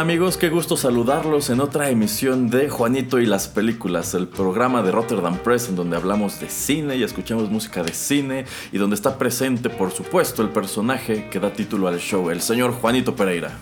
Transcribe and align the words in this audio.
Amigos, 0.00 0.38
qué 0.38 0.48
gusto 0.48 0.78
saludarlos 0.78 1.50
en 1.50 1.60
otra 1.60 1.90
emisión 1.90 2.48
de 2.48 2.70
Juanito 2.70 3.18
y 3.18 3.26
las 3.26 3.48
películas, 3.48 4.14
el 4.14 4.28
programa 4.28 4.80
de 4.80 4.92
Rotterdam 4.92 5.36
Press 5.36 5.68
en 5.68 5.76
donde 5.76 5.94
hablamos 5.94 6.40
de 6.40 6.48
cine 6.48 6.96
y 6.96 7.02
escuchamos 7.02 7.50
música 7.50 7.82
de 7.82 7.92
cine 7.92 8.46
y 8.72 8.78
donde 8.78 8.96
está 8.96 9.18
presente 9.18 9.68
por 9.68 9.90
supuesto 9.90 10.40
el 10.40 10.48
personaje 10.48 11.28
que 11.28 11.38
da 11.38 11.52
título 11.52 11.86
al 11.86 11.98
show, 11.98 12.30
el 12.30 12.40
señor 12.40 12.72
Juanito 12.72 13.14
Pereira. 13.14 13.58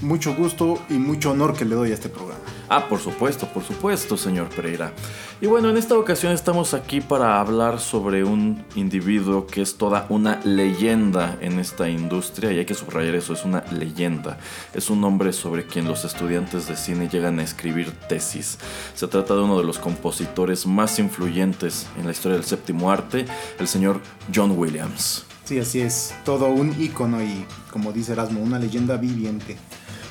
Mucho 0.00 0.34
gusto 0.34 0.82
y 0.90 0.94
mucho 0.94 1.30
honor 1.30 1.56
que 1.56 1.64
le 1.64 1.76
doy 1.76 1.92
a 1.92 1.94
este 1.94 2.08
programa. 2.08 2.25
Ah, 2.68 2.88
por 2.88 2.98
supuesto, 2.98 3.46
por 3.46 3.62
supuesto, 3.62 4.16
señor 4.16 4.48
Pereira. 4.48 4.92
Y 5.40 5.46
bueno, 5.46 5.70
en 5.70 5.76
esta 5.76 5.96
ocasión 5.96 6.32
estamos 6.32 6.74
aquí 6.74 7.00
para 7.00 7.40
hablar 7.40 7.78
sobre 7.78 8.24
un 8.24 8.64
individuo 8.74 9.46
que 9.46 9.62
es 9.62 9.76
toda 9.76 10.06
una 10.08 10.40
leyenda 10.42 11.38
en 11.40 11.60
esta 11.60 11.88
industria, 11.88 12.50
y 12.50 12.58
hay 12.58 12.64
que 12.64 12.74
subrayar 12.74 13.14
eso, 13.14 13.34
es 13.34 13.44
una 13.44 13.62
leyenda. 13.70 14.38
Es 14.74 14.90
un 14.90 15.04
hombre 15.04 15.32
sobre 15.32 15.66
quien 15.66 15.86
los 15.86 16.04
estudiantes 16.04 16.66
de 16.66 16.76
cine 16.76 17.08
llegan 17.08 17.38
a 17.38 17.44
escribir 17.44 17.92
tesis. 18.08 18.58
Se 18.94 19.06
trata 19.06 19.34
de 19.34 19.42
uno 19.42 19.58
de 19.58 19.64
los 19.64 19.78
compositores 19.78 20.66
más 20.66 20.98
influyentes 20.98 21.86
en 21.96 22.06
la 22.06 22.12
historia 22.12 22.36
del 22.36 22.46
séptimo 22.46 22.90
arte, 22.90 23.26
el 23.60 23.68
señor 23.68 24.00
John 24.34 24.58
Williams. 24.58 25.24
Sí, 25.44 25.60
así 25.60 25.80
es, 25.80 26.12
todo 26.24 26.48
un 26.48 26.74
ícono 26.82 27.22
y, 27.22 27.46
como 27.70 27.92
dice 27.92 28.12
Erasmo, 28.12 28.40
una 28.40 28.58
leyenda 28.58 28.96
viviente. 28.96 29.56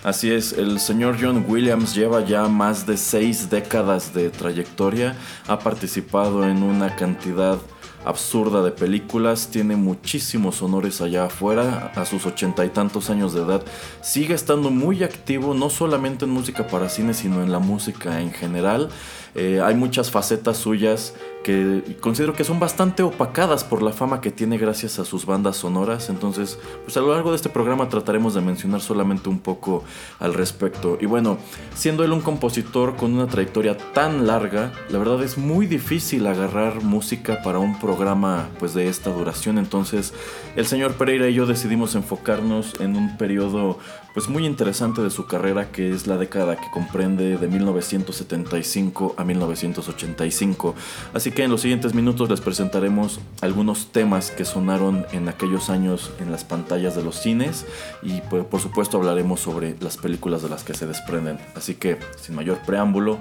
Así 0.05 0.31
es, 0.31 0.53
el 0.53 0.79
señor 0.79 1.17
John 1.19 1.43
Williams 1.47 1.95
lleva 1.95 2.23
ya 2.23 2.47
más 2.47 2.85
de 2.85 2.95
seis 2.95 3.49
décadas 3.49 4.13
de 4.13 4.29
trayectoria, 4.29 5.15
ha 5.47 5.57
participado 5.57 6.47
en 6.47 6.61
una 6.61 6.95
cantidad 6.95 7.57
absurda 8.05 8.61
de 8.61 8.69
películas, 8.69 9.47
tiene 9.47 9.75
muchísimos 9.75 10.61
honores 10.61 11.01
allá 11.01 11.25
afuera, 11.25 11.91
a 11.95 12.05
sus 12.05 12.23
ochenta 12.27 12.63
y 12.63 12.69
tantos 12.69 13.09
años 13.09 13.33
de 13.33 13.41
edad, 13.41 13.63
sigue 14.03 14.35
estando 14.35 14.69
muy 14.69 15.03
activo 15.03 15.55
no 15.55 15.71
solamente 15.71 16.25
en 16.25 16.31
música 16.31 16.67
para 16.67 16.87
cine, 16.87 17.15
sino 17.15 17.41
en 17.41 17.51
la 17.51 17.57
música 17.57 18.21
en 18.21 18.31
general. 18.31 18.89
Eh, 19.33 19.59
hay 19.63 19.73
muchas 19.73 20.11
facetas 20.11 20.57
suyas 20.57 21.15
que 21.45 21.83
considero 22.01 22.33
que 22.33 22.43
son 22.43 22.59
bastante 22.59 23.03
opacadas 23.03 23.63
por 23.63 23.83
la 23.83 23.91
fama 23.91 24.19
que 24.19 24.31
tiene 24.31 24.57
gracias 24.57 24.97
a 24.97 25.05
sus 25.05 25.27
bandas 25.27 25.57
sonoras. 25.57 26.09
Entonces, 26.09 26.57
pues 26.83 26.97
a 26.97 27.01
lo 27.01 27.13
largo 27.13 27.29
de 27.29 27.35
este 27.35 27.49
programa 27.49 27.87
trataremos 27.87 28.33
de 28.33 28.41
mencionar 28.41 28.81
solamente 28.81 29.29
un 29.29 29.37
poco 29.37 29.83
al 30.17 30.33
respecto. 30.33 30.97
Y 30.99 31.05
bueno, 31.05 31.37
siendo 31.75 32.03
él 32.03 32.13
un 32.13 32.21
compositor 32.21 32.95
con 32.95 33.13
una 33.13 33.27
trayectoria 33.27 33.77
tan 33.93 34.25
larga, 34.25 34.73
la 34.89 34.97
verdad 34.97 35.21
es 35.21 35.37
muy 35.37 35.67
difícil 35.67 36.25
agarrar 36.25 36.81
música 36.81 37.43
para 37.43 37.59
un 37.59 37.79
programa 37.79 38.49
pues 38.57 38.73
de 38.73 38.87
esta 38.87 39.11
duración. 39.11 39.59
Entonces, 39.59 40.15
el 40.55 40.65
señor 40.65 40.93
Pereira 40.95 41.29
y 41.29 41.35
yo 41.35 41.45
decidimos 41.45 41.93
enfocarnos 41.93 42.73
en 42.79 42.95
un 42.95 43.17
periodo 43.17 43.77
pues 44.15 44.29
muy 44.29 44.45
interesante 44.45 45.01
de 45.01 45.09
su 45.09 45.27
carrera 45.27 45.71
que 45.73 45.91
es 45.91 46.07
la 46.07 46.15
década 46.15 46.55
que 46.55 46.71
comprende 46.71 47.37
de 47.37 47.47
1975 47.49 49.13
a 49.17 49.25
1985. 49.25 50.73
Así 51.13 51.31
que 51.31 51.43
en 51.43 51.51
los 51.51 51.61
siguientes 51.61 51.93
minutos 51.93 52.29
les 52.29 52.39
presentaremos 52.39 53.19
algunos 53.41 53.91
temas 53.91 54.31
que 54.31 54.45
sonaron 54.45 55.05
en 55.11 55.27
aquellos 55.27 55.69
años 55.69 56.13
en 56.19 56.31
las 56.31 56.45
pantallas 56.45 56.95
de 56.95 57.03
los 57.03 57.19
cines 57.21 57.65
y 58.01 58.21
pues, 58.21 58.45
por 58.45 58.61
supuesto 58.61 58.97
hablaremos 58.97 59.41
sobre 59.41 59.75
las 59.81 59.97
películas 59.97 60.41
de 60.41 60.49
las 60.49 60.63
que 60.63 60.73
se 60.73 60.87
desprenden. 60.87 61.37
Así 61.53 61.75
que 61.75 61.99
sin 62.15 62.35
mayor 62.35 62.59
preámbulo, 62.59 63.19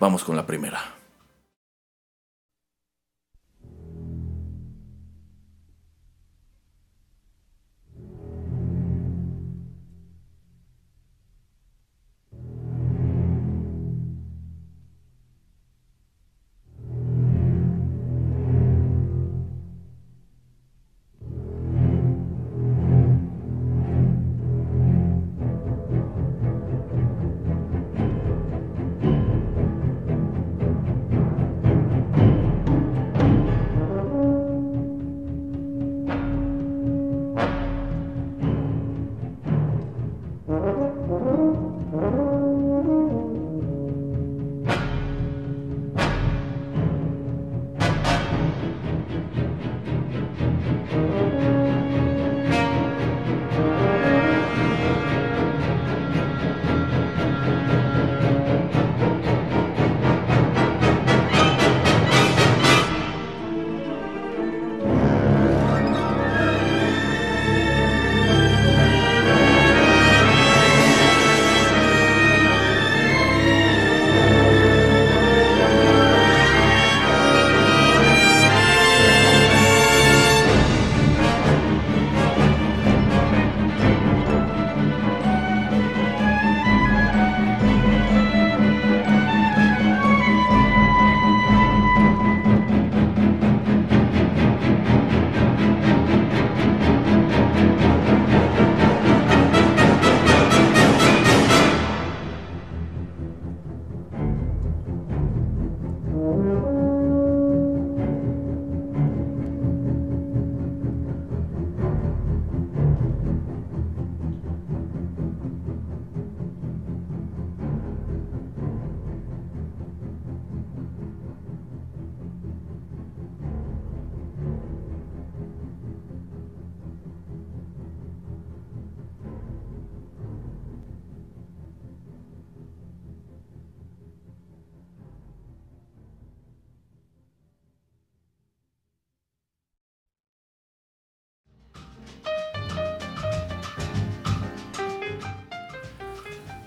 vamos 0.00 0.24
con 0.24 0.34
la 0.34 0.46
primera. 0.46 1.03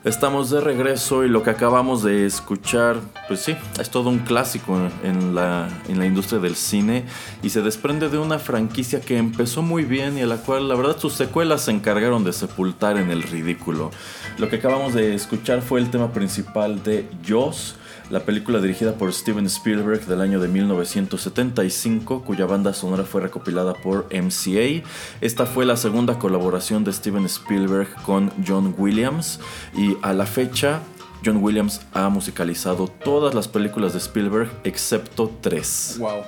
Estamos 0.08 0.50
de 0.50 0.62
regreso 0.62 1.26
y 1.26 1.28
lo 1.28 1.44
que 1.44 1.50
acabamos 1.50 2.02
de 2.02 2.26
escuchar, 2.26 2.96
pues 3.28 3.42
sí, 3.42 3.58
es 3.78 3.90
todo 3.90 4.10
un 4.10 4.20
clásico 4.20 4.80
en 5.04 5.36
la, 5.36 5.68
industria 5.90 6.40
del 6.40 6.56
cine 6.56 7.04
y 7.44 7.50
se 7.50 7.62
desprende 7.62 8.08
de 8.08 8.18
una 8.18 8.40
franquicia 8.40 9.02
que 9.02 9.18
empezó 9.18 9.62
muy 9.64 9.84
bien 9.84 10.18
y 10.18 10.22
a 10.22 10.26
la 10.26 10.38
cual 10.38 10.70
la 10.70 10.76
verdad 10.76 10.98
sus 10.98 11.12
secuelas 11.12 11.64
se 11.64 11.72
encargaron 11.72 12.24
de 12.24 12.32
sepultar 12.32 12.96
en 12.96 13.12
el 13.12 13.22
ridículo. 13.22 13.92
Lo 14.38 14.48
que 14.48 14.56
acabamos 14.56 14.94
de 14.94 15.14
escuchar 15.14 15.62
fue 15.62 15.82
el 15.82 15.92
tema 15.92 16.14
principal 16.14 16.82
de 16.84 17.10
Jaws 17.28 17.76
la 18.10 18.22
película 18.22 18.60
dirigida 18.60 18.94
por 18.94 19.14
Steven 19.14 19.46
Spielberg 19.48 20.06
del 20.06 20.22
año 20.22 20.40
de 20.40 20.48
1975, 20.48 22.24
cuya 22.24 22.46
banda 22.46 22.74
sonora 22.74 23.04
fue 23.04 23.22
recopilada 23.22 23.74
por 23.74 24.08
MCA. 24.14 24.88
Esta 25.22 25.46
fue 25.46 25.66
la 25.66 25.78
segunda 25.78 26.18
colaboración 26.18 26.84
de 26.84 26.94
Steven 26.94 27.26
Spielberg 27.26 27.94
con 28.04 28.32
John 28.46 28.74
Williams 28.78 29.40
y 29.76 29.98
a 30.02 30.14
la 30.14 30.26
fecha 30.26 30.82
John 31.26 31.38
Williams 31.44 31.82
ha 31.94 32.10
musicalizado 32.10 32.88
todas 32.88 33.34
las 33.34 33.48
películas 33.48 33.94
de 33.94 34.00
Spielberg 34.00 34.50
excepto 34.64 35.32
tres. 35.42 35.98
Wow. 36.00 36.24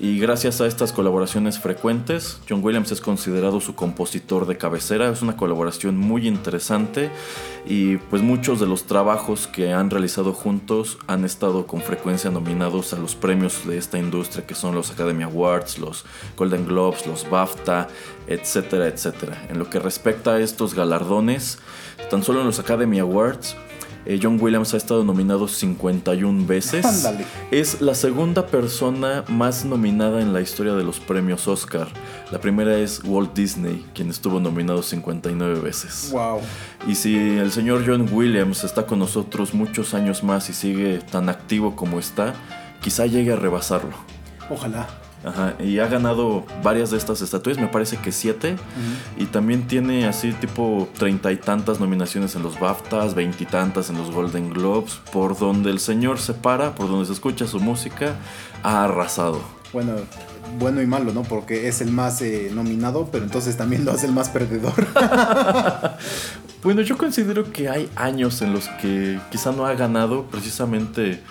Y 0.00 0.18
gracias 0.18 0.60
a 0.60 0.66
estas 0.66 0.92
colaboraciones 0.92 1.60
frecuentes, 1.60 2.40
John 2.48 2.64
Williams 2.64 2.90
es 2.90 3.00
considerado 3.00 3.60
su 3.60 3.76
compositor 3.76 4.44
de 4.46 4.58
cabecera. 4.58 5.08
Es 5.08 5.22
una 5.22 5.36
colaboración 5.36 5.96
muy 5.96 6.26
interesante 6.26 7.10
y 7.64 7.98
pues 7.98 8.20
muchos 8.20 8.58
de 8.58 8.66
los 8.66 8.84
trabajos 8.84 9.46
que 9.46 9.72
han 9.72 9.90
realizado 9.90 10.32
juntos 10.32 10.98
han 11.06 11.24
estado 11.24 11.68
con 11.68 11.80
frecuencia 11.80 12.30
nominados 12.30 12.92
a 12.92 12.98
los 12.98 13.14
premios 13.14 13.66
de 13.66 13.78
esta 13.78 13.96
industria 13.96 14.46
que 14.46 14.56
son 14.56 14.74
los 14.74 14.90
Academy 14.90 15.22
Awards, 15.22 15.78
los 15.78 16.04
Golden 16.36 16.66
Globes, 16.66 17.06
los 17.06 17.30
BAFTA, 17.30 17.86
etcétera, 18.26 18.88
etcétera. 18.88 19.46
En 19.48 19.60
lo 19.60 19.70
que 19.70 19.78
respecta 19.78 20.32
a 20.32 20.40
estos 20.40 20.74
galardones, 20.74 21.58
tan 22.10 22.24
solo 22.24 22.40
en 22.40 22.46
los 22.46 22.58
Academy 22.58 22.98
Awards, 22.98 23.56
eh, 24.06 24.18
John 24.22 24.38
Williams 24.40 24.74
ha 24.74 24.76
estado 24.76 25.04
nominado 25.04 25.48
51 25.48 26.46
veces. 26.46 27.08
Es 27.50 27.80
la 27.80 27.94
segunda 27.94 28.46
persona 28.46 29.24
más 29.28 29.64
nominada 29.64 30.20
en 30.20 30.32
la 30.32 30.40
historia 30.40 30.74
de 30.74 30.84
los 30.84 31.00
premios 31.00 31.48
Oscar. 31.48 31.88
La 32.30 32.40
primera 32.40 32.76
es 32.78 33.02
Walt 33.04 33.34
Disney, 33.34 33.84
quien 33.94 34.10
estuvo 34.10 34.40
nominado 34.40 34.82
59 34.82 35.60
veces. 35.60 36.10
Wow. 36.12 36.40
Y 36.86 36.94
si 36.94 37.16
el 37.16 37.52
señor 37.52 37.84
John 37.86 38.08
Williams 38.10 38.64
está 38.64 38.86
con 38.86 38.98
nosotros 38.98 39.54
muchos 39.54 39.94
años 39.94 40.22
más 40.22 40.50
y 40.50 40.52
sigue 40.52 40.98
tan 40.98 41.28
activo 41.28 41.76
como 41.76 41.98
está, 41.98 42.34
quizá 42.82 43.06
llegue 43.06 43.32
a 43.32 43.36
rebasarlo. 43.36 43.96
Ojalá. 44.50 45.03
Ajá, 45.24 45.54
y 45.58 45.78
ha 45.78 45.86
ganado 45.86 46.44
varias 46.62 46.90
de 46.90 46.98
estas 46.98 47.22
estatuas, 47.22 47.56
me 47.58 47.68
parece 47.68 47.96
que 47.96 48.12
siete. 48.12 48.56
Y 49.16 49.26
también 49.26 49.66
tiene 49.66 50.06
así 50.06 50.32
tipo 50.32 50.88
treinta 50.98 51.32
y 51.32 51.36
tantas 51.36 51.80
nominaciones 51.80 52.36
en 52.36 52.42
los 52.42 52.60
BAFTAs, 52.60 53.14
veintitantas 53.14 53.88
en 53.88 53.96
los 53.96 54.10
Golden 54.10 54.50
Globes. 54.50 55.00
Por 55.12 55.38
donde 55.38 55.70
el 55.70 55.80
señor 55.80 56.18
se 56.18 56.34
para, 56.34 56.74
por 56.74 56.88
donde 56.88 57.06
se 57.06 57.12
escucha 57.12 57.46
su 57.46 57.58
música, 57.58 58.16
ha 58.62 58.84
arrasado. 58.84 59.40
Bueno, 59.72 59.94
bueno 60.58 60.82
y 60.82 60.86
malo, 60.86 61.12
¿no? 61.12 61.22
Porque 61.22 61.68
es 61.68 61.80
el 61.80 61.90
más 61.90 62.20
eh, 62.20 62.50
nominado, 62.54 63.08
pero 63.10 63.24
entonces 63.24 63.56
también 63.56 63.84
lo 63.84 63.92
hace 63.92 64.06
el 64.06 64.12
más 64.12 64.28
perdedor. 64.28 64.74
bueno, 66.62 66.82
yo 66.82 66.98
considero 66.98 67.50
que 67.50 67.68
hay 67.68 67.88
años 67.96 68.42
en 68.42 68.52
los 68.52 68.68
que 68.80 69.18
quizá 69.30 69.52
no 69.52 69.66
ha 69.66 69.74
ganado 69.74 70.24
precisamente 70.24 71.22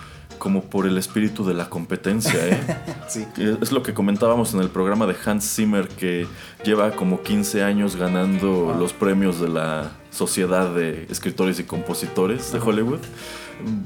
como 0.44 0.64
por 0.64 0.86
el 0.86 0.98
espíritu 0.98 1.42
de 1.42 1.54
la 1.54 1.70
competencia. 1.70 2.34
¿eh? 2.46 2.60
sí. 3.08 3.24
Es 3.62 3.72
lo 3.72 3.82
que 3.82 3.94
comentábamos 3.94 4.52
en 4.52 4.60
el 4.60 4.68
programa 4.68 5.06
de 5.06 5.16
Hans 5.24 5.54
Zimmer, 5.56 5.88
que 5.88 6.26
lleva 6.62 6.90
como 6.90 7.22
15 7.22 7.62
años 7.62 7.96
ganando 7.96 8.76
los 8.78 8.92
premios 8.92 9.40
de 9.40 9.48
la 9.48 9.92
Sociedad 10.10 10.74
de 10.74 11.06
Escritores 11.08 11.58
y 11.60 11.64
Compositores 11.64 12.52
de 12.52 12.58
Hollywood. 12.58 12.98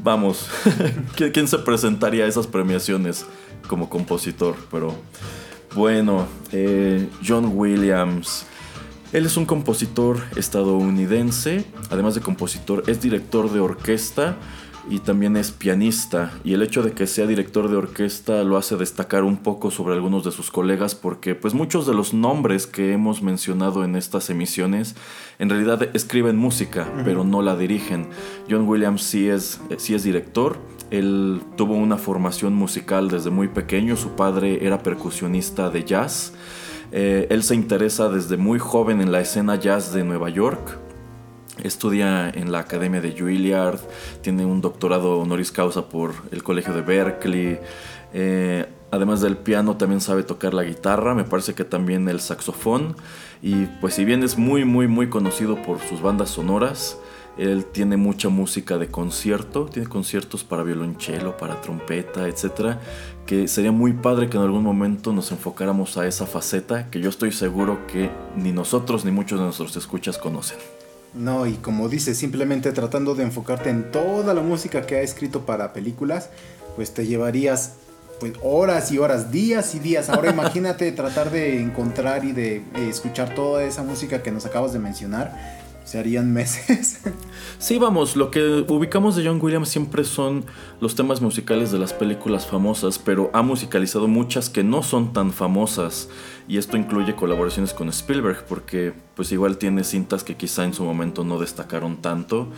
Vamos, 0.02 0.50
¿quién 1.32 1.46
se 1.46 1.58
presentaría 1.58 2.24
a 2.24 2.26
esas 2.26 2.48
premiaciones 2.48 3.24
como 3.68 3.88
compositor? 3.88 4.56
Pero 4.72 4.96
bueno, 5.76 6.26
eh, 6.50 7.08
John 7.24 7.52
Williams. 7.54 8.46
Él 9.12 9.26
es 9.26 9.36
un 9.36 9.46
compositor 9.46 10.20
estadounidense, 10.34 11.64
además 11.88 12.16
de 12.16 12.20
compositor, 12.20 12.82
es 12.88 13.00
director 13.00 13.48
de 13.52 13.60
orquesta 13.60 14.36
y 14.90 15.00
también 15.00 15.36
es 15.36 15.50
pianista 15.50 16.32
y 16.44 16.54
el 16.54 16.62
hecho 16.62 16.82
de 16.82 16.92
que 16.92 17.06
sea 17.06 17.26
director 17.26 17.68
de 17.68 17.76
orquesta 17.76 18.42
lo 18.44 18.56
hace 18.56 18.76
destacar 18.76 19.24
un 19.24 19.38
poco 19.38 19.70
sobre 19.70 19.94
algunos 19.94 20.24
de 20.24 20.30
sus 20.30 20.50
colegas 20.50 20.94
porque 20.94 21.34
pues 21.34 21.54
muchos 21.54 21.86
de 21.86 21.94
los 21.94 22.14
nombres 22.14 22.66
que 22.66 22.92
hemos 22.92 23.22
mencionado 23.22 23.84
en 23.84 23.96
estas 23.96 24.30
emisiones 24.30 24.96
en 25.38 25.50
realidad 25.50 25.88
escriben 25.94 26.36
música 26.36 26.86
pero 27.04 27.24
no 27.24 27.42
la 27.42 27.56
dirigen. 27.56 28.08
John 28.48 28.66
Williams 28.66 29.02
sí 29.02 29.28
es, 29.28 29.60
sí 29.76 29.94
es 29.94 30.02
director, 30.04 30.58
él 30.90 31.42
tuvo 31.56 31.74
una 31.74 31.96
formación 31.98 32.54
musical 32.54 33.08
desde 33.08 33.30
muy 33.30 33.48
pequeño, 33.48 33.96
su 33.96 34.10
padre 34.10 34.64
era 34.64 34.82
percusionista 34.82 35.70
de 35.70 35.84
jazz, 35.84 36.32
eh, 36.92 37.26
él 37.30 37.42
se 37.42 37.54
interesa 37.54 38.08
desde 38.08 38.36
muy 38.36 38.58
joven 38.58 39.00
en 39.00 39.12
la 39.12 39.20
escena 39.20 39.56
jazz 39.56 39.92
de 39.92 40.04
Nueva 40.04 40.30
York 40.30 40.87
Estudia 41.62 42.30
en 42.30 42.52
la 42.52 42.60
Academia 42.60 43.00
de 43.00 43.14
Juilliard, 43.18 43.80
tiene 44.22 44.44
un 44.44 44.60
doctorado 44.60 45.18
honoris 45.18 45.52
causa 45.52 45.88
por 45.88 46.14
el 46.30 46.42
Colegio 46.42 46.72
de 46.74 46.82
Berkeley. 46.82 47.58
Eh, 48.14 48.66
además 48.90 49.20
del 49.20 49.36
piano 49.36 49.76
también 49.76 50.00
sabe 50.00 50.22
tocar 50.22 50.54
la 50.54 50.64
guitarra, 50.64 51.14
me 51.14 51.24
parece 51.24 51.54
que 51.54 51.64
también 51.64 52.08
el 52.08 52.20
saxofón. 52.20 52.96
Y 53.42 53.66
pues 53.80 53.94
si 53.94 54.04
bien 54.04 54.22
es 54.22 54.38
muy 54.38 54.64
muy 54.64 54.88
muy 54.88 55.08
conocido 55.08 55.60
por 55.62 55.80
sus 55.80 56.00
bandas 56.00 56.30
sonoras, 56.30 56.98
él 57.38 57.66
tiene 57.66 57.96
mucha 57.96 58.28
música 58.28 58.78
de 58.78 58.88
concierto, 58.88 59.66
tiene 59.66 59.88
conciertos 59.88 60.42
para 60.42 60.64
violonchelo, 60.64 61.36
para 61.36 61.60
trompeta, 61.60 62.26
etc. 62.26 62.78
Que 63.26 63.46
sería 63.46 63.70
muy 63.70 63.92
padre 63.92 64.28
que 64.28 64.36
en 64.36 64.42
algún 64.42 64.64
momento 64.64 65.12
nos 65.12 65.30
enfocáramos 65.30 65.96
a 65.96 66.06
esa 66.08 66.26
faceta 66.26 66.90
que 66.90 67.00
yo 67.00 67.08
estoy 67.08 67.30
seguro 67.30 67.86
que 67.86 68.10
ni 68.34 68.50
nosotros 68.50 69.04
ni 69.04 69.12
muchos 69.12 69.38
de 69.38 69.44
nuestros 69.44 69.76
escuchas 69.76 70.18
conocen. 70.18 70.58
No, 71.14 71.46
y 71.46 71.54
como 71.54 71.88
dices, 71.88 72.18
simplemente 72.18 72.72
tratando 72.72 73.14
de 73.14 73.24
enfocarte 73.24 73.70
en 73.70 73.90
toda 73.90 74.34
la 74.34 74.42
música 74.42 74.86
que 74.86 74.96
ha 74.96 75.00
escrito 75.02 75.46
para 75.46 75.72
películas, 75.72 76.30
pues 76.76 76.92
te 76.92 77.06
llevarías 77.06 77.74
pues 78.20 78.32
horas 78.42 78.90
y 78.92 78.98
horas, 78.98 79.30
días 79.30 79.74
y 79.74 79.78
días. 79.78 80.10
Ahora 80.10 80.30
imagínate 80.32 80.90
tratar 80.92 81.30
de 81.30 81.60
encontrar 81.60 82.24
y 82.24 82.32
de 82.32 82.56
eh, 82.56 82.64
escuchar 82.88 83.34
toda 83.34 83.64
esa 83.64 83.82
música 83.82 84.22
que 84.22 84.30
nos 84.30 84.46
acabas 84.46 84.72
de 84.72 84.78
mencionar. 84.78 85.58
Se 85.84 85.98
harían 85.98 86.32
meses. 86.32 87.00
Sí, 87.58 87.76
vamos, 87.76 88.14
lo 88.14 88.30
que 88.30 88.64
ubicamos 88.68 89.16
de 89.16 89.26
John 89.26 89.40
Williams 89.42 89.68
siempre 89.68 90.04
son 90.04 90.44
los 90.80 90.94
temas 90.94 91.20
musicales 91.20 91.72
de 91.72 91.78
las 91.80 91.92
películas 91.92 92.46
famosas, 92.46 93.00
pero 93.00 93.30
ha 93.32 93.42
musicalizado 93.42 94.06
muchas 94.06 94.48
que 94.48 94.62
no 94.62 94.84
son 94.84 95.12
tan 95.12 95.32
famosas. 95.32 96.08
Y 96.48 96.56
esto 96.56 96.78
incluye 96.78 97.14
colaboraciones 97.14 97.74
con 97.74 97.90
Spielberg, 97.90 98.44
porque 98.48 98.94
pues 99.14 99.30
igual 99.32 99.58
tiene 99.58 99.84
cintas 99.84 100.24
que 100.24 100.34
quizá 100.34 100.64
en 100.64 100.72
su 100.72 100.82
momento 100.82 101.22
no 101.22 101.38
destacaron 101.38 101.98
tanto. 101.98 102.48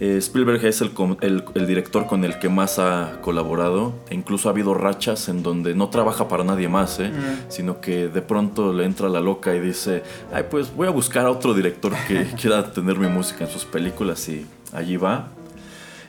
Eh, 0.00 0.16
Spielberg 0.16 0.64
es 0.64 0.80
el, 0.80 0.92
el, 1.20 1.66
director 1.66 2.06
con 2.06 2.24
el 2.24 2.38
que 2.38 2.48
más 2.48 2.78
ha 2.78 3.18
colaborado. 3.20 3.92
E 4.08 4.14
incluso 4.14 4.48
ha 4.48 4.52
habido 4.52 4.72
rachas 4.72 5.28
en 5.28 5.42
donde 5.42 5.74
no 5.74 5.90
trabaja 5.90 6.26
para 6.26 6.42
nadie 6.42 6.68
más, 6.68 6.98
¿eh? 7.00 7.12
sino 7.48 7.82
que 7.82 8.08
de 8.08 8.22
pronto 8.22 8.72
le 8.72 8.86
entra 8.86 9.10
la 9.10 9.20
loca 9.20 9.54
y 9.54 9.60
dice, 9.60 10.02
ay 10.32 10.44
pues 10.50 10.74
voy 10.74 10.88
a 10.88 10.90
buscar 10.90 11.26
a 11.26 11.30
otro 11.30 11.52
director 11.52 11.92
que 12.08 12.24
quiera 12.40 12.72
tener 12.72 12.98
mi 12.98 13.08
música 13.08 13.44
en 13.44 13.50
sus 13.50 13.66
películas 13.66 14.26
y 14.30 14.46
allí 14.72 14.96
va. 14.96 15.28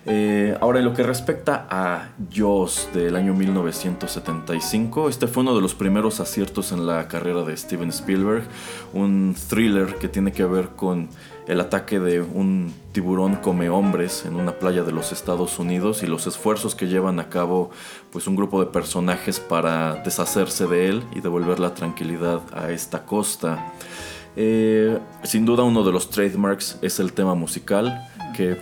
Eh, 0.07 0.55
ahora, 0.62 0.79
en 0.79 0.85
lo 0.85 0.93
que 0.93 1.01
respecta 1.01 1.67
a 1.67 2.09
Jaws 2.31 2.89
del 2.93 3.15
año 3.15 3.33
1975, 3.33 5.09
este 5.09 5.25
fue 5.25 5.41
uno 5.41 5.55
de 5.55 5.62
los 5.62 5.74
primeros 5.74 6.19
aciertos 6.19 6.71
en 6.71 6.85
la 6.85 7.07
carrera 7.07 7.41
de 7.41 7.57
Steven 7.57 7.89
Spielberg, 7.89 8.43
un 8.93 9.35
thriller 9.50 9.95
que 9.95 10.07
tiene 10.07 10.31
que 10.31 10.45
ver 10.45 10.69
con 10.75 11.09
el 11.47 11.59
ataque 11.59 12.00
de 12.00 12.21
un 12.21 12.71
tiburón 12.91 13.35
come 13.38 13.69
hombres 13.69 14.25
en 14.25 14.35
una 14.35 14.53
playa 14.53 14.83
de 14.83 14.91
los 14.91 15.12
Estados 15.12 15.57
Unidos 15.57 16.03
y 16.03 16.07
los 16.07 16.27
esfuerzos 16.27 16.75
que 16.75 16.88
llevan 16.88 17.19
a 17.19 17.29
cabo 17.29 17.71
pues 18.12 18.27
un 18.27 18.35
grupo 18.35 18.59
de 18.59 18.67
personajes 18.67 19.39
para 19.39 19.95
deshacerse 20.03 20.67
de 20.67 20.89
él 20.89 21.03
y 21.15 21.21
devolver 21.21 21.59
la 21.59 21.74
tranquilidad 21.74 22.41
a 22.53 22.71
esta 22.71 23.05
costa. 23.05 23.74
Eh, 24.35 25.00
sin 25.24 25.45
duda 25.45 25.63
uno 25.63 25.83
de 25.83 25.91
los 25.91 26.09
trademarks 26.09 26.77
es 26.81 27.00
el 27.00 27.13
tema 27.13 27.35
musical 27.35 28.07
que 28.35 28.59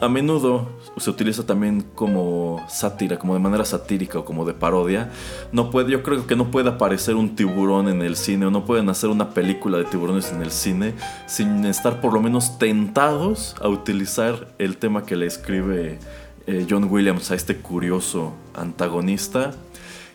a 0.00 0.08
menudo 0.08 0.68
se 0.96 1.10
utiliza 1.10 1.44
también 1.44 1.84
como 1.94 2.64
sátira, 2.68 3.18
como 3.18 3.34
de 3.34 3.40
manera 3.40 3.64
satírica 3.64 4.18
o 4.18 4.24
como 4.24 4.44
de 4.44 4.54
parodia. 4.54 5.10
No 5.52 5.70
puede, 5.70 5.90
yo 5.90 6.02
creo 6.02 6.26
que 6.26 6.36
no 6.36 6.50
puede 6.50 6.68
aparecer 6.68 7.14
un 7.14 7.34
tiburón 7.34 7.88
en 7.88 8.02
el 8.02 8.16
cine 8.16 8.46
o 8.46 8.50
no 8.50 8.64
pueden 8.64 8.88
hacer 8.88 9.10
una 9.10 9.30
película 9.30 9.78
de 9.78 9.84
tiburones 9.84 10.32
en 10.32 10.42
el 10.42 10.50
cine 10.50 10.94
sin 11.26 11.64
estar 11.64 12.00
por 12.00 12.12
lo 12.12 12.20
menos 12.20 12.58
tentados 12.58 13.56
a 13.60 13.68
utilizar 13.68 14.48
el 14.58 14.76
tema 14.76 15.04
que 15.04 15.16
le 15.16 15.26
escribe 15.26 15.98
eh, 16.46 16.66
John 16.68 16.84
Williams 16.90 17.30
a 17.30 17.34
este 17.34 17.56
curioso 17.56 18.32
antagonista. 18.54 19.54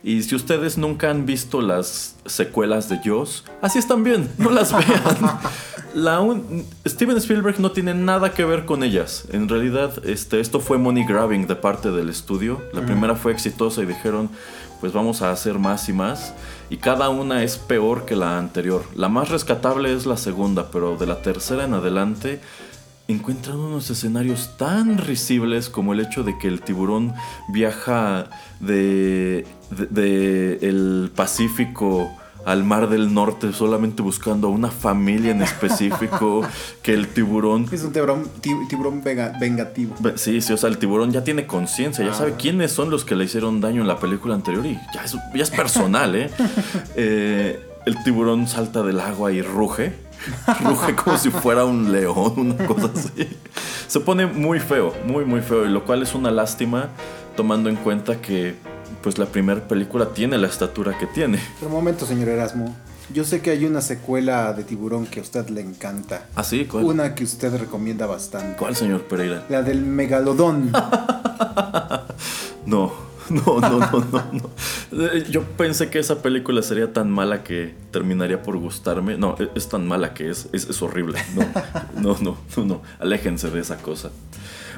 Y 0.03 0.21
si 0.23 0.35
ustedes 0.35 0.77
nunca 0.77 1.09
han 1.09 1.25
visto 1.25 1.61
las 1.61 2.15
secuelas 2.25 2.89
de 2.89 2.99
Jaws, 3.03 3.45
así 3.61 3.79
están 3.79 4.03
bien, 4.03 4.29
no 4.37 4.49
las 4.49 4.71
vean. 4.77 5.39
La 5.93 6.19
Steven 6.85 7.15
Spielberg 7.17 7.59
no 7.59 7.71
tiene 7.71 7.93
nada 7.93 8.33
que 8.33 8.43
ver 8.43 8.65
con 8.65 8.83
ellas. 8.83 9.25
En 9.31 9.47
realidad, 9.47 10.03
este, 10.05 10.39
esto 10.39 10.59
fue 10.59 10.77
money 10.77 11.05
grabbing 11.05 11.47
de 11.47 11.55
parte 11.55 11.91
del 11.91 12.09
estudio. 12.09 12.61
La 12.73 12.81
primera 12.85 13.15
fue 13.15 13.31
exitosa 13.31 13.81
y 13.81 13.85
dijeron, 13.85 14.29
pues 14.81 14.91
vamos 14.91 15.21
a 15.21 15.31
hacer 15.31 15.59
más 15.59 15.87
y 15.87 15.93
más. 15.93 16.33
Y 16.69 16.77
cada 16.77 17.09
una 17.09 17.43
es 17.43 17.57
peor 17.57 18.05
que 18.05 18.15
la 18.15 18.37
anterior. 18.37 18.83
La 18.95 19.07
más 19.07 19.29
rescatable 19.29 19.93
es 19.93 20.05
la 20.05 20.17
segunda, 20.17 20.69
pero 20.71 20.97
de 20.97 21.05
la 21.05 21.21
tercera 21.21 21.63
en 21.63 21.75
adelante 21.75 22.41
encuentran 23.07 23.57
unos 23.57 23.89
escenarios 23.89 24.57
tan 24.57 24.97
risibles 24.97 25.69
como 25.69 25.93
el 25.93 25.99
hecho 25.99 26.23
de 26.23 26.37
que 26.37 26.47
el 26.47 26.61
tiburón 26.61 27.13
viaja 27.49 28.29
de, 28.59 29.45
de 29.69 30.59
el 30.61 31.11
Pacífico 31.13 32.09
al 32.45 32.63
Mar 32.63 32.89
del 32.89 33.13
Norte 33.13 33.53
solamente 33.53 34.01
buscando 34.01 34.47
a 34.47 34.51
una 34.51 34.69
familia 34.69 35.31
en 35.31 35.41
específico 35.41 36.41
que 36.81 36.93
el 36.93 37.07
tiburón... 37.07 37.67
Es 37.71 37.83
un 37.83 37.93
tiburón, 37.93 38.27
tiburón 38.69 39.01
vengativo. 39.03 39.95
Sí, 40.15 40.41
sí, 40.41 40.53
o 40.53 40.57
sea, 40.57 40.69
el 40.69 40.77
tiburón 40.77 41.11
ya 41.11 41.23
tiene 41.23 41.47
conciencia, 41.47 42.03
ya 42.03 42.11
ah. 42.11 42.15
sabe 42.15 42.33
quiénes 42.33 42.71
son 42.71 42.89
los 42.89 43.05
que 43.05 43.15
le 43.15 43.25
hicieron 43.25 43.61
daño 43.61 43.81
en 43.81 43.87
la 43.87 43.99
película 43.99 44.35
anterior 44.35 44.65
y 44.65 44.77
ya 44.93 45.03
es, 45.03 45.15
ya 45.33 45.43
es 45.43 45.51
personal, 45.51 46.15
¿eh? 46.15 46.29
¿eh? 46.95 47.59
El 47.85 48.01
tiburón 48.03 48.47
salta 48.47 48.81
del 48.83 48.99
agua 48.99 49.31
y 49.31 49.41
ruge. 49.41 49.93
Ruge 50.63 50.95
como 50.95 51.17
si 51.17 51.29
fuera 51.29 51.65
un 51.65 51.91
león, 51.91 52.33
una 52.37 52.65
cosa 52.65 52.89
así. 52.93 53.27
Se 53.87 53.99
pone 53.99 54.25
muy 54.25 54.59
feo, 54.59 54.93
muy, 55.05 55.25
muy 55.25 55.41
feo, 55.41 55.65
y 55.65 55.69
lo 55.69 55.85
cual 55.85 56.01
es 56.03 56.15
una 56.15 56.31
lástima 56.31 56.89
tomando 57.35 57.69
en 57.69 57.75
cuenta 57.75 58.21
que 58.21 58.55
pues 59.01 59.17
la 59.17 59.25
primera 59.25 59.67
película 59.67 60.13
tiene 60.13 60.37
la 60.37 60.47
estatura 60.47 60.97
que 60.97 61.07
tiene. 61.07 61.39
Pero 61.59 61.67
un 61.67 61.77
momento, 61.77 62.05
señor 62.05 62.29
Erasmo. 62.29 62.75
Yo 63.13 63.25
sé 63.25 63.41
que 63.41 63.51
hay 63.51 63.65
una 63.65 63.81
secuela 63.81 64.53
de 64.53 64.63
Tiburón 64.63 65.05
que 65.05 65.19
a 65.19 65.23
usted 65.23 65.49
le 65.49 65.61
encanta. 65.61 66.27
¿Ah, 66.35 66.43
sí? 66.43 66.65
¿Cuál? 66.65 66.85
Una 66.85 67.15
que 67.15 67.25
usted 67.25 67.55
recomienda 67.57 68.05
bastante. 68.05 68.55
¿Cuál, 68.57 68.75
señor 68.75 69.03
Pereira? 69.03 69.43
La 69.49 69.61
del 69.61 69.81
Megalodón. 69.81 70.71
no, 72.65 72.93
no, 73.29 73.59
no, 73.59 73.79
no, 73.79 73.99
no, 74.31 74.49
Yo 75.29 75.43
pensé 75.43 75.89
que 75.89 75.99
esa 75.99 76.21
película 76.21 76.61
sería 76.61 76.91
tan 76.93 77.11
mala 77.11 77.43
que 77.43 77.75
terminaría 77.91 78.41
por 78.41 78.57
gustarme. 78.57 79.17
No, 79.17 79.35
e-, 79.39 79.49
es 79.55 79.69
tan 79.69 79.87
mala 79.87 80.13
que 80.13 80.29
es, 80.29 80.49
es, 80.53 80.69
es 80.69 80.81
horrible. 80.81 81.19
No, 81.35 81.43
no, 82.01 82.17
no, 82.21 82.37
no, 82.57 82.65
no. 82.65 82.81
Aléjense 82.99 83.49
de 83.49 83.59
esa 83.59 83.77
cosa. 83.77 84.11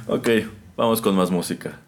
Ok, 0.08 0.30
vamos 0.78 1.02
con 1.02 1.16
más 1.16 1.32
música. 1.32 1.80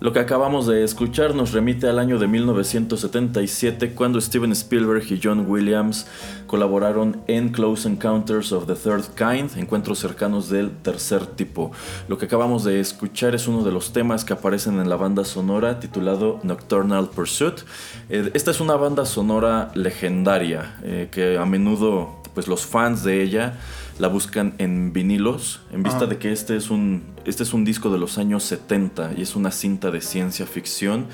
Lo 0.00 0.14
que 0.14 0.18
acabamos 0.18 0.66
de 0.66 0.82
escuchar 0.82 1.34
nos 1.34 1.52
remite 1.52 1.86
al 1.86 1.98
año 1.98 2.18
de 2.18 2.26
1977 2.26 3.92
cuando 3.92 4.18
Steven 4.18 4.50
Spielberg 4.52 5.04
y 5.12 5.20
John 5.22 5.44
Williams 5.46 6.06
colaboraron 6.46 7.20
en 7.26 7.50
Close 7.50 7.86
Encounters 7.86 8.50
of 8.52 8.66
the 8.66 8.76
Third 8.76 9.04
Kind, 9.14 9.58
encuentros 9.58 9.98
cercanos 9.98 10.48
del 10.48 10.70
tercer 10.70 11.26
tipo. 11.26 11.70
Lo 12.08 12.16
que 12.16 12.24
acabamos 12.24 12.64
de 12.64 12.80
escuchar 12.80 13.34
es 13.34 13.46
uno 13.46 13.62
de 13.62 13.72
los 13.72 13.92
temas 13.92 14.24
que 14.24 14.32
aparecen 14.32 14.80
en 14.80 14.88
la 14.88 14.96
banda 14.96 15.26
sonora 15.26 15.80
titulado 15.80 16.40
Nocturnal 16.44 17.10
Pursuit. 17.10 17.60
Eh, 18.08 18.30
esta 18.32 18.52
es 18.52 18.60
una 18.62 18.76
banda 18.76 19.04
sonora 19.04 19.70
legendaria 19.74 20.78
eh, 20.82 21.08
que 21.12 21.36
a 21.36 21.44
menudo 21.44 22.22
pues 22.32 22.48
los 22.48 22.64
fans 22.64 23.04
de 23.04 23.22
ella 23.22 23.58
la 24.00 24.08
buscan 24.08 24.54
en 24.56 24.94
vinilos, 24.94 25.60
en 25.70 25.82
vista 25.82 26.06
de 26.06 26.16
que 26.16 26.32
este 26.32 26.56
es, 26.56 26.70
un, 26.70 27.02
este 27.26 27.42
es 27.42 27.52
un 27.52 27.66
disco 27.66 27.90
de 27.90 27.98
los 27.98 28.16
años 28.16 28.44
70 28.44 29.12
y 29.18 29.20
es 29.20 29.36
una 29.36 29.50
cinta 29.50 29.90
de 29.90 30.00
ciencia 30.00 30.46
ficción, 30.46 31.06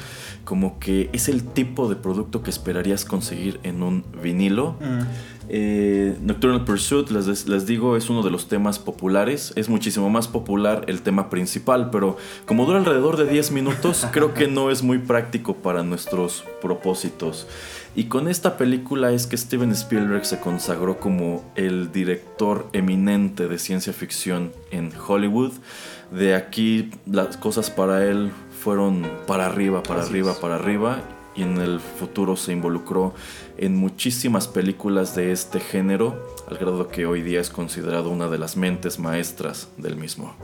como 0.44 0.78
que 0.78 1.10
es 1.12 1.28
el 1.28 1.42
tipo 1.42 1.88
de 1.88 1.96
producto 1.96 2.44
que 2.44 2.50
esperarías 2.50 3.04
conseguir 3.04 3.58
en 3.64 3.82
un 3.82 4.04
vinilo. 4.22 4.76
Eh, 5.48 6.16
Nocturnal 6.22 6.64
Pursuit, 6.64 7.10
les, 7.10 7.48
les, 7.48 7.66
digo, 7.66 7.96
es 7.96 8.08
uno 8.08 8.22
de 8.22 8.30
los 8.30 8.48
temas 8.48 8.78
populares. 8.78 9.52
Es 9.56 9.68
muchísimo 9.68 10.08
más 10.08 10.28
popular 10.28 10.84
el 10.86 11.02
tema 11.02 11.28
principal, 11.28 11.90
pero 11.90 12.16
como 12.46 12.66
dura 12.66 12.78
alrededor 12.78 13.16
de 13.16 13.26
10 13.26 13.50
minutos, 13.50 14.06
creo 14.12 14.32
que 14.32 14.46
no 14.46 14.70
es 14.70 14.84
muy 14.84 14.98
práctico 14.98 15.56
para 15.56 15.82
nuestros 15.82 16.44
propósitos. 16.62 17.48
Y 17.96 18.04
con 18.04 18.28
esta 18.28 18.58
película 18.58 19.10
es 19.12 19.26
que 19.26 19.38
Steven 19.38 19.70
Spielberg 19.70 20.26
se 20.26 20.38
consagró 20.38 21.00
como 21.00 21.50
el 21.54 21.92
director 21.92 22.68
eminente 22.74 23.48
de 23.48 23.58
ciencia 23.58 23.94
ficción 23.94 24.52
en 24.70 24.92
Hollywood. 24.94 25.52
De 26.10 26.34
aquí 26.34 26.90
las 27.06 27.38
cosas 27.38 27.70
para 27.70 28.04
él 28.04 28.30
fueron 28.62 29.10
para 29.26 29.46
arriba, 29.46 29.82
para 29.82 30.02
arriba, 30.02 30.34
para 30.38 30.56
arriba. 30.56 31.00
y 31.34 31.42
en 31.42 31.56
el 31.58 31.80
futuro 31.80 32.36
se 32.36 32.52
involucró 32.52 33.14
en 33.56 33.74
muchísimas 33.74 34.46
películas 34.46 35.14
de 35.14 35.32
este 35.32 35.60
género, 35.60 36.34
al 36.48 36.58
grado 36.58 36.88
que 36.88 37.06
hoy 37.06 37.22
día 37.22 37.40
es 37.40 37.48
considerado 37.48 38.10
una 38.10 38.28
de 38.28 38.38
las 38.38 38.58
mentes 38.58 38.98
maestras 38.98 39.68
del 39.78 39.96
mismo. 39.96 40.34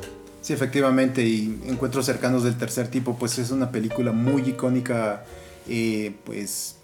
Sí, 0.40 0.54
efectivamente, 0.54 1.24
y 1.24 1.62
Encuentros 1.66 2.06
cercanos 2.06 2.44
del 2.44 2.56
tercer 2.56 2.88
tipo, 2.88 3.16
pues 3.18 3.38
es 3.38 3.50
una 3.50 3.70
película 3.70 4.12
muy 4.12 4.42
icónica, 4.42 5.24
eh, 5.66 6.14
pues 6.24 6.76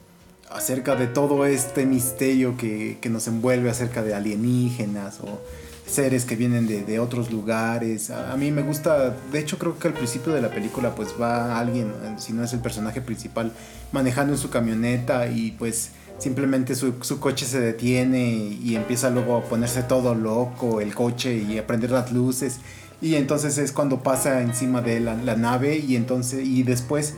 acerca 0.50 0.94
de 0.94 1.06
todo 1.06 1.44
este 1.46 1.86
misterio 1.86 2.56
que, 2.56 2.98
que, 3.00 3.10
nos 3.10 3.26
envuelve 3.26 3.70
acerca 3.70 4.02
de 4.02 4.14
alienígenas 4.14 5.20
o 5.20 5.40
seres 5.88 6.24
que 6.24 6.36
vienen 6.36 6.66
de, 6.66 6.82
de 6.82 7.00
otros 7.00 7.30
lugares. 7.30 8.10
A, 8.10 8.36
mí 8.36 8.50
me 8.50 8.62
gusta, 8.62 9.16
de 9.32 9.38
hecho 9.38 9.58
creo 9.58 9.78
que 9.78 9.88
al 9.88 9.94
principio 9.94 10.32
de 10.32 10.42
la 10.42 10.50
película 10.50 10.94
pues 10.94 11.14
va 11.20 11.58
alguien, 11.58 11.92
si 12.18 12.32
no 12.32 12.44
es 12.44 12.52
el 12.52 12.60
personaje 12.60 13.00
principal, 13.00 13.52
manejando 13.92 14.34
en 14.34 14.38
su 14.38 14.50
camioneta 14.50 15.28
y 15.28 15.52
pues 15.52 15.90
simplemente 16.18 16.74
su, 16.74 16.94
su, 17.00 17.20
coche 17.20 17.46
se 17.46 17.60
detiene 17.60 18.58
y 18.62 18.76
empieza 18.76 19.08
luego 19.10 19.36
a 19.36 19.44
ponerse 19.44 19.82
todo 19.82 20.14
loco 20.14 20.80
el 20.80 20.94
coche 20.94 21.36
y 21.36 21.58
a 21.58 21.66
prender 21.66 21.90
las 21.90 22.12
luces. 22.12 22.58
Y 23.00 23.14
entonces 23.14 23.58
es 23.58 23.72
cuando 23.72 24.02
pasa 24.02 24.42
encima 24.42 24.82
de 24.82 24.98
la, 25.00 25.14
la 25.14 25.36
nave 25.36 25.78
y 25.78 25.94
entonces 25.94 26.44
y 26.44 26.64
después 26.64 27.14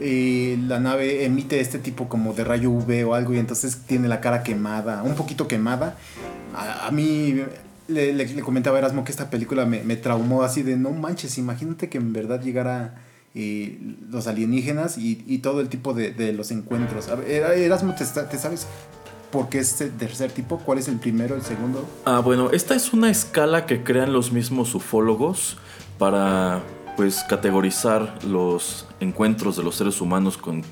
eh, 0.00 0.58
la 0.66 0.78
nave 0.80 1.24
emite 1.24 1.60
este 1.60 1.78
tipo 1.78 2.08
como 2.08 2.32
de 2.32 2.44
rayo 2.44 2.70
UV 2.70 3.08
o 3.08 3.14
algo 3.14 3.34
y 3.34 3.38
entonces 3.38 3.78
tiene 3.86 4.08
la 4.08 4.20
cara 4.20 4.42
quemada, 4.42 5.02
un 5.02 5.14
poquito 5.14 5.48
quemada. 5.48 5.96
A, 6.54 6.90
mí 6.90 7.34
le, 7.88 8.12
le, 8.12 8.26
le, 8.26 8.42
comentaba 8.42 8.76
a 8.76 8.80
Erasmo 8.80 9.04
que 9.04 9.12
esta 9.12 9.30
película 9.30 9.64
me, 9.66 9.82
me, 9.82 9.96
traumó 9.96 10.42
así 10.42 10.62
de 10.62 10.76
no 10.76 10.90
manches, 10.90 11.38
imagínate 11.38 11.88
que 11.88 11.98
en 11.98 12.12
verdad 12.12 12.40
llegara 12.40 12.96
eh, 13.34 13.78
los 14.10 14.26
alienígenas 14.26 14.98
y, 14.98 15.22
y, 15.26 15.38
todo 15.38 15.60
el 15.60 15.68
tipo 15.68 15.94
de, 15.94 16.12
de 16.12 16.32
los 16.32 16.50
encuentros. 16.50 17.08
Erasmo, 17.28 17.94
¿te, 17.94 18.04
¿te, 18.04 18.38
sabes 18.38 18.66
por 19.30 19.48
qué 19.48 19.58
es 19.58 19.80
el 19.80 19.92
tercer 19.92 20.30
tipo? 20.32 20.58
¿Cuál 20.58 20.78
es 20.78 20.88
el 20.88 20.96
primero, 20.96 21.34
el 21.34 21.42
segundo? 21.42 21.86
Ah, 22.04 22.20
bueno, 22.20 22.50
esta 22.50 22.74
es 22.74 22.92
una 22.92 23.10
escala 23.10 23.66
que 23.66 23.84
crean 23.84 24.12
los 24.12 24.32
mismos 24.32 24.74
ufólogos 24.74 25.58
para 25.98 26.62
pues 26.98 27.22
categorizar 27.22 28.12
los 28.24 28.84
encuentros 28.98 29.56
de 29.56 29.62
los 29.62 29.76
seres 29.76 30.00
humanos 30.00 30.36
con 30.36 30.64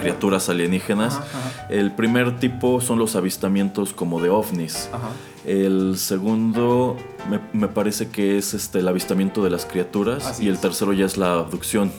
criaturas 0.00 0.48
alienígenas. 0.48 1.16
Ajá, 1.16 1.26
ajá. 1.26 1.66
El 1.68 1.92
primer 1.92 2.40
tipo 2.40 2.80
son 2.80 2.98
los 2.98 3.16
avistamientos 3.16 3.92
como 3.92 4.18
de 4.22 4.30
ovnis. 4.30 4.88
Ajá. 4.94 5.10
El 5.44 5.98
segundo 5.98 6.96
me, 7.28 7.38
me, 7.52 7.68
parece 7.68 8.08
que 8.08 8.38
es 8.38 8.54
este, 8.54 8.78
el 8.78 8.88
avistamiento 8.88 9.44
de 9.44 9.50
las 9.50 9.66
criaturas 9.66 10.24
Así 10.24 10.46
y 10.46 10.48
el 10.48 10.54
es. 10.54 10.62
tercero 10.62 10.94
ya 10.94 11.04
es 11.04 11.18
la 11.18 11.34
abducción. 11.34 11.92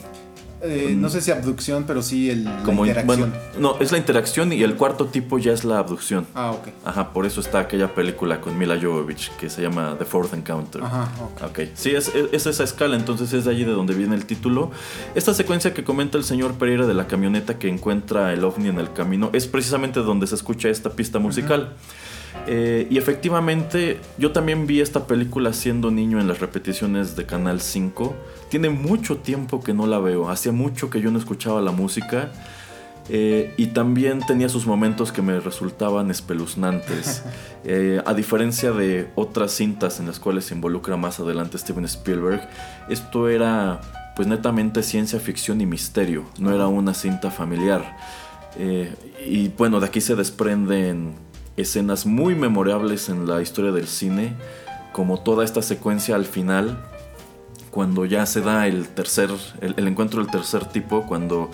Eh, 0.62 0.94
no 0.96 1.08
sé 1.08 1.20
si 1.20 1.30
abducción, 1.30 1.84
pero 1.86 2.02
sí 2.02 2.30
el, 2.30 2.48
Como 2.64 2.84
la 2.84 2.92
interacción. 2.92 3.30
Bueno, 3.30 3.44
no, 3.58 3.78
es 3.80 3.92
la 3.92 3.98
interacción 3.98 4.52
y 4.52 4.62
el 4.62 4.74
cuarto 4.76 5.06
tipo 5.06 5.38
ya 5.38 5.52
es 5.52 5.64
la 5.64 5.78
abducción. 5.78 6.26
Ah, 6.34 6.52
ok. 6.52 6.68
Ajá, 6.84 7.12
por 7.12 7.26
eso 7.26 7.40
está 7.40 7.60
aquella 7.60 7.94
película 7.94 8.40
con 8.40 8.56
Mila 8.56 8.78
Jovovich 8.80 9.30
que 9.36 9.50
se 9.50 9.62
llama 9.62 9.96
The 9.98 10.04
Fourth 10.04 10.32
Encounter. 10.34 10.82
Ajá, 10.82 11.10
ok. 11.22 11.50
okay. 11.50 11.72
Sí, 11.74 11.90
es, 11.90 12.08
es, 12.08 12.28
es, 12.32 12.46
esa 12.46 12.64
escala, 12.64 12.96
entonces 12.96 13.32
es 13.32 13.44
de 13.44 13.50
allí 13.50 13.64
de 13.64 13.72
donde 13.72 13.94
viene 13.94 14.14
el 14.14 14.24
título. 14.24 14.70
Esta 15.14 15.34
secuencia 15.34 15.74
que 15.74 15.84
comenta 15.84 16.16
el 16.18 16.24
señor 16.24 16.54
Pereira 16.54 16.86
de 16.86 16.94
la 16.94 17.06
camioneta 17.06 17.58
que 17.58 17.68
encuentra 17.68 18.32
el 18.32 18.44
ovni 18.44 18.68
en 18.68 18.78
el 18.78 18.92
camino 18.92 19.30
es 19.32 19.46
precisamente 19.46 20.00
donde 20.00 20.26
se 20.26 20.34
escucha 20.34 20.68
esta 20.68 20.90
pista 20.90 21.18
musical. 21.18 21.60
Uh 21.60 21.64
-huh. 21.64 22.05
Eh, 22.46 22.86
y 22.90 22.98
efectivamente, 22.98 23.98
yo 24.18 24.32
también 24.32 24.66
vi 24.66 24.80
esta 24.80 25.06
película 25.06 25.52
siendo 25.52 25.90
niño 25.90 26.20
en 26.20 26.28
las 26.28 26.40
repeticiones 26.40 27.16
de 27.16 27.26
Canal 27.26 27.60
5. 27.60 28.14
Tiene 28.48 28.70
mucho 28.70 29.18
tiempo 29.18 29.62
que 29.62 29.74
no 29.74 29.86
la 29.86 29.98
veo. 29.98 30.28
Hacía 30.28 30.52
mucho 30.52 30.90
que 30.90 31.00
yo 31.00 31.10
no 31.10 31.18
escuchaba 31.18 31.60
la 31.60 31.72
música. 31.72 32.30
Eh, 33.08 33.54
y 33.56 33.68
también 33.68 34.20
tenía 34.26 34.48
sus 34.48 34.66
momentos 34.66 35.12
que 35.12 35.22
me 35.22 35.40
resultaban 35.40 36.10
espeluznantes. 36.10 37.22
Eh, 37.68 38.00
a 38.06 38.14
diferencia 38.14 38.70
de 38.70 39.10
otras 39.16 39.50
cintas 39.50 39.98
en 39.98 40.06
las 40.06 40.20
cuales 40.20 40.44
se 40.44 40.54
involucra 40.54 40.96
más 40.96 41.18
adelante 41.18 41.58
Steven 41.58 41.84
Spielberg, 41.84 42.48
esto 42.88 43.28
era 43.28 43.80
pues 44.14 44.28
netamente 44.28 44.84
ciencia 44.84 45.18
ficción 45.18 45.60
y 45.60 45.66
misterio. 45.66 46.26
No 46.38 46.54
era 46.54 46.68
una 46.68 46.94
cinta 46.94 47.28
familiar. 47.32 47.96
Eh, 48.56 48.94
y 49.26 49.48
bueno, 49.48 49.80
de 49.80 49.86
aquí 49.86 50.00
se 50.00 50.14
desprenden 50.14 51.14
escenas 51.56 52.06
muy 52.06 52.34
memorables 52.34 53.08
en 53.08 53.26
la 53.26 53.40
historia 53.42 53.72
del 53.72 53.86
cine, 53.86 54.34
como 54.92 55.18
toda 55.20 55.44
esta 55.44 55.62
secuencia 55.62 56.14
al 56.14 56.24
final, 56.24 56.78
cuando 57.70 58.04
ya 58.06 58.24
se 58.26 58.40
da 58.40 58.66
el 58.66 58.88
tercer, 58.88 59.30
el, 59.60 59.74
el 59.76 59.86
encuentro 59.88 60.22
del 60.22 60.30
tercer 60.30 60.64
tipo, 60.66 61.06
cuando 61.06 61.50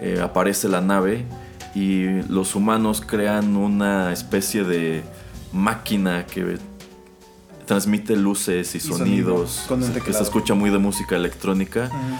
eh, 0.00 0.20
aparece 0.22 0.68
la 0.68 0.80
nave 0.80 1.24
y 1.74 2.22
los 2.28 2.54
humanos 2.54 3.02
crean 3.06 3.56
una 3.56 4.12
especie 4.12 4.64
de 4.64 5.02
máquina 5.52 6.24
que 6.26 6.58
transmite 7.66 8.16
luces 8.16 8.74
y, 8.74 8.78
y 8.78 8.80
sonidos, 8.80 9.50
sonido, 9.68 10.02
que 10.02 10.12
se 10.12 10.22
escucha 10.22 10.54
muy 10.54 10.70
de 10.70 10.78
música 10.78 11.16
electrónica, 11.16 11.90
uh 11.92 11.94
-huh. 11.94 12.18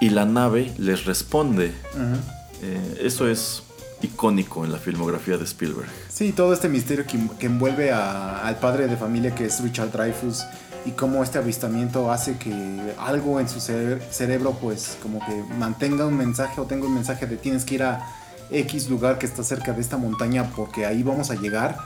y 0.00 0.10
la 0.10 0.26
nave 0.26 0.72
les 0.78 1.06
responde. 1.06 1.72
Uh 1.94 1.98
-huh. 1.98 2.16
eh, 2.62 3.00
eso 3.02 3.26
es 3.26 3.62
icónico 4.02 4.64
en 4.64 4.72
la 4.72 4.78
filmografía 4.78 5.36
de 5.38 5.44
Spielberg. 5.44 5.88
Sí, 6.08 6.32
todo 6.32 6.52
este 6.52 6.68
misterio 6.68 7.06
que, 7.06 7.18
que 7.38 7.46
envuelve 7.46 7.92
a, 7.92 8.46
al 8.46 8.58
padre 8.58 8.88
de 8.88 8.96
familia 8.96 9.34
que 9.34 9.46
es 9.46 9.60
Richard 9.60 9.90
Dreyfuss 9.90 10.44
y 10.84 10.90
cómo 10.92 11.22
este 11.22 11.38
avistamiento 11.38 12.10
hace 12.10 12.36
que 12.38 12.94
algo 12.98 13.38
en 13.40 13.48
su 13.48 13.60
cere 13.60 14.00
cerebro 14.10 14.56
pues 14.60 14.98
como 15.02 15.20
que 15.20 15.42
mantenga 15.56 16.06
un 16.06 16.16
mensaje 16.16 16.60
o 16.60 16.64
tenga 16.64 16.86
un 16.86 16.94
mensaje 16.94 17.26
de 17.26 17.36
tienes 17.36 17.64
que 17.64 17.76
ir 17.76 17.82
a 17.84 18.06
X 18.50 18.90
lugar 18.90 19.18
que 19.18 19.26
está 19.26 19.44
cerca 19.44 19.72
de 19.72 19.80
esta 19.80 19.96
montaña 19.96 20.50
porque 20.56 20.84
ahí 20.84 21.02
vamos 21.02 21.30
a 21.30 21.34
llegar 21.34 21.78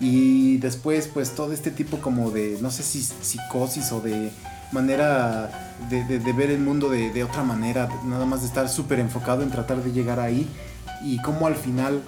y 0.00 0.58
después 0.58 1.08
pues 1.12 1.34
todo 1.34 1.52
este 1.52 1.70
tipo 1.70 1.98
como 1.98 2.30
de 2.30 2.58
no 2.60 2.70
sé 2.70 2.82
si 2.82 3.02
psicosis 3.02 3.92
o 3.92 4.00
de 4.00 4.30
manera 4.72 5.76
de, 5.90 6.04
de, 6.04 6.18
de 6.18 6.32
ver 6.32 6.50
el 6.50 6.60
mundo 6.60 6.88
de, 6.88 7.10
de, 7.10 7.24
otra 7.24 7.42
manera 7.42 7.88
nada 8.04 8.24
más 8.24 8.40
de 8.40 8.46
estar 8.46 8.68
súper 8.68 8.98
enfocado 8.98 9.42
en 9.42 9.50
tratar 9.50 9.82
de 9.82 9.92
llegar 9.92 10.18
ahí 10.18 10.48
y 11.04 11.20
cómo 11.22 11.46
al 11.46 11.56
final 11.56 12.02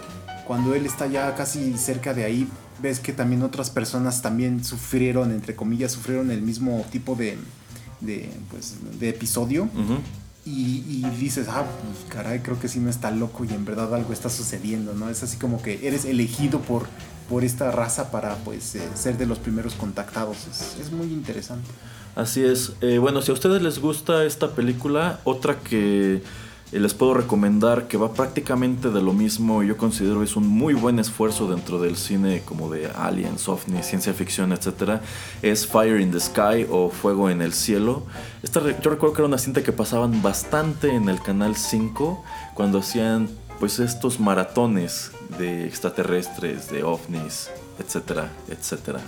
cuando 0.47 0.75
él 0.75 0.87
está 0.87 1.07
ya 1.07 1.35
casi 1.35 1.77
cerca 1.77 2.15
de 2.15 2.25
ahí 2.25 2.49
ves 2.81 3.01
que 3.01 3.13
también 3.13 3.43
otras 3.43 3.71
personas 3.71 4.23
también 4.23 4.65
sufrieron 4.65 5.33
entre 5.33 5.55
comillas 5.55 5.93
sufrieron 5.93 6.31
el 6.31 6.43
mismo 6.43 6.85
tipo 6.91 7.15
de 7.15 7.37
de, 8.01 8.31
pues, 8.51 8.77
de 9.01 9.09
episodio. 9.09 9.65
Uh 9.65 9.79
-huh. 9.79 9.99
y, 10.45 10.85
y, 10.87 11.11
dices 11.19 11.49
ah 11.49 11.65
pues, 11.65 12.13
caray 12.13 12.41
creo 12.41 12.61
que 12.61 12.69
sí 12.69 12.79
no 12.79 12.91
está 12.91 13.11
loco 13.11 13.45
y 13.45 13.53
en 13.53 13.65
verdad 13.65 13.95
algo 13.95 14.13
está 14.13 14.29
sucediendo 14.31 14.95
no 14.95 15.09
es 15.09 15.23
así 15.23 15.39
como 15.39 15.61
que 15.63 15.87
eres 15.87 16.05
elegido 16.05 16.61
por 16.61 16.87
por 17.29 17.43
esta 17.43 17.73
raza 17.73 18.11
para 18.13 18.37
pues 18.37 18.77
eh, 18.77 18.83
ser 18.95 19.19
de 19.19 19.27
los 19.27 19.41
primeros 19.41 19.75
contactados. 19.75 20.37
Es, 20.49 20.77
es 20.81 20.93
muy 20.93 21.09
interesante. 21.09 21.69
Así 22.15 22.41
es. 22.45 22.75
Eh, 22.81 22.99
bueno 22.99 23.21
si 23.21 23.33
a 23.33 23.35
ustedes 23.35 23.61
les 23.63 23.81
gusta 23.81 24.25
esta 24.25 24.55
película 24.55 25.19
otra 25.25 25.59
que 25.59 26.23
les 26.73 26.95
puedo 26.95 27.15
recomendar 27.15 27.87
que 27.89 27.97
va 27.97 28.13
prácticamente 28.13 28.91
de 28.91 29.01
lo 29.01 29.13
mismo. 29.13 29.63
Yo 29.63 29.77
considero 29.77 30.23
es 30.23 30.37
un 30.37 30.49
muy 30.49 30.75
buen 30.75 30.99
esfuerzo 30.99 31.49
dentro 31.49 31.79
del 31.81 31.97
cine 31.97 32.43
como 32.45 32.71
de 32.71 32.87
aliens, 32.89 33.49
ovni, 33.49 33.83
ciencia 33.83 34.13
ficción, 34.13 34.53
etc. 34.53 35.01
Es 35.43 35.67
Fire 35.67 36.01
in 36.01 36.11
the 36.11 36.21
Sky 36.21 36.67
o 36.69 36.91
Fuego 36.91 37.31
en 37.31 37.41
el 37.41 37.53
Cielo. 37.53 38.05
Esta, 38.43 38.61
yo 38.61 38.91
recuerdo 38.91 39.15
que 39.15 39.23
era 39.23 39.29
una 39.29 39.39
cinta 39.39 39.63
que 39.63 39.73
pasaban 39.73 40.23
bastante 40.23 40.95
en 40.95 41.09
el 41.09 41.23
Canal 41.23 41.57
5 41.57 42.25
cuando 42.55 42.79
hacían 42.79 43.29
pues 43.61 43.79
estos 43.79 44.21
maratones 44.21 45.13
de 45.39 45.67
extraterrestres, 45.67 46.71
de 46.71 46.83
ovnis, 46.83 47.49
etcétera, 47.79 48.31
etcétera. 48.49 49.01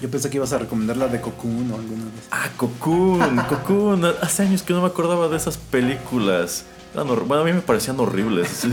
Yo 0.00 0.10
pensé 0.10 0.30
que 0.30 0.36
ibas 0.36 0.52
a 0.52 0.58
recomendar 0.58 0.96
la 0.96 1.06
de 1.06 1.20
Cocoon 1.20 1.70
o 1.70 1.76
alguna 1.76 2.04
vez. 2.06 2.26
Ah, 2.32 2.48
Cocoon, 2.56 3.36
Cocoon. 3.48 4.04
Hace 4.20 4.42
años 4.42 4.62
que 4.62 4.72
no 4.72 4.80
me 4.80 4.88
acordaba 4.88 5.28
de 5.28 5.36
esas 5.36 5.56
películas. 5.56 6.64
Bueno, 6.94 7.42
a 7.42 7.44
mí 7.44 7.52
me 7.52 7.60
parecían 7.60 7.98
horribles. 8.00 8.66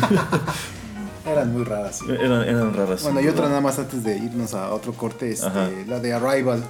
eran 1.26 1.54
muy 1.54 1.64
raras. 1.64 2.00
Sí. 2.00 2.06
Eran, 2.10 2.44
eran, 2.44 2.74
raras. 2.74 3.04
Bueno, 3.04 3.22
y 3.22 3.28
otra 3.28 3.48
nada 3.48 3.62
más 3.62 3.80
antes 3.80 4.04
de 4.04 4.18
irnos 4.18 4.54
a 4.54 4.74
otro 4.74 4.94
corte, 4.94 5.32
este, 5.32 5.86
la 5.88 6.00
de 6.00 6.14
Arrival. 6.14 6.64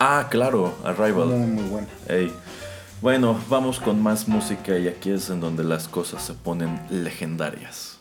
Ah, 0.00 0.26
claro, 0.30 0.74
Arrival. 0.84 1.28
Muy, 1.28 1.46
muy 1.46 1.64
buena. 1.64 1.86
Bueno, 3.00 3.38
vamos 3.48 3.80
con 3.80 4.02
más 4.02 4.28
música 4.28 4.78
y 4.78 4.88
aquí 4.88 5.10
es 5.10 5.28
en 5.28 5.40
donde 5.40 5.62
las 5.62 5.88
cosas 5.88 6.22
se 6.22 6.32
ponen 6.32 6.80
legendarias. 6.90 7.98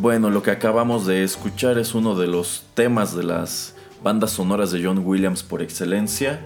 Bueno, 0.00 0.30
lo 0.30 0.44
que 0.44 0.52
acabamos 0.52 1.06
de 1.06 1.24
escuchar 1.24 1.76
es 1.76 1.92
uno 1.92 2.14
de 2.14 2.28
los 2.28 2.62
temas 2.74 3.16
de 3.16 3.24
las 3.24 3.74
bandas 4.00 4.30
sonoras 4.30 4.70
de 4.70 4.80
John 4.84 5.02
Williams 5.04 5.42
por 5.42 5.60
excelencia. 5.60 6.38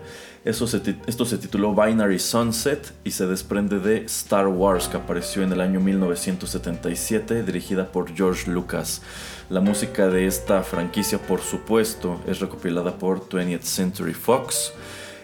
Esto 0.43 0.67
se 0.67 1.37
tituló 1.37 1.75
Binary 1.75 2.19
Sunset 2.19 2.95
y 3.05 3.11
se 3.11 3.27
desprende 3.27 3.79
de 3.79 4.07
Star 4.07 4.49
Wars 4.49 4.89
que 4.89 4.97
apareció 4.97 5.43
en 5.43 5.53
el 5.53 5.61
año 5.61 5.81
1977 5.81 7.43
dirigida 7.43 7.93
por 7.93 8.15
George 8.15 8.51
Lucas. 8.51 9.03
La 9.51 9.61
música 9.61 10.09
de 10.09 10.27
esta 10.27 10.63
franquicia 10.63 11.19
por 11.19 11.43
supuesto 11.43 12.23
es 12.27 12.41
recopilada 12.41 12.97
por 12.97 13.29
20th 13.29 13.65
Century 13.65 14.15
Fox. 14.15 14.73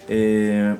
Eh, 0.06 0.76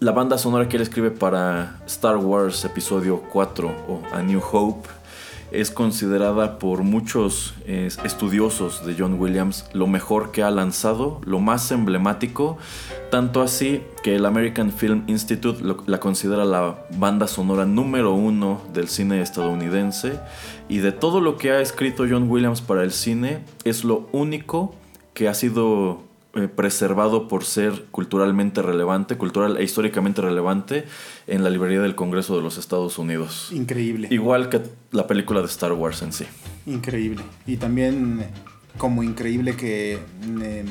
la 0.00 0.12
banda 0.12 0.38
sonora 0.38 0.70
que 0.70 0.76
él 0.76 0.82
escribe 0.82 1.10
para 1.10 1.82
Star 1.84 2.16
Wars 2.16 2.64
Episodio 2.64 3.22
4 3.30 3.68
o 3.88 4.02
A 4.10 4.22
New 4.22 4.40
Hope 4.40 4.88
es 5.50 5.70
considerada 5.70 6.58
por 6.58 6.82
muchos 6.82 7.54
estudiosos 7.66 8.84
de 8.84 8.94
John 8.98 9.20
Williams 9.20 9.66
lo 9.72 9.86
mejor 9.86 10.30
que 10.30 10.42
ha 10.42 10.50
lanzado, 10.50 11.20
lo 11.24 11.40
más 11.40 11.70
emblemático, 11.70 12.58
tanto 13.10 13.42
así 13.42 13.82
que 14.02 14.16
el 14.16 14.26
American 14.26 14.72
Film 14.72 15.04
Institute 15.06 15.62
la 15.86 16.00
considera 16.00 16.44
la 16.44 16.86
banda 16.96 17.26
sonora 17.26 17.64
número 17.64 18.12
uno 18.12 18.60
del 18.72 18.88
cine 18.88 19.20
estadounidense. 19.22 20.18
Y 20.68 20.78
de 20.78 20.92
todo 20.92 21.20
lo 21.20 21.36
que 21.36 21.50
ha 21.50 21.60
escrito 21.60 22.04
John 22.08 22.30
Williams 22.30 22.60
para 22.60 22.82
el 22.82 22.92
cine 22.92 23.40
es 23.64 23.84
lo 23.84 24.08
único 24.12 24.74
que 25.14 25.28
ha 25.28 25.34
sido 25.34 26.07
eh, 26.34 26.46
preservado 26.46 27.26
por 27.26 27.44
ser 27.44 27.86
culturalmente 27.90 28.60
relevante, 28.60 29.16
cultural 29.16 29.56
e 29.56 29.64
históricamente 29.64 30.20
relevante 30.20 30.84
en 31.26 31.42
la 31.42 31.50
librería 31.50 31.80
del 31.80 31.94
Congreso 31.94 32.36
de 32.36 32.42
los 32.42 32.58
Estados 32.58 32.98
Unidos. 32.98 33.48
Increíble. 33.52 34.08
Igual 34.10 34.48
que 34.48 34.60
la 34.92 35.06
película 35.06 35.40
de 35.40 35.46
Star 35.46 35.72
Wars 35.72 36.02
en 36.02 36.12
sí. 36.12 36.26
Increíble. 36.66 37.22
Y 37.46 37.56
también 37.56 38.26
como 38.76 39.02
increíble 39.02 39.56
que 39.56 39.98
eh, 40.42 40.64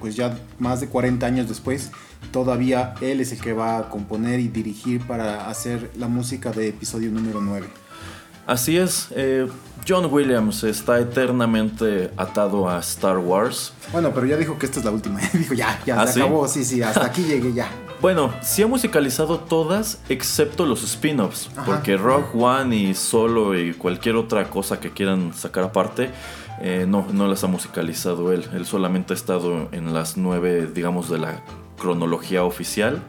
pues 0.00 0.16
ya 0.16 0.38
más 0.58 0.80
de 0.80 0.88
40 0.88 1.26
años 1.26 1.48
después 1.48 1.90
todavía 2.32 2.94
él 3.00 3.20
es 3.20 3.32
el 3.32 3.40
que 3.40 3.52
va 3.52 3.78
a 3.78 3.88
componer 3.88 4.40
y 4.40 4.48
dirigir 4.48 5.02
para 5.02 5.48
hacer 5.48 5.90
la 5.96 6.08
música 6.08 6.52
de 6.52 6.68
episodio 6.68 7.10
número 7.10 7.40
9. 7.40 7.66
Así 8.50 8.76
es, 8.76 9.06
eh, 9.14 9.46
John 9.88 10.12
Williams 10.12 10.64
está 10.64 10.98
eternamente 10.98 12.10
atado 12.16 12.68
a 12.68 12.80
Star 12.80 13.18
Wars. 13.18 13.72
Bueno, 13.92 14.10
pero 14.12 14.26
ya 14.26 14.36
dijo 14.36 14.58
que 14.58 14.66
esta 14.66 14.80
es 14.80 14.84
la 14.84 14.90
última. 14.90 15.20
dijo, 15.32 15.54
ya, 15.54 15.80
ya, 15.86 16.00
¿Ah, 16.00 16.06
se 16.08 16.20
acabó, 16.20 16.48
sí, 16.48 16.64
sí, 16.64 16.82
hasta 16.82 17.06
aquí 17.06 17.22
llegué 17.28 17.52
ya. 17.52 17.70
Bueno, 18.00 18.34
sí 18.42 18.64
ha 18.64 18.66
musicalizado 18.66 19.38
todas 19.38 20.00
excepto 20.08 20.66
los 20.66 20.82
spin-offs, 20.82 21.48
porque 21.64 21.96
Rock 21.96 22.34
One 22.34 22.74
y 22.74 22.94
Solo 22.94 23.56
y 23.56 23.72
cualquier 23.72 24.16
otra 24.16 24.50
cosa 24.50 24.80
que 24.80 24.90
quieran 24.90 25.32
sacar 25.32 25.62
aparte, 25.62 26.10
eh, 26.60 26.86
no, 26.88 27.06
no 27.12 27.28
las 27.28 27.44
ha 27.44 27.46
musicalizado 27.46 28.32
él. 28.32 28.44
Él 28.52 28.66
solamente 28.66 29.12
ha 29.12 29.16
estado 29.16 29.68
en 29.70 29.94
las 29.94 30.16
nueve, 30.16 30.66
digamos, 30.66 31.08
de 31.08 31.18
la 31.18 31.44
cronología 31.78 32.42
oficial. 32.42 33.00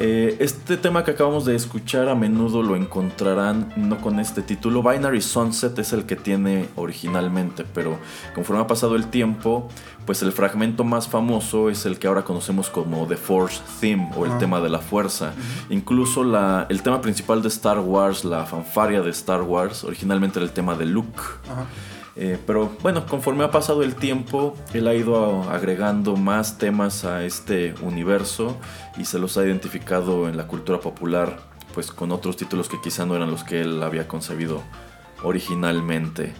Eh, 0.00 0.36
este 0.38 0.76
tema 0.76 1.02
que 1.02 1.10
acabamos 1.10 1.44
de 1.44 1.56
escuchar 1.56 2.08
a 2.08 2.14
menudo 2.14 2.62
lo 2.62 2.76
encontrarán 2.76 3.72
no 3.74 4.00
con 4.00 4.20
este 4.20 4.42
título. 4.42 4.80
Binary 4.80 5.20
Sunset 5.20 5.76
es 5.80 5.92
el 5.92 6.06
que 6.06 6.14
tiene 6.14 6.68
originalmente, 6.76 7.64
pero 7.74 7.98
conforme 8.32 8.62
ha 8.62 8.66
pasado 8.68 8.94
el 8.94 9.08
tiempo, 9.08 9.68
pues 10.06 10.22
el 10.22 10.30
fragmento 10.30 10.84
más 10.84 11.08
famoso 11.08 11.68
es 11.68 11.84
el 11.84 11.98
que 11.98 12.06
ahora 12.06 12.22
conocemos 12.22 12.70
como 12.70 13.08
The 13.08 13.16
Force 13.16 13.60
Theme 13.80 14.10
o 14.16 14.24
el 14.24 14.38
tema 14.38 14.60
de 14.60 14.68
la 14.68 14.78
fuerza. 14.78 15.32
Incluso 15.68 16.22
la, 16.22 16.66
el 16.68 16.80
tema 16.82 17.00
principal 17.00 17.42
de 17.42 17.48
Star 17.48 17.80
Wars, 17.80 18.24
la 18.24 18.46
fanfaria 18.46 19.02
de 19.02 19.10
Star 19.10 19.42
Wars, 19.42 19.82
originalmente 19.82 20.38
era 20.38 20.46
el 20.46 20.52
tema 20.52 20.76
de 20.76 20.86
Luke. 20.86 21.20
Eh, 22.20 22.36
pero 22.44 22.72
bueno, 22.82 23.06
conforme 23.06 23.44
ha 23.44 23.52
pasado 23.52 23.84
el 23.84 23.94
tiempo, 23.94 24.56
él 24.74 24.88
ha 24.88 24.94
ido 24.94 25.48
agregando 25.50 26.16
más 26.16 26.58
temas 26.58 27.04
a 27.04 27.24
este 27.24 27.74
universo 27.80 28.56
y 28.96 29.04
se 29.04 29.20
los 29.20 29.38
ha 29.38 29.44
identificado 29.44 30.28
en 30.28 30.36
la 30.36 30.48
cultura 30.48 30.80
popular, 30.80 31.38
pues 31.74 31.92
con 31.92 32.10
otros 32.10 32.36
títulos 32.36 32.68
que 32.68 32.80
quizá 32.80 33.06
no 33.06 33.14
eran 33.14 33.30
los 33.30 33.44
que 33.44 33.60
él 33.60 33.80
había 33.84 34.08
concebido 34.08 34.62
originalmente. 35.22 36.32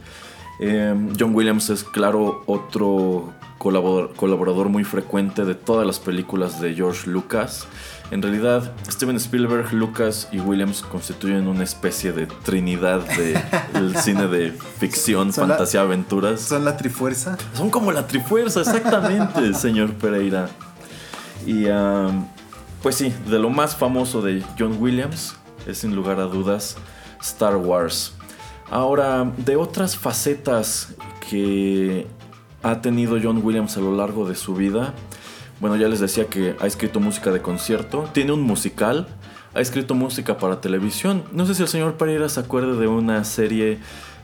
Eh, 0.59 0.93
John 1.17 1.33
Williams 1.33 1.71
es 1.71 1.85
claro 1.85 2.43
otro 2.47 3.33
colaborador 3.59 4.69
muy 4.69 4.83
frecuente 4.83 5.45
de 5.45 5.55
todas 5.55 5.87
las 5.87 6.01
películas 6.01 6.61
de 6.61 6.75
George 6.75 7.09
Lucas. 7.09 7.69
En 8.11 8.23
realidad, 8.23 8.73
Steven 8.91 9.17
Spielberg, 9.17 9.73
Lucas 9.75 10.29
y 10.33 10.41
Williams 10.41 10.83
constituyen 10.83 11.47
una 11.47 11.65
especie 11.65 12.13
de 12.13 12.27
trinidad 12.27 13.03
del 13.73 13.97
cine 14.03 14.29
de 14.29 14.53
ficción, 14.53 15.33
fantasía, 15.33 15.83
aventuras. 15.83 16.41
¿Son 16.41 16.65
la 16.65 16.77
trifuerza? 16.77 17.37
Son 17.55 17.69
como 17.69 17.93
la 17.93 18.07
trifuerza, 18.07 18.61
exactamente, 18.61 19.53
señor 19.55 19.93
Pereira. 19.95 20.49
Y 21.47 21.67
pues 22.83 22.95
sí, 22.97 23.13
de 23.29 23.39
lo 23.39 23.51
más 23.51 23.77
famoso 23.77 24.23
de 24.23 24.43
John 24.59 24.77
Williams 24.81 25.37
es 25.67 25.79
sin 25.79 25.95
lugar 25.95 26.19
a 26.21 26.25
dudas 26.25 26.77
Star 27.21 27.57
Wars. 27.57 28.15
Ahora, 28.71 29.31
de 29.37 29.57
otras 29.57 29.97
facetas 29.97 30.95
que 31.29 32.07
ha 32.63 32.81
tenido 32.81 33.19
John 33.23 33.41
Williams 33.45 33.77
a 33.77 33.81
lo 33.81 33.95
largo 33.95 34.29
de 34.29 34.35
su 34.35 34.55
vida, 34.55 34.95
bueno, 35.61 35.77
ya 35.77 35.89
les 35.89 36.01
decía 36.01 36.27
que 36.27 36.57
ha 36.61 36.67
escrito 36.67 37.01
música 37.01 37.31
de 37.33 37.43
concierto, 37.43 38.09
tiene 38.13 38.33
un 38.33 38.43
musical, 38.43 39.09
ha 39.55 39.61
escrito 39.61 39.95
música 39.95 40.39
para 40.39 40.61
televisión. 40.61 41.25
No 41.33 41.47
sé 41.47 41.55
si 41.55 41.63
el 41.63 41.69
señor 41.69 41.97
Pereira 41.97 42.29
se 42.29 42.41
acuerda 42.41 42.79
de 42.79 42.87
una 42.87 43.25
serie 43.25 43.79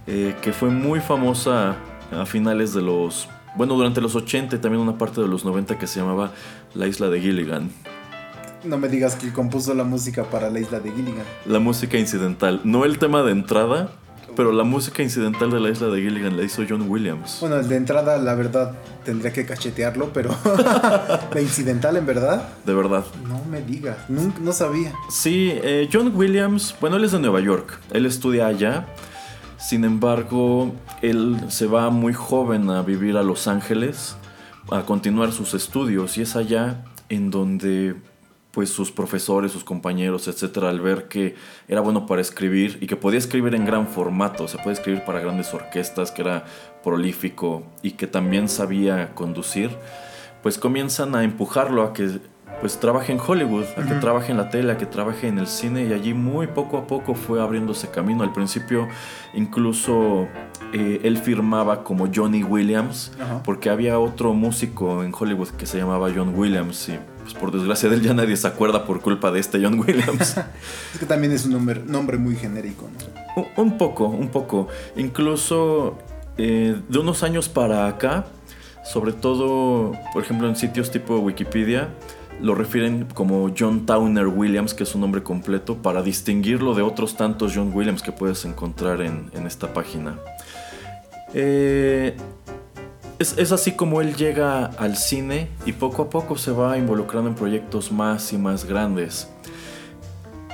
eh, 0.06 0.36
que 0.42 0.52
fue 0.52 0.70
muy 0.70 1.00
famosa 1.00 1.76
a 2.12 2.26
finales 2.26 2.72
de 2.74 2.82
los... 2.82 3.28
Bueno, 3.56 3.74
durante 3.74 4.00
los 4.00 4.14
80 4.14 4.56
y 4.56 4.58
también 4.58 4.82
una 4.82 4.98
parte 4.98 5.20
de 5.20 5.28
los 5.28 5.44
90 5.44 5.78
que 5.78 5.86
se 5.86 6.00
llamaba 6.00 6.32
La 6.74 6.86
Isla 6.86 7.08
de 7.08 7.20
Gilligan. 7.20 7.70
No 8.64 8.78
me 8.78 8.88
digas 8.88 9.14
que 9.16 9.32
compuso 9.32 9.74
la 9.74 9.84
música 9.84 10.24
para 10.24 10.50
La 10.50 10.58
Isla 10.58 10.80
de 10.80 10.90
Gilligan. 10.90 11.24
La 11.46 11.58
música 11.58 11.98
incidental, 11.98 12.60
no 12.64 12.84
el 12.84 12.98
tema 12.98 13.22
de 13.22 13.32
entrada, 13.32 13.92
pero 14.36 14.52
la 14.52 14.64
música 14.64 15.02
incidental 15.02 15.50
de 15.50 15.60
la 15.60 15.70
isla 15.70 15.88
de 15.88 16.00
Gilligan 16.00 16.36
la 16.36 16.42
hizo 16.42 16.62
John 16.68 16.88
Williams. 16.88 17.38
Bueno, 17.40 17.62
de 17.62 17.76
entrada, 17.76 18.18
la 18.18 18.34
verdad, 18.34 18.72
tendría 19.04 19.32
que 19.32 19.46
cachetearlo, 19.46 20.12
pero 20.12 20.34
la 21.34 21.40
incidental, 21.40 21.96
en 21.96 22.06
verdad. 22.06 22.48
De 22.64 22.74
verdad. 22.74 23.04
No 23.28 23.42
me 23.50 23.62
digas, 23.62 23.98
no, 24.08 24.52
sabía. 24.52 24.92
Sí, 25.10 25.52
eh, 25.52 25.88
John 25.92 26.12
Williams, 26.14 26.74
bueno, 26.80 26.96
él 26.96 27.04
es 27.04 27.12
de 27.12 27.20
Nueva 27.20 27.40
York, 27.40 27.80
él 27.92 28.06
estudia 28.06 28.46
allá. 28.46 28.86
Sin 29.58 29.84
embargo, 29.84 30.74
él 31.00 31.38
se 31.48 31.66
va 31.66 31.88
muy 31.90 32.12
joven 32.12 32.68
a 32.70 32.82
vivir 32.82 33.16
a 33.16 33.22
Los 33.22 33.48
Ángeles, 33.48 34.16
a 34.70 34.82
continuar 34.82 35.32
sus 35.32 35.54
estudios, 35.54 36.18
y 36.18 36.22
es 36.22 36.36
allá 36.36 36.84
en 37.08 37.30
donde 37.30 37.96
pues 38.54 38.70
sus 38.70 38.92
profesores, 38.92 39.50
sus 39.50 39.64
compañeros, 39.64 40.28
etcétera, 40.28 40.70
al 40.70 40.80
ver 40.80 41.08
que 41.08 41.34
era 41.66 41.80
bueno 41.80 42.06
para 42.06 42.20
escribir 42.20 42.78
y 42.80 42.86
que 42.86 42.96
podía 42.96 43.18
escribir 43.18 43.54
en 43.54 43.64
gran 43.64 43.88
formato, 43.88 44.46
se 44.46 44.58
puede 44.58 44.74
escribir 44.74 45.04
para 45.04 45.20
grandes 45.20 45.52
orquestas, 45.52 46.12
que 46.12 46.22
era 46.22 46.44
prolífico 46.84 47.64
y 47.82 47.92
que 47.92 48.06
también 48.06 48.48
sabía 48.48 49.12
conducir, 49.14 49.70
pues 50.42 50.56
comienzan 50.56 51.14
a 51.16 51.24
empujarlo 51.24 51.82
a 51.82 51.92
que 51.92 52.20
pues 52.60 52.78
trabaje 52.78 53.12
en 53.12 53.18
Hollywood, 53.18 53.64
a 53.76 53.86
que 53.86 53.94
trabaje 53.94 54.30
en 54.30 54.38
la 54.38 54.48
tele, 54.48 54.72
a 54.72 54.76
que 54.76 54.86
trabaje 54.86 55.26
en 55.26 55.38
el 55.38 55.46
cine 55.48 55.84
y 55.84 55.92
allí 55.92 56.14
muy 56.14 56.46
poco 56.46 56.78
a 56.78 56.86
poco 56.86 57.14
fue 57.14 57.42
abriéndose 57.42 57.90
camino. 57.90 58.22
Al 58.22 58.32
principio 58.32 58.88
incluso 59.34 60.28
eh, 60.72 61.00
él 61.02 61.18
firmaba 61.18 61.82
como 61.82 62.08
Johnny 62.14 62.44
Williams 62.44 63.12
porque 63.44 63.70
había 63.70 63.98
otro 63.98 64.32
músico 64.32 65.02
en 65.02 65.12
Hollywood 65.18 65.48
que 65.48 65.66
se 65.66 65.78
llamaba 65.78 66.10
John 66.14 66.32
Williams 66.34 66.88
y 66.88 66.98
pues 67.24 67.34
por 67.34 67.50
desgracia 67.50 67.88
de 67.88 67.96
él 67.96 68.02
ya 68.02 68.12
nadie 68.12 68.36
se 68.36 68.46
acuerda 68.46 68.84
por 68.84 69.00
culpa 69.00 69.30
de 69.30 69.40
este 69.40 69.58
John 69.62 69.80
Williams. 69.80 70.36
es 70.92 71.00
que 71.00 71.06
también 71.06 71.32
es 71.32 71.46
un 71.46 71.52
nombre, 71.52 71.80
nombre 71.84 72.18
muy 72.18 72.36
genérico. 72.36 72.90
Un, 73.56 73.78
poco, 73.78 74.06
un 74.06 74.28
poco. 74.28 74.68
Incluso 74.94 75.96
eh, 76.36 76.76
de 76.86 76.98
unos 76.98 77.22
años 77.22 77.48
para 77.48 77.86
acá, 77.86 78.26
sobre 78.84 79.14
todo, 79.14 79.92
por 80.12 80.22
ejemplo, 80.22 80.46
en 80.48 80.54
sitios 80.54 80.90
tipo 80.90 81.18
Wikipedia, 81.18 81.88
lo 82.42 82.54
refieren 82.54 83.06
como 83.14 83.50
John 83.58 83.86
Towner 83.86 84.26
Williams, 84.26 84.74
que 84.74 84.82
es 84.82 84.90
su 84.90 84.98
nombre 84.98 85.22
completo, 85.22 85.78
para 85.78 86.02
distinguirlo 86.02 86.74
de 86.74 86.82
otros 86.82 87.16
tantos 87.16 87.52
John 87.54 87.70
Williams 87.72 88.02
que 88.02 88.12
puedes 88.12 88.44
encontrar 88.44 89.00
en, 89.00 89.30
en 89.32 89.46
esta 89.46 89.72
página. 89.72 90.18
Eh, 91.32 92.14
es, 93.18 93.52
así 93.52 93.72
como 93.72 94.00
él 94.00 94.16
llega 94.16 94.66
al 94.66 94.96
cine 94.96 95.48
y 95.66 95.72
poco 95.72 96.02
a 96.02 96.10
poco 96.10 96.36
se 96.36 96.50
va 96.50 96.78
involucrando 96.78 97.30
en 97.30 97.36
proyectos 97.36 97.92
más 97.92 98.32
y 98.32 98.38
más 98.38 98.64
grandes. 98.64 99.28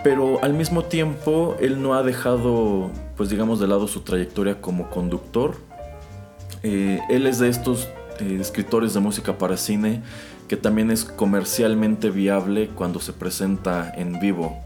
Pero 0.02 0.42
al 0.42 0.54
mismo 0.54 0.84
tiempo 0.84 1.56
él 1.60 1.82
no 1.82 1.94
ha 1.94 2.02
dejado, 2.02 2.90
pues 3.16 3.28
digamos, 3.28 3.60
de 3.60 3.66
lado 3.66 3.86
su 3.86 4.00
trayectoria 4.00 4.60
como 4.60 4.88
conductor. 4.88 5.56
Eh, 6.62 7.00
él 7.10 7.26
es 7.26 7.38
de 7.38 7.48
estos 7.48 7.88
eh, 8.18 8.38
escritores 8.40 8.94
de 8.94 9.00
música 9.00 9.36
para 9.36 9.56
cine 9.56 10.02
que 10.48 10.56
también 10.56 10.90
es 10.90 11.04
comercialmente 11.04 12.10
viable 12.10 12.70
cuando 12.74 12.98
se 12.98 13.12
presenta 13.12 13.92
en 13.96 14.18
vivo. 14.18 14.58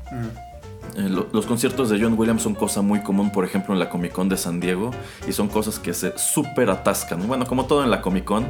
Eh, 0.96 1.08
los 1.08 1.46
conciertos 1.46 1.90
de 1.90 2.00
John 2.00 2.14
Williams 2.16 2.42
son 2.42 2.54
cosa 2.54 2.82
muy 2.82 3.00
común, 3.02 3.30
por 3.30 3.44
ejemplo, 3.44 3.74
en 3.74 3.80
la 3.80 3.88
Comic 3.88 4.12
Con 4.12 4.28
de 4.28 4.36
San 4.36 4.60
Diego, 4.60 4.90
y 5.28 5.32
son 5.32 5.48
cosas 5.48 5.78
que 5.78 5.92
se 5.94 6.16
súper 6.18 6.70
atascan. 6.70 7.26
Bueno, 7.26 7.46
como 7.46 7.66
todo 7.66 7.82
en 7.82 7.90
la 7.90 8.00
Comic 8.00 8.24
Con. 8.24 8.46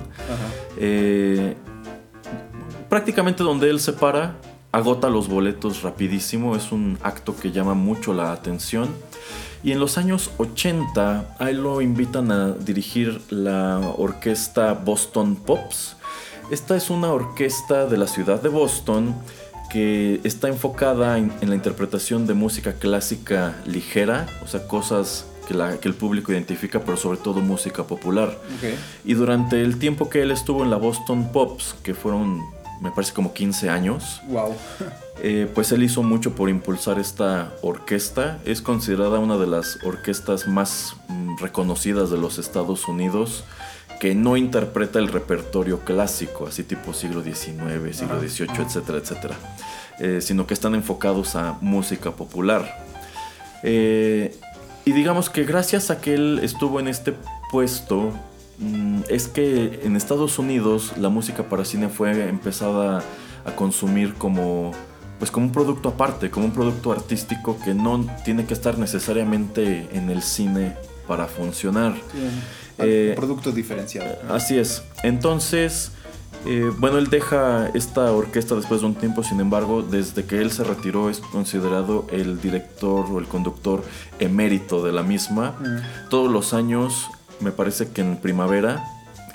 Eh, 0.76 1.56
prácticamente 2.88 3.42
donde 3.42 3.70
él 3.70 3.80
se 3.80 3.92
para, 3.92 4.36
agota 4.72 5.08
los 5.08 5.28
boletos 5.28 5.82
rapidísimo, 5.82 6.56
es 6.56 6.72
un 6.72 6.98
acto 7.02 7.34
que 7.36 7.52
llama 7.52 7.74
mucho 7.74 8.12
la 8.12 8.32
atención. 8.32 8.88
Y 9.62 9.72
en 9.72 9.80
los 9.80 9.96
años 9.96 10.30
80, 10.36 11.36
a 11.38 11.50
él 11.50 11.62
lo 11.62 11.80
invitan 11.80 12.30
a 12.30 12.52
dirigir 12.52 13.22
la 13.30 13.78
orquesta 13.96 14.74
Boston 14.74 15.36
Pops. 15.36 15.96
Esta 16.50 16.76
es 16.76 16.90
una 16.90 17.10
orquesta 17.10 17.86
de 17.86 17.96
la 17.96 18.06
ciudad 18.06 18.42
de 18.42 18.50
Boston 18.50 19.14
que 19.74 20.20
está 20.22 20.46
enfocada 20.46 21.18
en, 21.18 21.32
la 21.40 21.56
interpretación 21.56 22.28
de 22.28 22.34
música 22.34 22.74
clásica 22.74 23.56
ligera, 23.66 24.28
o 24.44 24.46
sea, 24.46 24.68
cosas 24.68 25.26
que, 25.48 25.88
el 25.88 25.94
público 25.94 26.30
identifica, 26.30 26.78
pero 26.84 26.96
sobre 26.96 27.18
todo 27.18 27.40
música 27.40 27.82
popular. 27.82 28.38
Y 29.04 29.14
durante 29.14 29.60
el 29.62 29.80
tiempo 29.80 30.08
que 30.08 30.22
él 30.22 30.30
estuvo 30.30 30.62
en 30.62 30.70
la 30.70 30.76
Boston 30.76 31.32
Pops, 31.32 31.74
que 31.82 31.92
fueron, 31.92 32.40
me 32.80 32.92
parece, 32.92 33.12
como 33.14 33.34
15 33.34 33.68
años, 33.68 34.22
wow. 34.28 34.54
Eh, 35.22 35.50
pues 35.52 35.72
él 35.72 35.82
hizo 35.82 36.02
mucho 36.02 36.36
por 36.36 36.48
impulsar 36.50 37.00
esta 37.00 37.52
orquesta. 37.62 38.38
Es 38.44 38.62
considerada 38.62 39.18
una 39.18 39.38
de 39.38 39.46
las 39.46 39.78
orquestas 39.84 40.46
más 40.46 40.94
mm, 41.08 41.38
reconocidas 41.38 42.10
de 42.10 42.18
los 42.18 42.38
Estados 42.38 42.86
Unidos 42.86 43.44
que 44.04 44.14
no 44.14 44.36
interpreta 44.36 44.98
el 44.98 45.08
repertorio 45.08 45.80
clásico, 45.80 46.46
así 46.46 46.62
tipo 46.62 46.92
siglo 46.92 47.22
XIX, 47.22 47.96
siglo 47.96 48.20
XVIII, 48.20 48.66
etcétera, 48.66 48.98
etcétera, 48.98 49.34
eh, 49.98 50.18
sino 50.20 50.46
que 50.46 50.52
están 50.52 50.74
enfocados 50.74 51.36
a 51.36 51.56
música 51.62 52.10
popular. 52.10 52.84
Eh, 53.62 54.36
y 54.84 54.92
digamos 54.92 55.30
que 55.30 55.44
gracias 55.44 55.90
a 55.90 56.02
que 56.02 56.12
él 56.12 56.40
estuvo 56.42 56.80
en 56.80 56.88
este 56.88 57.14
puesto, 57.50 58.12
mm, 58.58 59.04
es 59.08 59.26
que 59.26 59.80
en 59.84 59.96
Estados 59.96 60.38
Unidos 60.38 60.92
la 60.98 61.08
música 61.08 61.44
para 61.44 61.64
cine 61.64 61.88
fue 61.88 62.28
empezada 62.28 63.02
a 63.46 63.56
consumir 63.56 64.12
como 64.16 64.72
pues 65.18 65.30
como 65.30 65.46
un 65.46 65.52
producto 65.52 65.88
aparte, 65.88 66.28
como 66.28 66.44
un 66.44 66.52
producto 66.52 66.92
artístico 66.92 67.58
que 67.64 67.72
no 67.72 68.04
tiene 68.22 68.44
que 68.44 68.52
estar 68.52 68.76
necesariamente 68.76 69.88
en 69.94 70.10
el 70.10 70.20
cine 70.20 70.76
para 71.06 71.26
funcionar. 71.26 71.94
Eh, 72.78 73.12
producto 73.16 73.52
diferenciado. 73.52 74.16
Así 74.28 74.58
es. 74.58 74.82
Entonces, 75.02 75.92
eh, 76.46 76.70
bueno, 76.78 76.98
él 76.98 77.08
deja 77.08 77.70
esta 77.74 78.12
orquesta 78.12 78.54
después 78.54 78.80
de 78.80 78.86
un 78.86 78.94
tiempo, 78.94 79.22
sin 79.22 79.40
embargo, 79.40 79.82
desde 79.82 80.24
que 80.24 80.40
él 80.40 80.50
se 80.50 80.64
retiró 80.64 81.08
es 81.08 81.20
considerado 81.20 82.06
el 82.10 82.40
director 82.40 83.06
o 83.10 83.18
el 83.18 83.26
conductor 83.26 83.82
emérito 84.18 84.84
de 84.84 84.92
la 84.92 85.02
misma. 85.02 85.52
Mm. 85.60 86.08
Todos 86.10 86.30
los 86.30 86.52
años, 86.52 87.08
me 87.40 87.50
parece 87.50 87.88
que 87.88 88.02
en 88.02 88.16
primavera, 88.16 88.84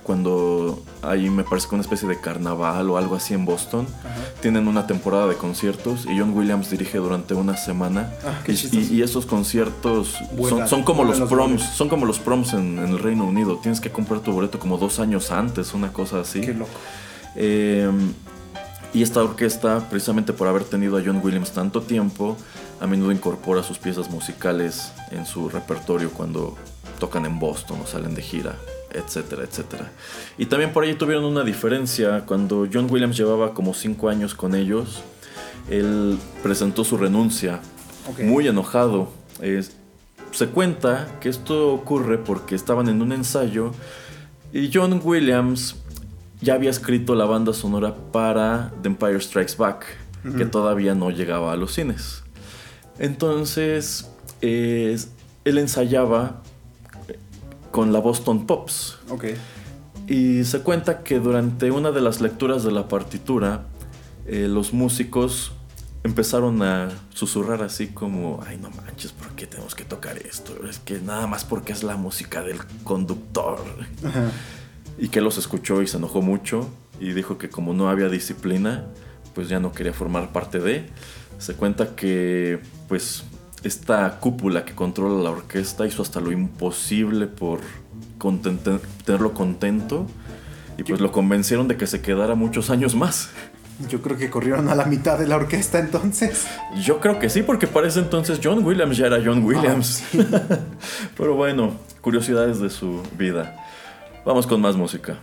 cuando 0.10 0.82
hay, 1.04 1.30
me 1.30 1.44
parece 1.44 1.68
que 1.68 1.76
una 1.76 1.84
especie 1.84 2.08
de 2.10 2.20
carnaval 2.20 2.90
o 2.90 2.98
algo 2.98 3.16
así 3.16 3.36
en 3.36 3.46
Boston. 3.46 3.86
Tienen 4.42 4.68
una 4.68 4.88
temporada 4.88 5.28
de 5.28 5.36
conciertos 5.36 6.08
y 6.08 6.18
John 6.18 6.36
Williams 6.36 6.72
dirige 6.72 6.98
durante 6.98 7.36
una 7.36 7.56
semana. 7.56 8.12
Ah, 8.26 8.42
y, 8.48 9.04
esos 9.04 9.28
conciertos 9.28 10.18
son, 10.66 10.82
como 10.82 11.04
los 11.04 11.20
proms, 11.30 11.62
son 11.62 11.90
como 11.90 12.08
los 12.08 12.18
proms 12.18 12.54
en, 12.54 12.80
el 12.80 12.98
Reino 12.98 13.24
Unido. 13.24 13.58
Tienes 13.58 13.80
que 13.80 13.92
comprar 13.92 14.22
tu 14.22 14.32
boleto 14.32 14.58
como 14.58 14.80
dos 14.80 15.00
años 15.00 15.30
antes, 15.30 15.76
una 15.76 15.94
cosa 15.94 16.22
así. 16.22 16.42
Qué 16.42 16.56
loco. 16.56 16.72
Em, 17.36 18.12
y 18.92 19.04
esta 19.04 19.24
orquesta, 19.24 19.88
precisamente 19.92 20.34
por 20.34 20.48
haber 20.48 20.64
tenido 20.64 20.98
a 20.98 21.04
John 21.06 21.22
Williams 21.24 21.52
tanto 21.52 21.84
tiempo, 21.84 22.36
a 22.80 22.88
menudo 22.88 23.12
incorpora 23.12 23.62
sus 23.62 23.78
piezas 23.78 24.10
musicales 24.10 24.92
en 25.12 25.28
su 25.28 25.50
repertorio 25.50 26.10
cuando 26.10 26.58
tocan 26.98 27.28
en 27.28 27.38
Boston 27.38 27.82
o 27.84 27.86
salen 27.86 28.16
de 28.16 28.24
gira 28.24 28.56
etcétera, 28.92 29.44
etcétera. 29.44 29.92
Y 30.38 30.46
también 30.46 30.74
por 30.74 30.84
ahí 30.84 30.94
tuvieron 30.96 31.26
una 31.26 31.44
diferencia. 31.44 32.26
Cuando 32.26 32.68
John 32.72 32.88
Williams 32.90 33.18
llevaba 33.18 33.54
como 33.54 33.74
5 33.74 34.10
años 34.10 34.34
con 34.34 34.56
ellos, 34.56 35.02
él 35.70 36.18
presentó 36.42 36.84
su 36.84 36.98
renuncia, 36.98 37.60
muy 38.18 38.48
enojado. 38.48 39.12
se 40.32 40.48
cuenta 40.48 41.08
que 41.20 41.30
esto 41.30 41.74
ocurre 41.74 42.18
porque 42.18 42.56
estaban 42.56 42.90
en 42.90 43.02
un 43.02 43.12
ensayo 43.12 43.72
y 44.54 44.70
John 44.74 45.02
Williams 45.04 45.76
ya 46.42 46.54
había 46.54 46.70
escrito 46.70 47.16
la 47.16 47.26
banda 47.26 47.54
sonora 47.54 47.96
para 48.12 48.72
The 48.82 48.90
Empire 48.90 49.20
Strikes 49.20 49.56
Back, 49.58 49.86
que 50.38 50.46
todavía 50.46 50.96
no 50.96 51.12
llegaba 51.12 51.54
a 51.54 51.58
los 51.58 51.74
cines. 51.74 52.24
Entonces, 52.98 54.10
él 54.42 54.98
ensayaba 55.46 56.42
con 57.72 57.94
la 57.94 58.00
Boston 58.00 58.46
Pops. 58.46 58.98
Ok. 59.10 59.26
Y 60.08 60.44
se 60.44 60.62
cuenta 60.62 61.04
que 61.04 61.20
durante 61.20 61.72
una 61.72 61.92
de 61.92 62.02
las 62.02 62.20
lecturas 62.20 62.64
de 62.64 62.72
la 62.72 62.88
partitura, 62.88 63.66
eh, 64.26 64.48
los 64.48 64.74
músicos 64.74 65.52
empezaron 66.04 66.62
a 66.64 66.90
susurrar 67.14 67.62
así 67.62 67.88
como, 67.88 68.40
ay 68.46 68.58
no 68.58 68.70
manches, 68.72 69.12
¿por 69.12 69.30
qué 69.36 69.48
tenemos 69.48 69.76
que 69.76 69.84
tocar 69.84 70.18
esto? 70.18 70.54
Es 70.68 70.80
que 70.80 71.00
nada 71.00 71.28
más 71.28 71.46
porque 71.46 71.74
es 71.74 71.84
la 71.84 71.98
música 71.98 72.42
del 72.42 72.58
conductor. 72.84 73.60
Y 74.98 75.10
que 75.10 75.22
los 75.22 75.38
escuchó 75.38 75.82
y 75.82 75.88
se 75.88 75.98
enojó 75.98 76.22
mucho 76.22 76.70
y 77.00 77.14
dijo 77.14 77.38
que 77.38 77.50
como 77.50 77.74
no 77.74 77.90
había 77.90 78.10
disciplina, 78.10 78.86
pues 79.34 79.50
ya 79.50 79.60
no 79.60 79.72
quería 79.72 79.94
formar 79.94 80.32
parte 80.32 80.60
de. 80.60 80.90
Se 81.38 81.54
cuenta 81.54 81.96
que 81.96 82.60
pues 82.88 83.24
esta 83.64 84.20
cúpula 84.20 84.66
que 84.66 84.74
controla 84.74 85.24
la 85.24 85.32
orquesta 85.32 85.86
hizo 85.86 86.02
hasta 86.02 86.20
lo 86.20 86.32
imposible 86.32 87.28
por 87.28 87.60
tenerlo 89.06 89.34
contento 89.34 90.06
y 90.78 90.84
pues 90.84 91.02
lo 91.02 91.12
convencieron 91.12 91.68
de 91.68 91.78
que 91.78 91.88
se 91.88 92.02
quedara 92.02 92.36
muchos 92.36 92.70
años 92.70 92.96
más. 92.96 93.30
Yo 93.90 94.02
creo 94.02 94.18
que 94.18 94.30
corrieron 94.30 94.68
a 94.70 94.76
la 94.76 94.86
mitad 94.86 95.18
de 95.18 95.26
la 95.26 95.38
orquesta 95.38 95.80
entonces. 95.80 96.48
Yo 96.84 97.00
creo 97.00 97.18
que 97.20 97.30
sí, 97.30 97.44
porque 97.44 97.66
para 97.66 97.88
ese 97.88 98.00
entonces 98.00 98.40
John 98.44 98.64
Williams 98.66 98.98
ya 98.98 99.08
era 99.08 99.22
John 99.24 99.44
Williams. 99.44 100.04
Ah, 100.34 100.58
Pero 101.18 101.36
bueno, 101.36 101.76
curiosidades 102.02 102.60
de 102.60 102.70
su 102.70 103.02
vida. 103.18 103.56
Vamos 104.26 104.48
con 104.48 104.60
más 104.60 104.76
música. 104.76 105.18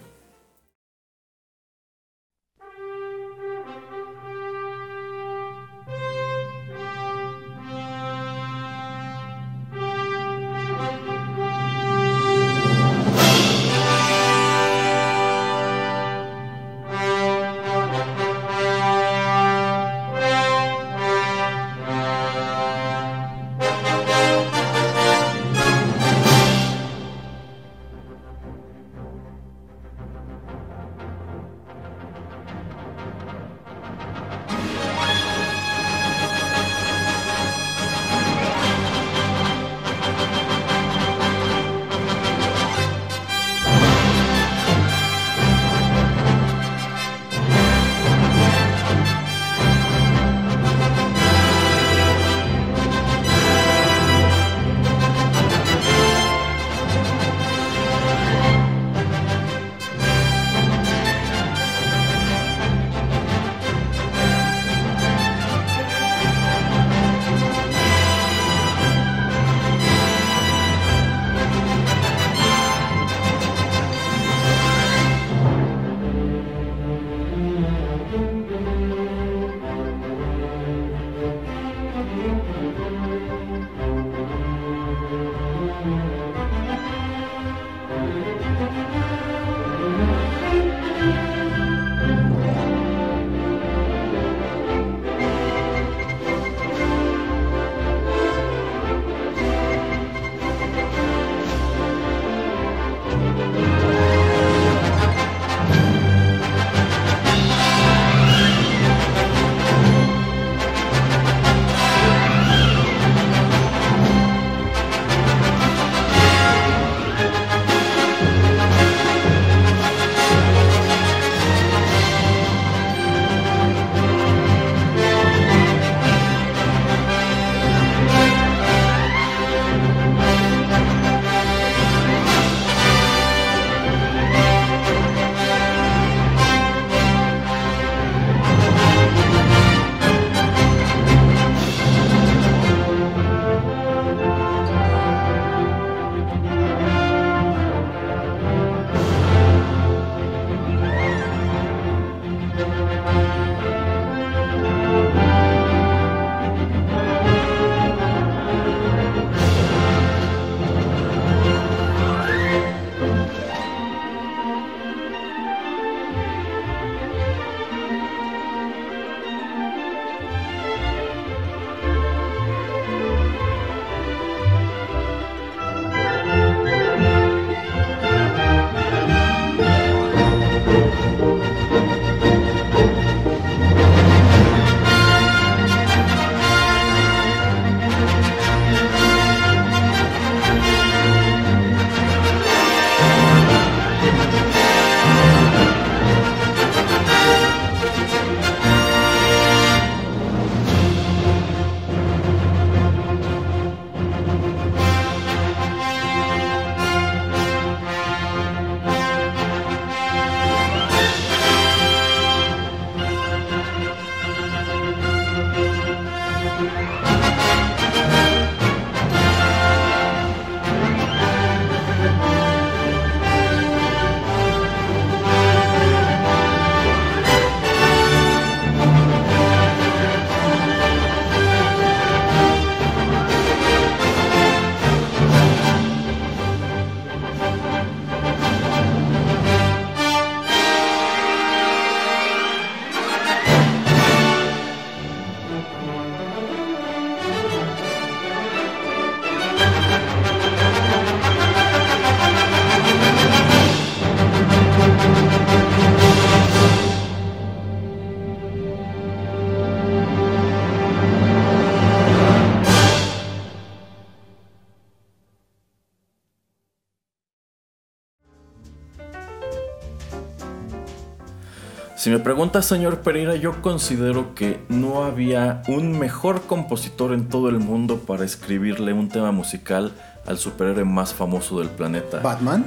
Si 272.07 272.11
me 272.13 272.21
pregunta, 272.21 272.63
señor 272.63 273.01
Pereira, 273.01 273.35
yo 273.35 273.61
considero 273.63 274.33
que 274.37 274.61
no 274.69 275.03
había 275.03 275.63
un 275.67 275.99
mejor 275.99 276.43
compositor 276.43 277.13
en 277.13 277.29
todo 277.29 277.49
el 277.49 277.59
mundo 277.59 277.99
para 277.99 278.25
escribirle 278.25 278.93
un 278.93 279.09
tema 279.09 279.33
musical 279.33 279.91
al 280.25 280.39
superhéroe 280.39 280.85
más 280.85 281.13
famoso 281.13 281.59
del 281.59 281.69
planeta. 281.69 282.21
¿Batman? 282.21 282.65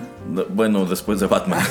Bueno, 0.49 0.83
después 0.83 1.21
de 1.21 1.27
Batman. 1.27 1.61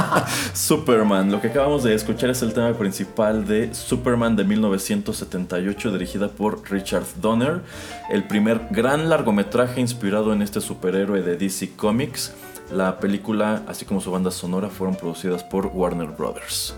Superman. 0.54 1.30
Lo 1.30 1.42
que 1.42 1.48
acabamos 1.48 1.82
de 1.82 1.92
escuchar 1.94 2.30
es 2.30 2.40
el 2.40 2.54
tema 2.54 2.72
principal 2.72 3.46
de 3.46 3.74
Superman 3.74 4.34
de 4.34 4.44
1978, 4.44 5.92
dirigida 5.92 6.28
por 6.28 6.62
Richard 6.70 7.04
Donner, 7.20 7.60
el 8.08 8.26
primer 8.26 8.68
gran 8.70 9.10
largometraje 9.10 9.82
inspirado 9.82 10.32
en 10.32 10.40
este 10.40 10.62
superhéroe 10.62 11.20
de 11.20 11.36
DC 11.36 11.76
Comics. 11.76 12.32
La 12.72 12.98
película, 12.98 13.64
así 13.68 13.84
como 13.84 14.00
su 14.00 14.10
banda 14.10 14.30
sonora, 14.30 14.70
fueron 14.70 14.96
producidas 14.96 15.44
por 15.44 15.66
Warner 15.66 16.08
Brothers. 16.08 16.74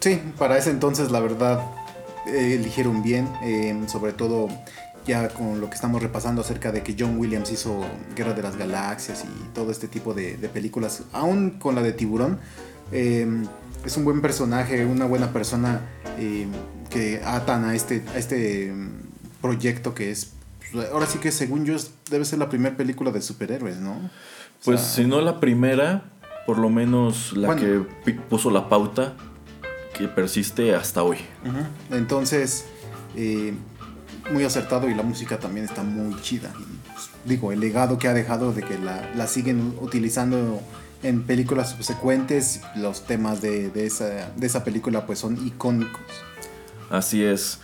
Sí, 0.00 0.20
para 0.38 0.56
ese 0.58 0.70
entonces 0.70 1.10
la 1.10 1.20
verdad 1.20 1.60
eh, 2.26 2.54
eligieron 2.54 3.02
bien, 3.02 3.28
eh, 3.42 3.76
sobre 3.86 4.12
todo 4.12 4.48
ya 5.06 5.28
con 5.30 5.60
lo 5.60 5.68
que 5.68 5.74
estamos 5.74 6.02
repasando 6.02 6.42
acerca 6.42 6.70
de 6.70 6.82
que 6.82 6.94
John 6.98 7.18
Williams 7.18 7.50
hizo 7.50 7.80
Guerra 8.14 8.34
de 8.34 8.42
las 8.42 8.56
Galaxias 8.56 9.24
y 9.24 9.54
todo 9.54 9.70
este 9.70 9.88
tipo 9.88 10.12
de, 10.12 10.36
películas, 10.52 11.02
aún 11.12 11.52
con 11.52 11.74
la 11.74 11.82
de 11.82 11.92
Tiburón, 11.92 12.38
eh, 12.92 13.26
es 13.84 13.96
un 13.96 14.04
buen 14.04 14.20
personaje, 14.20 14.84
una 14.84 15.06
buena 15.06 15.32
persona 15.32 15.80
que 16.90 17.22
atan 17.24 17.64
a 17.64 17.74
este, 17.74 18.04
a 18.14 18.18
este 18.18 18.72
mm, 18.72 19.40
proyecto 19.40 19.94
que 19.94 20.10
es, 20.10 20.32
pues, 20.72 20.90
ahora 20.90 21.06
sí 21.06 21.18
que 21.18 21.30
según 21.32 21.64
yo 21.64 21.76
debe 22.10 22.24
ser 22.24 22.38
la 22.38 22.48
primera 22.48 22.76
película 22.76 23.10
de 23.10 23.22
superhéroes, 23.22 23.78
¿no? 23.78 24.10
pues 24.64 24.80
si 24.80 25.04
no 25.04 25.20
la 25.20 25.40
primera, 25.40 26.10
por 26.44 26.58
lo 26.58 26.68
menos 26.68 27.36
la 27.36 27.54
que 27.56 27.84
puso 28.28 28.50
la 28.50 28.68
pauta 28.68 29.14
que 29.98 30.06
persiste 30.08 30.74
hasta 30.74 31.02
hoy. 31.02 31.18
Entonces, 31.90 32.64
eh, 33.16 33.52
muy 34.32 34.44
acertado 34.44 34.88
y 34.88 34.94
la 34.94 35.02
música 35.02 35.38
también 35.38 35.66
está 35.66 35.82
muy 35.82 36.20
chida. 36.22 36.52
Pues, 36.92 37.10
digo, 37.24 37.50
el 37.52 37.60
legado 37.60 37.98
que 37.98 38.06
ha 38.06 38.14
dejado 38.14 38.52
de 38.52 38.62
que 38.62 38.78
la, 38.78 39.26
siguen 39.26 39.74
utilizando 39.80 40.62
en 41.02 41.24
películas 41.24 41.70
subsecuentes, 41.70 42.60
los 42.76 43.06
temas 43.06 43.42
de, 43.42 43.70
de, 43.70 43.86
esa, 43.86 44.30
de 44.36 44.46
esa 44.46 44.64
película 44.64 45.04
pues 45.04 45.18
son 45.18 45.44
icónicos. 45.46 46.02
Así 46.90 47.24
es. 47.24 47.58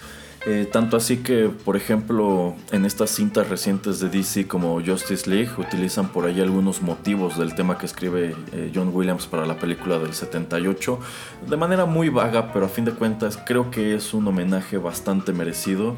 Eh, 0.47 0.69
tanto 0.71 0.99
así 0.99 1.19
que, 1.19 1.49
por 1.49 1.75
ejemplo, 1.75 2.55
en 2.71 2.85
estas 2.85 3.11
cintas 3.11 3.49
recientes 3.49 3.99
de 4.01 4.11
DC 4.11 4.47
como 4.47 4.79
Justice 4.85 5.29
League 5.29 5.51
utilizan 5.57 6.09
por 6.09 6.27
ahí 6.27 6.39
algunos 6.39 6.83
motivos 6.83 7.39
del 7.39 7.55
tema 7.55 7.79
que 7.79 7.87
escribe 7.87 8.37
eh, 8.53 8.71
John 8.75 8.91
Williams 8.93 9.27
para 9.27 9.47
la 9.47 9.57
película 9.57 9.99
del 9.99 10.13
78, 10.13 10.99
de 11.49 11.57
manera 11.57 11.87
muy 11.87 12.11
vaga, 12.11 12.53
pero 12.53 12.67
a 12.67 12.69
fin 12.69 12.85
de 12.85 12.93
cuentas 12.93 13.39
creo 13.47 13.71
que 13.71 13.95
es 13.95 14.13
un 14.13 14.29
homenaje 14.29 14.77
bastante 14.77 15.33
merecido. 15.33 15.97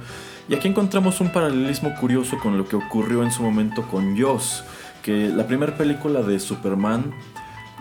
Y 0.48 0.54
aquí 0.54 0.68
encontramos 0.68 1.20
un 1.20 1.32
paralelismo 1.32 1.96
curioso 1.96 2.38
con 2.38 2.56
lo 2.56 2.68
que 2.68 2.76
ocurrió 2.76 3.24
en 3.24 3.32
su 3.32 3.42
momento 3.42 3.82
con 3.88 4.16
Joss, 4.16 4.62
que 5.02 5.28
la 5.28 5.48
primera 5.48 5.76
película 5.76 6.22
de 6.22 6.38
Superman, 6.38 7.12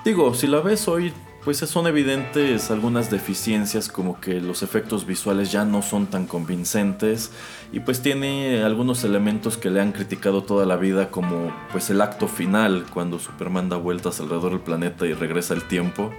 digo, 0.03 0.33
si 0.33 0.47
la 0.47 0.61
ves 0.61 0.87
hoy 0.87 1.13
pues 1.45 1.59
son 1.59 1.85
evidentes 1.85 2.71
algunas 2.71 3.11
deficiencias 3.11 3.87
como 3.87 4.19
que 4.19 4.41
los 4.41 4.63
efectos 4.63 5.05
visuales 5.05 5.51
ya 5.51 5.63
no 5.63 5.83
son 5.83 6.07
tan 6.07 6.25
convincentes 6.25 7.31
y 7.71 7.81
pues 7.81 8.01
tiene 8.01 8.63
algunos 8.63 9.03
elementos 9.03 9.55
que 9.55 9.69
le 9.69 9.79
han 9.79 9.91
criticado 9.91 10.41
toda 10.41 10.65
la 10.65 10.75
vida 10.75 11.11
como 11.11 11.55
pues 11.71 11.91
el 11.91 12.01
acto 12.01 12.27
final 12.27 12.85
cuando 12.91 13.19
Superman 13.19 13.69
da 13.69 13.77
vueltas 13.77 14.19
alrededor 14.19 14.53
del 14.53 14.61
planeta 14.61 15.05
y 15.05 15.13
regresa 15.13 15.53
el 15.53 15.63
tiempo. 15.63 16.11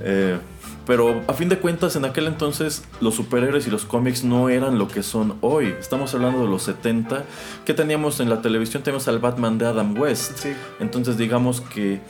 Eh, 0.00 0.38
pero 0.86 1.22
a 1.28 1.32
fin 1.32 1.48
de 1.48 1.58
cuentas 1.58 1.96
en 1.96 2.04
aquel 2.04 2.26
entonces 2.26 2.84
los 3.00 3.14
superhéroes 3.14 3.66
y 3.66 3.70
los 3.70 3.86
cómics 3.86 4.22
no 4.22 4.50
eran 4.50 4.78
lo 4.78 4.88
que 4.88 5.02
son 5.02 5.36
hoy. 5.40 5.74
Estamos 5.80 6.14
hablando 6.14 6.40
de 6.40 6.48
los 6.48 6.62
70 6.64 7.24
que 7.64 7.72
teníamos 7.72 8.20
en 8.20 8.28
la 8.28 8.42
televisión, 8.42 8.82
teníamos 8.82 9.08
al 9.08 9.18
Batman 9.18 9.56
de 9.56 9.66
Adam 9.66 9.98
West. 9.98 10.46
Entonces 10.78 11.16
digamos 11.16 11.62
que 11.62 12.00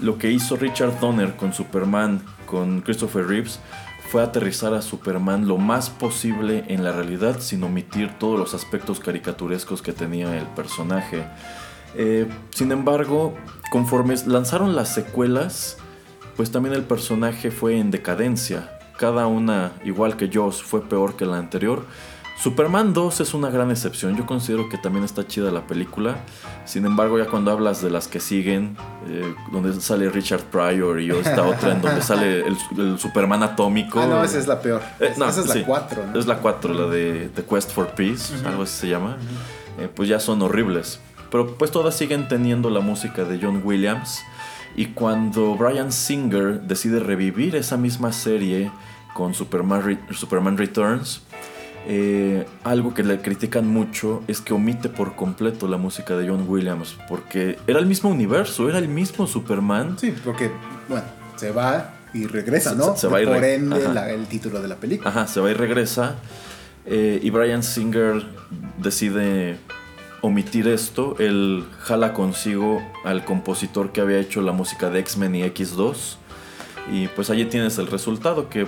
lo 0.00 0.18
que 0.18 0.30
hizo 0.30 0.56
Richard 0.56 0.98
Donner 1.00 1.36
con 1.36 1.52
Superman, 1.52 2.22
con 2.46 2.80
Christopher 2.80 3.26
Reeves, 3.26 3.60
fue 4.12 4.22
aterrizar 4.22 4.74
a 4.74 4.82
Superman 4.82 5.48
lo 5.48 5.56
más 5.56 5.88
posible 5.88 6.64
en 6.68 6.84
la 6.84 6.92
realidad 6.92 7.40
sin 7.40 7.64
omitir 7.64 8.10
todos 8.18 8.38
los 8.38 8.52
aspectos 8.52 9.00
caricaturescos 9.00 9.80
que 9.80 9.92
tenía 9.92 10.36
el 10.38 10.46
personaje. 10.48 11.24
Eh, 11.94 12.26
sin 12.50 12.72
embargo, 12.72 13.34
conforme 13.70 14.14
lanzaron 14.26 14.76
las 14.76 14.92
secuelas, 14.92 15.78
pues 16.36 16.50
también 16.50 16.74
el 16.74 16.82
personaje 16.82 17.50
fue 17.50 17.78
en 17.78 17.90
decadencia. 17.90 18.78
Cada 18.98 19.26
una, 19.26 19.72
igual 19.84 20.16
que 20.16 20.30
Joss, 20.32 20.62
fue 20.62 20.82
peor 20.82 21.16
que 21.16 21.24
la 21.24 21.38
anterior. 21.38 21.86
Superman 22.42 22.92
2 22.92 23.20
es 23.20 23.34
una 23.34 23.50
gran 23.50 23.70
excepción, 23.70 24.16
yo 24.16 24.26
considero 24.26 24.68
que 24.68 24.76
también 24.76 25.04
está 25.04 25.24
chida 25.24 25.52
la 25.52 25.64
película. 25.68 26.16
Sin 26.64 26.84
embargo, 26.84 27.16
ya 27.16 27.26
cuando 27.26 27.52
hablas 27.52 27.80
de 27.82 27.88
las 27.88 28.08
que 28.08 28.18
siguen, 28.18 28.76
eh, 29.08 29.32
donde 29.52 29.80
sale 29.80 30.10
Richard 30.10 30.42
Pryor 30.50 31.00
y 31.00 31.12
esta 31.12 31.44
otra 31.46 31.70
en 31.70 31.80
donde 31.80 32.02
sale 32.02 32.44
el, 32.44 32.98
Superman 32.98 33.44
atómico. 33.44 34.00
Ah, 34.00 34.06
no, 34.06 34.24
esa 34.24 34.40
es 34.40 34.48
la 34.48 34.60
peor. 34.60 34.82
Eh, 34.98 35.12
esa 35.12 35.28
es 35.28 35.54
la 35.54 35.64
4. 35.64 36.02
Es 36.16 36.26
la 36.26 36.38
4, 36.38 36.74
la 36.74 36.86
de 36.88 37.30
The 37.32 37.44
Quest 37.44 37.70
for 37.70 37.86
Peace, 37.90 38.34
algo 38.44 38.64
así 38.64 38.80
se 38.80 38.88
llama. 38.88 39.18
Eh, 39.78 39.88
pues 39.94 40.08
ya 40.08 40.18
son 40.18 40.42
horribles. 40.42 40.98
Pero 41.30 41.56
pues 41.56 41.70
todas 41.70 41.94
siguen 41.94 42.26
teniendo 42.26 42.70
la 42.70 42.80
música 42.80 43.22
de 43.22 43.38
John 43.40 43.62
Williams. 43.64 44.20
Y 44.74 44.86
cuando 44.86 45.54
Brian 45.54 45.92
Singer 45.92 46.62
decide 46.62 46.98
revivir 46.98 47.54
esa 47.54 47.76
misma 47.76 48.10
serie 48.10 48.72
con 49.14 49.32
Superman, 49.32 50.00
Superman 50.10 50.58
Returns, 50.58 51.22
eh, 51.86 52.46
algo 52.64 52.94
que 52.94 53.02
le 53.02 53.20
critican 53.20 53.66
mucho 53.66 54.22
es 54.28 54.40
que 54.40 54.52
omite 54.52 54.88
por 54.88 55.16
completo 55.16 55.66
la 55.66 55.76
música 55.76 56.16
de 56.16 56.28
John 56.28 56.44
Williams, 56.48 56.96
porque 57.08 57.58
era 57.66 57.78
el 57.78 57.86
mismo 57.86 58.10
universo, 58.10 58.68
era 58.68 58.78
el 58.78 58.88
mismo 58.88 59.26
Superman. 59.26 59.98
Sí, 59.98 60.14
porque, 60.24 60.50
bueno, 60.88 61.04
se 61.36 61.50
va 61.50 61.94
y 62.14 62.26
regresa, 62.26 62.74
¿no? 62.74 62.96
Se, 62.96 63.08
va 63.08 63.22
y 63.22 63.26
Por 63.26 63.42
ende, 63.42 63.80
el 64.10 64.26
título 64.26 64.60
de 64.60 64.68
la 64.68 64.76
película. 64.76 65.10
Ajá, 65.10 65.26
se 65.26 65.40
va 65.40 65.50
y 65.50 65.54
regresa. 65.54 66.16
Eh, 66.84 67.20
y 67.22 67.30
Brian 67.30 67.62
Singer 67.62 68.24
decide 68.78 69.58
omitir 70.20 70.68
esto. 70.68 71.16
Él 71.18 71.64
jala 71.80 72.12
consigo 72.12 72.82
al 73.04 73.24
compositor 73.24 73.92
que 73.92 74.00
había 74.00 74.18
hecho 74.18 74.40
la 74.42 74.52
música 74.52 74.90
de 74.90 75.00
X-Men 75.00 75.34
y 75.36 75.42
X2. 75.42 76.16
Y 76.92 77.08
pues 77.08 77.30
allí 77.30 77.44
tienes 77.46 77.78
el 77.78 77.86
resultado 77.86 78.48
que 78.48 78.66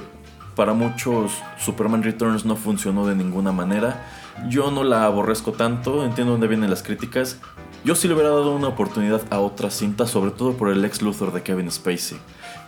para 0.55 0.73
muchos 0.73 1.33
Superman 1.59 2.03
Returns 2.03 2.45
no 2.45 2.57
funcionó 2.57 3.07
de 3.07 3.15
ninguna 3.15 3.53
manera. 3.53 4.07
Yo 4.49 4.71
no 4.71 4.85
la 4.85 5.05
aborrezco 5.05 5.53
tanto, 5.53 6.05
entiendo 6.05 6.33
dónde 6.33 6.49
vienen 6.49 6.71
las 6.71 6.83
críticas. 6.83 7.39
Yo 7.85 7.95
sí 7.95 8.09
le 8.09 8.15
hubiera 8.15 8.31
dado 8.31 8.55
una 8.55 8.69
oportunidad 8.69 9.23
a 9.31 9.41
otra 9.41 9.71
cinta, 9.71 10.07
sobre 10.07 10.31
todo 10.31 10.55
por 10.55 10.71
el 10.71 10.85
ex 10.85 11.03
Luthor 11.03 11.33
de 11.33 11.43
Kevin 11.43 11.71
Spacey. 11.71 12.19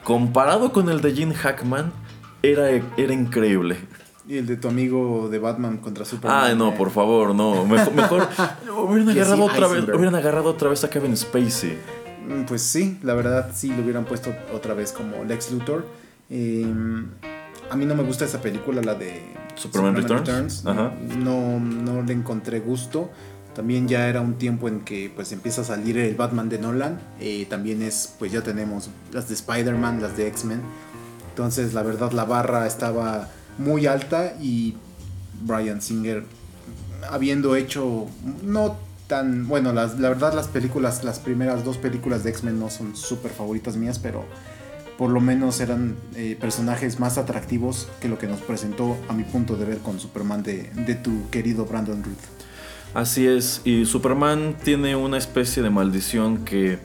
Comparado 0.04 0.72
con 0.72 0.88
el 0.90 1.00
de 1.00 1.14
Gene 1.14 1.34
Hackman, 1.34 1.92
era, 2.42 2.70
era 2.70 3.12
increíble. 3.12 3.78
Y 4.28 4.38
el 4.38 4.46
de 4.46 4.56
tu 4.56 4.68
amigo 4.68 5.28
de 5.30 5.38
Batman 5.38 5.78
contra 5.78 6.04
Superman. 6.04 6.50
Ah, 6.50 6.54
no, 6.54 6.74
por 6.74 6.90
favor, 6.90 7.34
no. 7.34 7.64
Mejor, 7.64 8.28
hubieran, 8.88 9.08
agarrado 9.08 9.44
otra 9.44 9.68
vez, 9.68 9.84
hubieran 9.84 10.14
agarrado 10.14 10.50
otra 10.50 10.68
vez 10.68 10.84
a 10.84 10.90
Kevin 10.90 11.16
Spacey. 11.16 11.78
Mm, 12.28 12.42
pues 12.44 12.62
sí, 12.62 12.98
la 13.02 13.14
verdad 13.14 13.50
sí 13.54 13.68
lo 13.68 13.82
hubieran 13.82 14.04
puesto 14.04 14.34
otra 14.52 14.74
vez 14.74 14.92
como 14.92 15.24
Lex 15.24 15.52
Luthor. 15.52 15.86
Eh, 16.28 16.66
a 17.70 17.76
mí 17.76 17.86
no 17.86 17.94
me 17.94 18.02
gusta 18.02 18.24
esa 18.24 18.40
película, 18.40 18.82
la 18.82 18.94
de 18.94 19.22
Superman, 19.54 19.96
Returns. 19.96 20.64
No, 20.64 21.60
no 21.60 22.02
le 22.02 22.12
encontré 22.12 22.60
gusto. 22.60 23.10
También 23.54 23.88
ya 23.88 24.08
era 24.08 24.20
un 24.20 24.34
tiempo 24.34 24.68
en 24.68 24.80
que 24.80 25.10
pues 25.14 25.32
empieza 25.32 25.62
a 25.62 25.64
salir 25.64 25.96
el 25.96 26.14
Batman 26.14 26.48
de 26.48 26.58
Nolan. 26.58 27.00
Eh, 27.20 27.46
también 27.48 27.80
es, 27.82 28.14
pues 28.18 28.30
ya 28.30 28.42
tenemos 28.42 28.90
las 29.12 29.28
de 29.28 29.34
Spider-Man, 29.34 30.02
las 30.02 30.16
de 30.16 30.26
X-Men. 30.28 30.60
Entonces 31.30 31.72
la 31.72 31.82
verdad 31.82 32.12
la 32.12 32.24
barra 32.24 32.66
estaba 32.66 33.28
muy 33.58 33.86
alta 33.86 34.34
y 34.40 34.76
Brian 35.42 35.80
Singer 35.80 36.24
habiendo 37.10 37.56
hecho 37.56 38.06
no 38.42 38.76
tan 39.06 39.46
bueno 39.46 39.72
la 39.72 39.86
verdad 39.86 40.34
las 40.34 40.48
películas 40.48 41.04
las 41.04 41.20
primeras 41.20 41.64
dos 41.64 41.78
películas 41.78 42.24
de 42.24 42.30
X-Men 42.30 42.58
no 42.58 42.70
son 42.70 42.96
súper 42.96 43.30
favoritas 43.30 43.76
mías 43.76 43.98
pero 43.98 44.24
por 44.98 45.10
lo 45.10 45.20
menos 45.20 45.60
eran 45.60 45.96
eh, 46.14 46.36
personajes 46.40 46.98
más 46.98 47.18
atractivos 47.18 47.88
que 48.00 48.08
lo 48.08 48.18
que 48.18 48.26
nos 48.26 48.40
presentó 48.40 48.96
a 49.08 49.12
mi 49.12 49.24
punto 49.24 49.56
de 49.56 49.64
ver 49.64 49.78
con 49.78 50.00
Superman 50.00 50.42
de, 50.42 50.70
de 50.74 50.94
tu 50.94 51.28
querido 51.30 51.66
Brandon 51.66 52.02
Ruth. 52.02 52.16
Así 52.94 53.26
es, 53.26 53.60
y 53.64 53.84
Superman 53.84 54.56
tiene 54.62 54.96
una 54.96 55.18
especie 55.18 55.62
de 55.62 55.70
maldición 55.70 56.44
que 56.44 56.78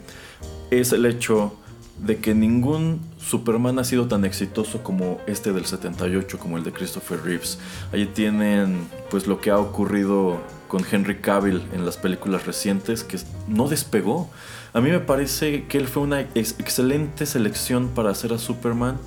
es 0.70 0.91
el 0.91 1.05
hecho 1.05 1.55
de 2.05 2.18
que 2.18 2.34
ningún 2.34 2.99
Superman 3.20 3.78
ha 3.80 3.84
sido 3.84 4.07
tan 4.07 4.26
exitoso 4.26 4.82
como 4.82 5.20
este 5.28 5.53
del 5.53 5.66
78, 5.66 6.39
como 6.39 6.57
el 6.57 6.64
de 6.64 6.72
Christopher 6.72 7.22
Reeves. 7.24 7.59
Allí 7.93 8.07
tienen 8.07 8.88
pues 9.09 9.28
lo 9.28 9.39
que 9.39 9.51
ha 9.51 9.59
ocurrido 9.59 10.41
con 10.68 10.84
Henry 10.89 11.18
Cavill 11.18 11.62
en 11.74 11.86
las 11.86 11.97
películas 11.97 12.45
recientes, 12.45 13.03
que 13.03 13.20
no 13.47 13.68
despegó. 13.68 14.30
A 14.74 14.80
mí 14.80 14.89
me 14.89 14.99
parece 14.99 15.65
que 15.65 15.78
él 15.78 15.88
fue 15.88 16.03
una 16.03 16.22
excelente 16.22 17.26
selección 17.26 17.89
para 17.89 18.09
hacer 18.09 18.32
a 18.32 18.38
Superman 18.38 18.97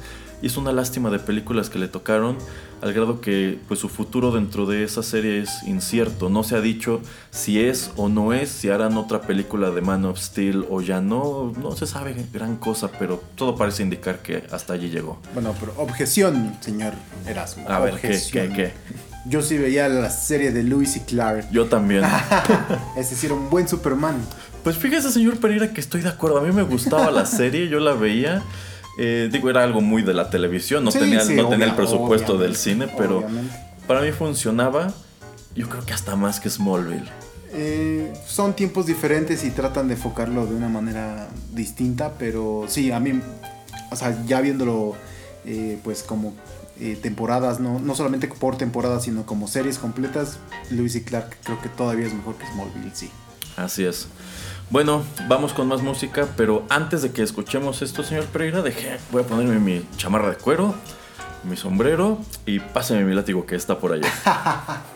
y 0.42 0.46
es 0.48 0.58
una 0.58 0.72
lástima 0.72 1.08
de 1.08 1.18
películas 1.18 1.70
que 1.70 1.78
le 1.78 1.88
tocaron 1.88 2.36
al 2.82 2.92
grado 2.92 3.22
que 3.22 3.58
pues 3.66 3.80
su 3.80 3.88
futuro 3.88 4.30
dentro 4.30 4.66
de 4.66 4.84
esa 4.84 5.02
serie 5.02 5.40
es 5.40 5.62
incierto. 5.62 6.28
No 6.28 6.44
se 6.44 6.56
ha 6.56 6.60
dicho 6.60 7.00
si 7.30 7.60
es 7.60 7.92
o 7.96 8.10
no 8.10 8.34
es, 8.34 8.50
si 8.50 8.68
harán 8.68 8.98
otra 8.98 9.22
película 9.22 9.70
de 9.70 9.80
Man 9.80 10.04
of 10.04 10.18
Steel 10.18 10.66
o 10.68 10.82
ya 10.82 11.00
no, 11.00 11.54
no 11.58 11.74
se 11.74 11.86
sabe 11.86 12.14
gran 12.30 12.56
cosa, 12.56 12.90
pero 12.98 13.22
todo 13.34 13.56
parece 13.56 13.82
indicar 13.82 14.18
que 14.18 14.44
hasta 14.52 14.74
allí 14.74 14.90
llegó. 14.90 15.18
Bueno, 15.32 15.54
pero 15.58 15.72
objeción, 15.78 16.58
señor 16.60 16.92
Erasmo. 17.26 17.66
A 17.70 17.78
ver, 17.78 17.94
¿qué, 17.98 18.20
qué, 18.30 18.52
qué? 18.54 18.72
Yo 19.24 19.40
sí 19.40 19.56
veía 19.56 19.88
la 19.88 20.10
serie 20.10 20.52
de 20.52 20.62
Lewis 20.62 20.96
y 20.96 21.00
Clark. 21.00 21.50
Yo 21.50 21.64
también. 21.64 22.04
es 22.98 23.08
decir, 23.08 23.32
un 23.32 23.48
buen 23.48 23.66
Superman. 23.66 24.16
Pues 24.64 24.78
fíjese, 24.78 25.12
señor 25.12 25.38
Pereira, 25.38 25.74
que 25.74 25.80
estoy 25.80 26.00
de 26.00 26.08
acuerdo. 26.08 26.38
A 26.38 26.40
mí 26.40 26.50
me 26.50 26.62
gustaba 26.62 27.10
la 27.10 27.26
serie, 27.26 27.68
yo 27.68 27.80
la 27.80 27.92
veía. 27.92 28.42
Eh, 28.96 29.28
digo, 29.30 29.50
era 29.50 29.62
algo 29.62 29.82
muy 29.82 30.02
de 30.02 30.14
la 30.14 30.30
televisión, 30.30 30.84
no 30.84 30.90
tenía, 30.90 31.22
no 31.22 31.48
tenía 31.48 31.66
el 31.66 31.74
presupuesto 31.74 32.38
del 32.38 32.56
cine, 32.56 32.88
pero 32.96 33.22
para 33.86 34.00
mí 34.00 34.10
funcionaba. 34.12 34.92
Yo 35.54 35.68
creo 35.68 35.84
que 35.84 35.92
hasta 35.92 36.16
más 36.16 36.40
que 36.40 36.48
Smallville. 36.48 37.08
Eh, 37.52 38.12
son 38.26 38.54
tiempos 38.54 38.86
diferentes 38.86 39.44
y 39.44 39.50
tratan 39.50 39.86
de 39.88 39.94
enfocarlo 39.94 40.46
de 40.46 40.54
una 40.54 40.68
manera 40.68 41.28
distinta, 41.52 42.14
pero 42.18 42.64
sí, 42.66 42.90
a 42.90 42.98
mí, 42.98 43.20
o 43.90 43.96
sea, 43.96 44.16
ya 44.24 44.40
viéndolo, 44.40 44.96
eh, 45.44 45.78
pues 45.84 46.02
como 46.02 46.34
temporadas, 47.02 47.60
no, 47.60 47.78
no 47.78 47.94
solamente 47.94 48.26
por 48.26 48.56
temporadas, 48.56 49.04
sino 49.04 49.26
como 49.26 49.46
series 49.46 49.78
completas, 49.78 50.38
Lewis 50.70 50.96
y 50.96 51.02
Clark 51.02 51.36
creo 51.44 51.60
que 51.62 51.68
todavía 51.68 52.06
es 52.06 52.14
mejor 52.14 52.34
que 52.36 52.46
Smallville, 52.46 52.90
sí. 52.94 53.10
Así 53.56 53.84
es. 53.84 54.08
Bueno, 54.74 55.04
vamos 55.28 55.52
con 55.52 55.68
más 55.68 55.82
música, 55.82 56.26
pero 56.36 56.64
antes 56.68 57.00
de 57.00 57.12
que 57.12 57.22
escuchemos 57.22 57.80
esto, 57.80 58.02
señor 58.02 58.24
Pereira, 58.24 58.60
dejé, 58.60 58.98
voy 59.12 59.22
a 59.22 59.24
ponerme 59.24 59.60
mi 59.60 59.86
chamarra 59.96 60.30
de 60.30 60.34
cuero, 60.34 60.74
mi 61.44 61.56
sombrero 61.56 62.18
y 62.44 62.58
páseme 62.58 63.04
mi 63.04 63.14
látigo 63.14 63.46
que 63.46 63.54
está 63.54 63.78
por 63.78 63.92
allá. 63.92 64.12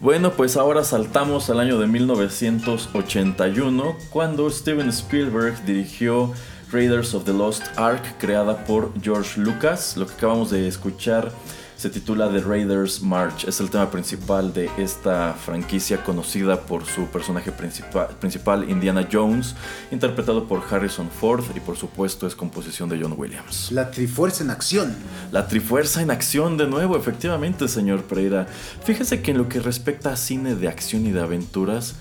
Bueno, 0.00 0.34
pues 0.34 0.56
ahora 0.56 0.84
saltamos 0.84 1.50
al 1.50 1.58
año 1.58 1.76
de 1.80 1.88
1981, 1.88 3.96
cuando 4.10 4.48
Steven 4.48 4.90
Spielberg 4.90 5.60
dirigió 5.64 6.32
Raiders 6.70 7.14
of 7.14 7.24
the 7.24 7.32
Lost 7.32 7.64
Ark, 7.76 8.14
creada 8.20 8.64
por 8.64 8.92
George 9.02 9.40
Lucas. 9.40 9.96
Lo 9.96 10.06
que 10.06 10.12
acabamos 10.12 10.50
de 10.50 10.68
escuchar 10.68 11.32
se 11.78 11.88
titula 11.90 12.28
The 12.28 12.40
Raiders 12.40 13.00
March. 13.02 13.44
Es 13.46 13.60
el 13.60 13.70
tema 13.70 13.88
principal 13.88 14.52
de 14.52 14.68
esta 14.78 15.32
franquicia 15.32 16.02
conocida 16.02 16.60
por 16.62 16.84
su 16.84 17.06
personaje 17.06 17.52
principal, 17.52 18.08
principal, 18.18 18.68
Indiana 18.68 19.06
Jones, 19.10 19.54
interpretado 19.92 20.48
por 20.48 20.60
Harrison 20.68 21.08
Ford 21.08 21.44
y 21.54 21.60
por 21.60 21.76
supuesto 21.76 22.26
es 22.26 22.34
composición 22.34 22.88
de 22.88 23.00
John 23.00 23.14
Williams. 23.16 23.70
La 23.70 23.92
Trifuerza 23.92 24.42
en 24.42 24.50
acción. 24.50 24.96
La 25.30 25.46
Trifuerza 25.46 26.02
en 26.02 26.10
acción 26.10 26.56
de 26.56 26.66
nuevo, 26.66 26.96
efectivamente, 26.96 27.68
señor 27.68 28.02
Pereira. 28.02 28.48
Fíjese 28.82 29.22
que 29.22 29.30
en 29.30 29.38
lo 29.38 29.48
que 29.48 29.60
respecta 29.60 30.12
a 30.12 30.16
cine 30.16 30.56
de 30.56 30.66
acción 30.66 31.06
y 31.06 31.12
de 31.12 31.20
aventuras, 31.20 31.94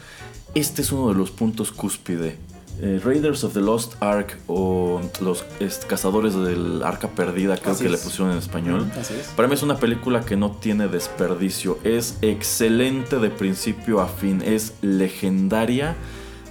este 0.55 0.81
es 0.81 0.91
uno 0.91 1.09
de 1.09 1.15
los 1.15 1.29
puntos 1.29 1.71
cúspide 1.71 2.39
eh, 2.79 3.01
Raiders 3.03 3.43
of 3.43 3.53
the 3.53 3.61
Lost 3.61 3.95
Ark 4.01 4.37
o 4.47 5.01
Los 5.19 5.43
Cazadores 5.87 6.35
del 6.35 6.83
Arca 6.83 7.07
Perdida, 7.09 7.57
creo 7.57 7.77
que 7.77 7.89
le 7.89 7.97
pusieron 7.97 8.31
en 8.31 8.37
español. 8.37 8.91
Para 9.35 9.47
mí 9.47 9.55
es 9.55 9.63
una 9.63 9.77
película 9.77 10.21
que 10.21 10.35
no 10.35 10.51
tiene 10.51 10.87
desperdicio. 10.87 11.79
Es 11.83 12.17
excelente 12.21 13.17
de 13.17 13.29
principio 13.29 13.99
a 13.99 14.07
fin. 14.07 14.43
Es 14.45 14.73
legendaria 14.81 15.95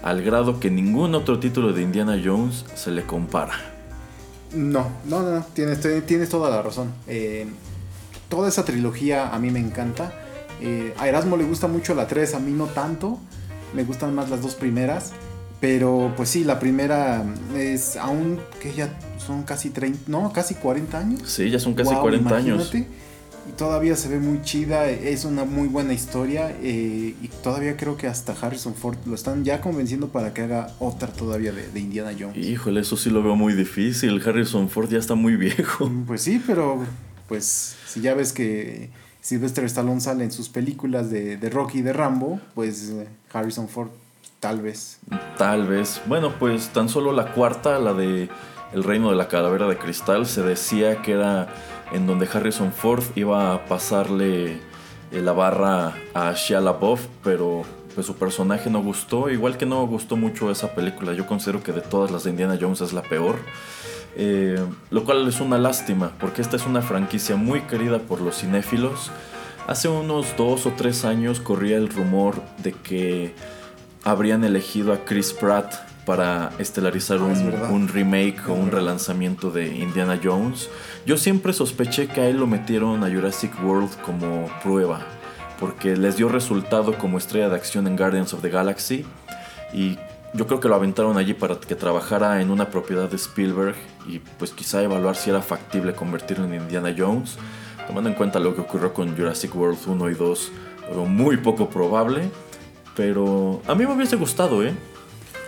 al 0.02 0.22
grado 0.22 0.58
que 0.58 0.70
ningún 0.70 1.14
otro 1.14 1.38
título 1.38 1.72
de 1.72 1.82
Indiana 1.82 2.20
Jones 2.22 2.64
se 2.74 2.90
le 2.90 3.02
compara. 3.04 3.54
No, 4.52 4.88
no, 5.04 5.22
no, 5.22 5.44
tienes, 5.52 5.80
tienes 6.06 6.28
toda 6.28 6.50
la 6.50 6.62
razón. 6.62 6.92
Eh, 7.06 7.46
toda 8.28 8.48
esa 8.48 8.64
trilogía 8.64 9.34
a 9.34 9.38
mí 9.38 9.50
me 9.50 9.60
encanta. 9.60 10.12
Eh, 10.60 10.94
a 10.98 11.08
Erasmo 11.08 11.36
le 11.36 11.44
gusta 11.44 11.68
mucho 11.68 11.94
la 11.94 12.06
3, 12.06 12.34
a 12.34 12.40
mí 12.40 12.52
no 12.52 12.66
tanto. 12.66 13.18
Me 13.74 13.84
gustan 13.84 14.14
más 14.14 14.30
las 14.30 14.42
dos 14.42 14.54
primeras. 14.54 15.12
Pero 15.60 16.12
pues 16.16 16.28
sí, 16.28 16.44
la 16.44 16.58
primera 16.58 17.24
es 17.56 17.96
aún 17.96 18.38
que 18.60 18.74
ya 18.74 18.98
son 19.24 19.42
casi 19.42 19.70
30, 19.70 20.02
no, 20.08 20.32
casi 20.32 20.54
40 20.54 20.98
años. 20.98 21.22
Sí, 21.24 21.50
ya 21.50 21.58
son 21.58 21.74
casi 21.74 21.94
40 21.94 22.36
años. 22.36 22.72
Y 22.74 23.52
todavía 23.52 23.94
se 23.94 24.08
ve 24.08 24.18
muy 24.18 24.42
chida, 24.42 24.90
es 24.90 25.24
una 25.24 25.44
muy 25.44 25.68
buena 25.68 25.92
historia 25.92 26.50
eh, 26.62 27.14
y 27.22 27.28
todavía 27.44 27.76
creo 27.76 27.96
que 27.96 28.08
hasta 28.08 28.32
Harrison 28.32 28.74
Ford 28.74 28.98
lo 29.06 29.14
están 29.14 29.44
ya 29.44 29.60
convenciendo 29.60 30.08
para 30.08 30.34
que 30.34 30.42
haga 30.42 30.74
otra 30.80 31.08
todavía 31.08 31.52
de, 31.52 31.78
Indiana 31.78 32.10
Jones. 32.18 32.36
Híjole, 32.36 32.80
eso 32.80 32.96
sí 32.96 33.08
lo 33.08 33.22
veo 33.22 33.36
muy 33.36 33.54
difícil, 33.54 34.20
Harrison 34.26 34.68
Ford 34.68 34.90
ya 34.90 34.98
está 34.98 35.14
muy 35.14 35.36
viejo. 35.36 35.88
Mm, 35.88 36.06
pues 36.06 36.22
sí, 36.22 36.42
pero 36.44 36.84
pues 37.28 37.76
si 37.86 38.00
ya 38.00 38.14
ves 38.14 38.32
que 38.32 38.90
Sylvester 39.20 39.64
Stallone 39.64 40.00
sale 40.00 40.24
en 40.24 40.32
sus 40.32 40.48
películas 40.48 41.08
de, 41.08 41.36
de 41.36 41.48
Rocky 41.48 41.78
y 41.78 41.82
de 41.82 41.92
Rambo, 41.92 42.40
pues 42.56 42.90
eh, 42.90 43.06
Harrison 43.32 43.68
Ford 43.68 43.90
Tal 44.40 44.60
vez. 44.60 45.00
Tal 45.38 45.66
vez. 45.66 46.02
Bueno, 46.06 46.34
pues 46.38 46.68
tan 46.68 46.88
solo 46.88 47.12
la 47.12 47.32
cuarta, 47.32 47.78
la 47.78 47.94
de 47.94 48.28
El 48.72 48.84
Reino 48.84 49.10
de 49.10 49.16
la 49.16 49.28
Calavera 49.28 49.66
de 49.66 49.78
Cristal, 49.78 50.26
se 50.26 50.42
decía 50.42 51.02
que 51.02 51.12
era 51.12 51.48
en 51.92 52.06
donde 52.06 52.28
Harrison 52.32 52.72
Ford 52.72 53.04
iba 53.14 53.54
a 53.54 53.64
pasarle 53.66 54.60
eh, 55.10 55.20
la 55.22 55.32
barra 55.32 55.94
a 56.14 56.32
Shia 56.32 56.60
LaBeouf, 56.60 57.06
pero 57.22 57.64
pues 57.94 58.06
su 58.06 58.16
personaje 58.16 58.68
no 58.68 58.82
gustó, 58.82 59.30
igual 59.30 59.56
que 59.56 59.64
no 59.64 59.86
gustó 59.86 60.16
mucho 60.16 60.50
esa 60.50 60.74
película. 60.74 61.14
Yo 61.14 61.26
considero 61.26 61.62
que 61.62 61.72
de 61.72 61.80
todas 61.80 62.10
las 62.10 62.24
de 62.24 62.30
Indiana 62.30 62.58
Jones 62.60 62.82
es 62.82 62.92
la 62.92 63.02
peor. 63.02 63.36
Eh, 64.18 64.58
lo 64.90 65.04
cual 65.04 65.28
es 65.28 65.40
una 65.40 65.58
lástima, 65.58 66.12
porque 66.18 66.40
esta 66.40 66.56
es 66.56 66.66
una 66.66 66.80
franquicia 66.82 67.36
muy 67.36 67.62
querida 67.62 67.98
por 67.98 68.20
los 68.20 68.38
cinéfilos. 68.38 69.10
Hace 69.66 69.88
unos 69.88 70.36
dos 70.36 70.64
o 70.66 70.72
tres 70.76 71.04
años 71.04 71.40
corría 71.40 71.76
el 71.76 71.88
rumor 71.88 72.42
de 72.58 72.72
que 72.72 73.34
habrían 74.06 74.44
elegido 74.44 74.92
a 74.92 75.04
Chris 75.04 75.32
Pratt 75.32 75.74
para 76.04 76.52
estelarizar 76.58 77.18
ah, 77.18 77.68
un, 77.70 77.88
remake 77.88 78.48
o 78.48 78.52
un 78.52 78.70
relanzamiento 78.70 79.50
de 79.50 79.66
Indiana 79.66 80.20
Jones. 80.22 80.70
Yo 81.04 81.16
siempre 81.16 81.52
sospeché 81.52 82.06
que 82.06 82.20
a 82.20 82.28
él 82.28 82.36
lo 82.36 82.46
metieron 82.46 83.02
a 83.02 83.10
Jurassic 83.10 83.52
World 83.64 83.90
como 84.02 84.48
prueba, 84.62 85.00
porque 85.58 85.96
les 85.96 86.16
dio 86.16 86.28
resultado 86.28 86.96
como 86.96 87.18
estrella 87.18 87.48
de 87.48 87.56
acción 87.56 87.88
en 87.88 87.96
Guardians 87.96 88.32
of 88.32 88.42
the 88.42 88.48
Galaxy 88.48 89.04
y 89.74 89.98
yo 90.34 90.46
creo 90.46 90.60
que 90.60 90.68
lo 90.68 90.76
aventaron 90.76 91.16
allí 91.16 91.34
para 91.34 91.58
que 91.58 91.74
trabajara 91.74 92.40
en 92.40 92.52
una 92.52 92.70
propiedad 92.70 93.10
de 93.10 93.16
Spielberg 93.16 93.74
y 94.06 94.20
pues 94.20 94.52
quizá 94.52 94.84
evaluar 94.84 95.16
si 95.16 95.30
era 95.30 95.42
factible 95.42 95.94
convertirlo 95.94 96.44
en 96.44 96.54
Indiana 96.54 96.94
Jones. 96.96 97.38
Tomando 97.88 98.08
en 98.08 98.14
cuenta 98.14 98.38
lo 98.38 98.54
que 98.54 98.60
ocurrió 98.60 98.94
con 98.94 99.16
Jurassic 99.16 99.54
World 99.56 99.78
1 99.84 100.10
y 100.10 100.14
2, 100.14 100.52
pero 100.88 101.04
muy 101.06 101.38
poco 101.38 101.68
probable. 101.68 102.30
Pero 102.96 103.62
a 103.66 103.74
mí 103.74 103.86
me 103.86 103.92
hubiese 103.92 104.16
gustado, 104.16 104.64
¿eh? 104.64 104.74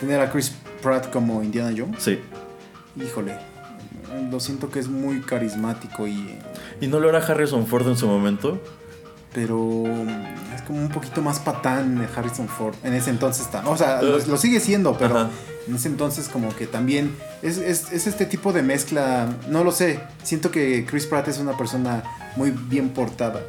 Tener 0.00 0.20
a 0.20 0.30
Chris 0.30 0.52
Pratt 0.82 1.10
como 1.10 1.42
Indiana 1.42 1.74
Jones. 1.76 2.02
Sí. 2.02 2.20
Híjole, 2.96 3.38
lo 4.30 4.38
siento 4.38 4.70
que 4.70 4.78
es 4.78 4.88
muy 4.88 5.20
carismático 5.22 6.06
y... 6.06 6.38
¿Y 6.80 6.86
no 6.86 7.00
lo 7.00 7.08
era 7.08 7.18
Harrison 7.18 7.66
Ford 7.66 7.88
en 7.88 7.96
su 7.96 8.06
momento? 8.06 8.60
Pero 9.32 9.84
es 10.54 10.62
como 10.62 10.80
un 10.80 10.88
poquito 10.88 11.22
más 11.22 11.38
patán 11.38 12.06
Harrison 12.14 12.48
Ford. 12.48 12.74
En 12.82 12.94
ese 12.94 13.10
entonces 13.10 13.44
está. 13.44 13.68
O 13.68 13.76
sea, 13.76 14.00
lo, 14.02 14.36
sigue 14.36 14.58
siendo, 14.58 14.96
pero 14.96 15.28
en 15.66 15.74
ese 15.74 15.88
entonces 15.88 16.28
como 16.28 16.54
que 16.56 16.66
también 16.66 17.14
es, 17.42 17.58
es, 17.58 17.92
es, 17.92 18.06
este 18.06 18.24
tipo 18.24 18.52
de 18.52 18.62
mezcla. 18.62 19.28
No 19.48 19.64
lo 19.64 19.72
sé. 19.72 20.00
Siento 20.22 20.50
que 20.50 20.86
Chris 20.86 21.06
Pratt 21.06 21.28
es 21.28 21.38
una 21.38 21.56
persona 21.56 22.02
muy 22.36 22.50
bien 22.50 22.88
portada. 22.88 23.40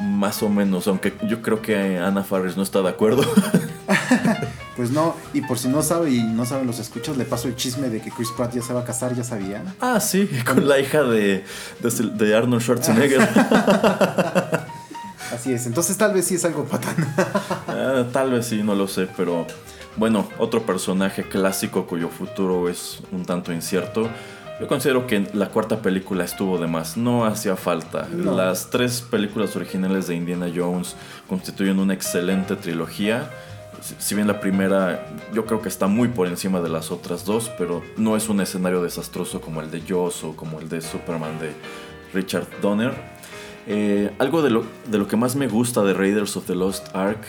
Más 0.00 0.42
o 0.42 0.48
menos, 0.48 0.86
aunque 0.88 1.14
yo 1.28 1.42
creo 1.42 1.62
que 1.62 1.98
Ana 1.98 2.22
Faris 2.22 2.56
no 2.56 2.62
está 2.62 2.82
de 2.82 2.90
acuerdo. 2.90 3.22
pues 4.76 4.90
no, 4.90 5.14
y 5.32 5.40
por 5.40 5.58
si 5.58 5.68
no 5.68 5.82
sabe 5.82 6.10
y 6.10 6.22
no 6.22 6.44
saben 6.44 6.66
los 6.66 6.78
escuchos, 6.78 7.16
le 7.16 7.24
paso 7.24 7.48
el 7.48 7.56
chisme 7.56 7.88
de 7.88 8.00
que 8.00 8.10
Chris 8.10 8.28
Pratt 8.36 8.54
ya 8.54 8.62
se 8.62 8.72
va 8.72 8.80
a 8.80 8.84
casar, 8.84 9.14
ya 9.14 9.24
sabía. 9.24 9.62
Ah, 9.80 10.00
sí, 10.00 10.28
con 10.44 10.68
la 10.68 10.78
hija 10.78 11.02
de, 11.02 11.44
de, 11.80 12.36
Arnold 12.36 12.62
Schwarzenegger. 12.62 13.20
Así 15.32 15.52
es, 15.52 15.66
entonces 15.66 15.96
tal 15.96 16.14
vez 16.14 16.26
sí 16.26 16.36
es 16.36 16.44
algo 16.44 16.64
patán. 16.64 16.94
Ah, 17.68 18.06
tal 18.10 18.30
vez 18.30 18.46
sí, 18.46 18.62
no 18.62 18.74
lo 18.74 18.88
sé, 18.88 19.06
pero 19.16 19.46
bueno, 19.96 20.28
otro 20.38 20.64
personaje 20.64 21.24
clásico 21.24 21.86
cuyo 21.86 22.08
futuro 22.08 22.70
es 22.70 23.00
un 23.12 23.24
tanto 23.26 23.52
incierto 23.52 24.08
yo 24.58 24.66
considero 24.68 25.06
que 25.06 25.26
la 25.34 25.48
cuarta 25.48 25.82
película 25.82 26.24
estuvo 26.24 26.58
de 26.58 26.66
más, 26.66 26.96
no 26.96 27.26
hacía 27.26 27.56
falta. 27.56 28.08
Las 28.08 28.70
tres 28.70 29.02
películas 29.02 29.54
originales 29.54 30.06
de 30.06 30.14
Indiana 30.14 30.46
Jones 30.54 30.96
constituyen 31.28 31.78
una 31.78 31.92
excelente 31.92 32.56
trilogía. 32.56 33.30
Si 33.98 34.14
bien 34.14 34.26
la 34.26 34.40
primera 34.40 35.06
yo 35.34 35.44
creo 35.44 35.60
que 35.60 35.68
está 35.68 35.86
muy 35.86 36.08
por 36.08 36.26
encima 36.26 36.60
de 36.60 36.70
las 36.70 36.90
otras 36.90 37.26
dos, 37.26 37.50
pero 37.58 37.82
no 37.98 38.16
es 38.16 38.30
un 38.30 38.40
escenario 38.40 38.82
desastroso 38.82 39.42
como 39.42 39.60
el 39.60 39.70
de 39.70 39.82
Jaws 39.82 40.24
o 40.24 40.34
como 40.34 40.58
el 40.58 40.70
de 40.70 40.80
Superman 40.80 41.38
de 41.38 41.52
Richard 42.14 42.46
Donner. 42.62 42.94
Eh, 43.66 44.10
algo 44.18 44.40
de 44.40 44.50
lo, 44.50 44.64
de 44.86 44.96
lo 44.96 45.06
que 45.06 45.16
más 45.16 45.36
me 45.36 45.48
gusta 45.48 45.82
de 45.82 45.92
Raiders 45.92 46.36
of 46.36 46.46
the 46.46 46.54
Lost 46.54 46.94
Ark 46.94 47.20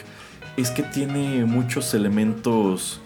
es 0.56 0.72
que 0.72 0.84
tiene 0.84 1.44
muchos 1.46 1.94
elementos 1.94 3.02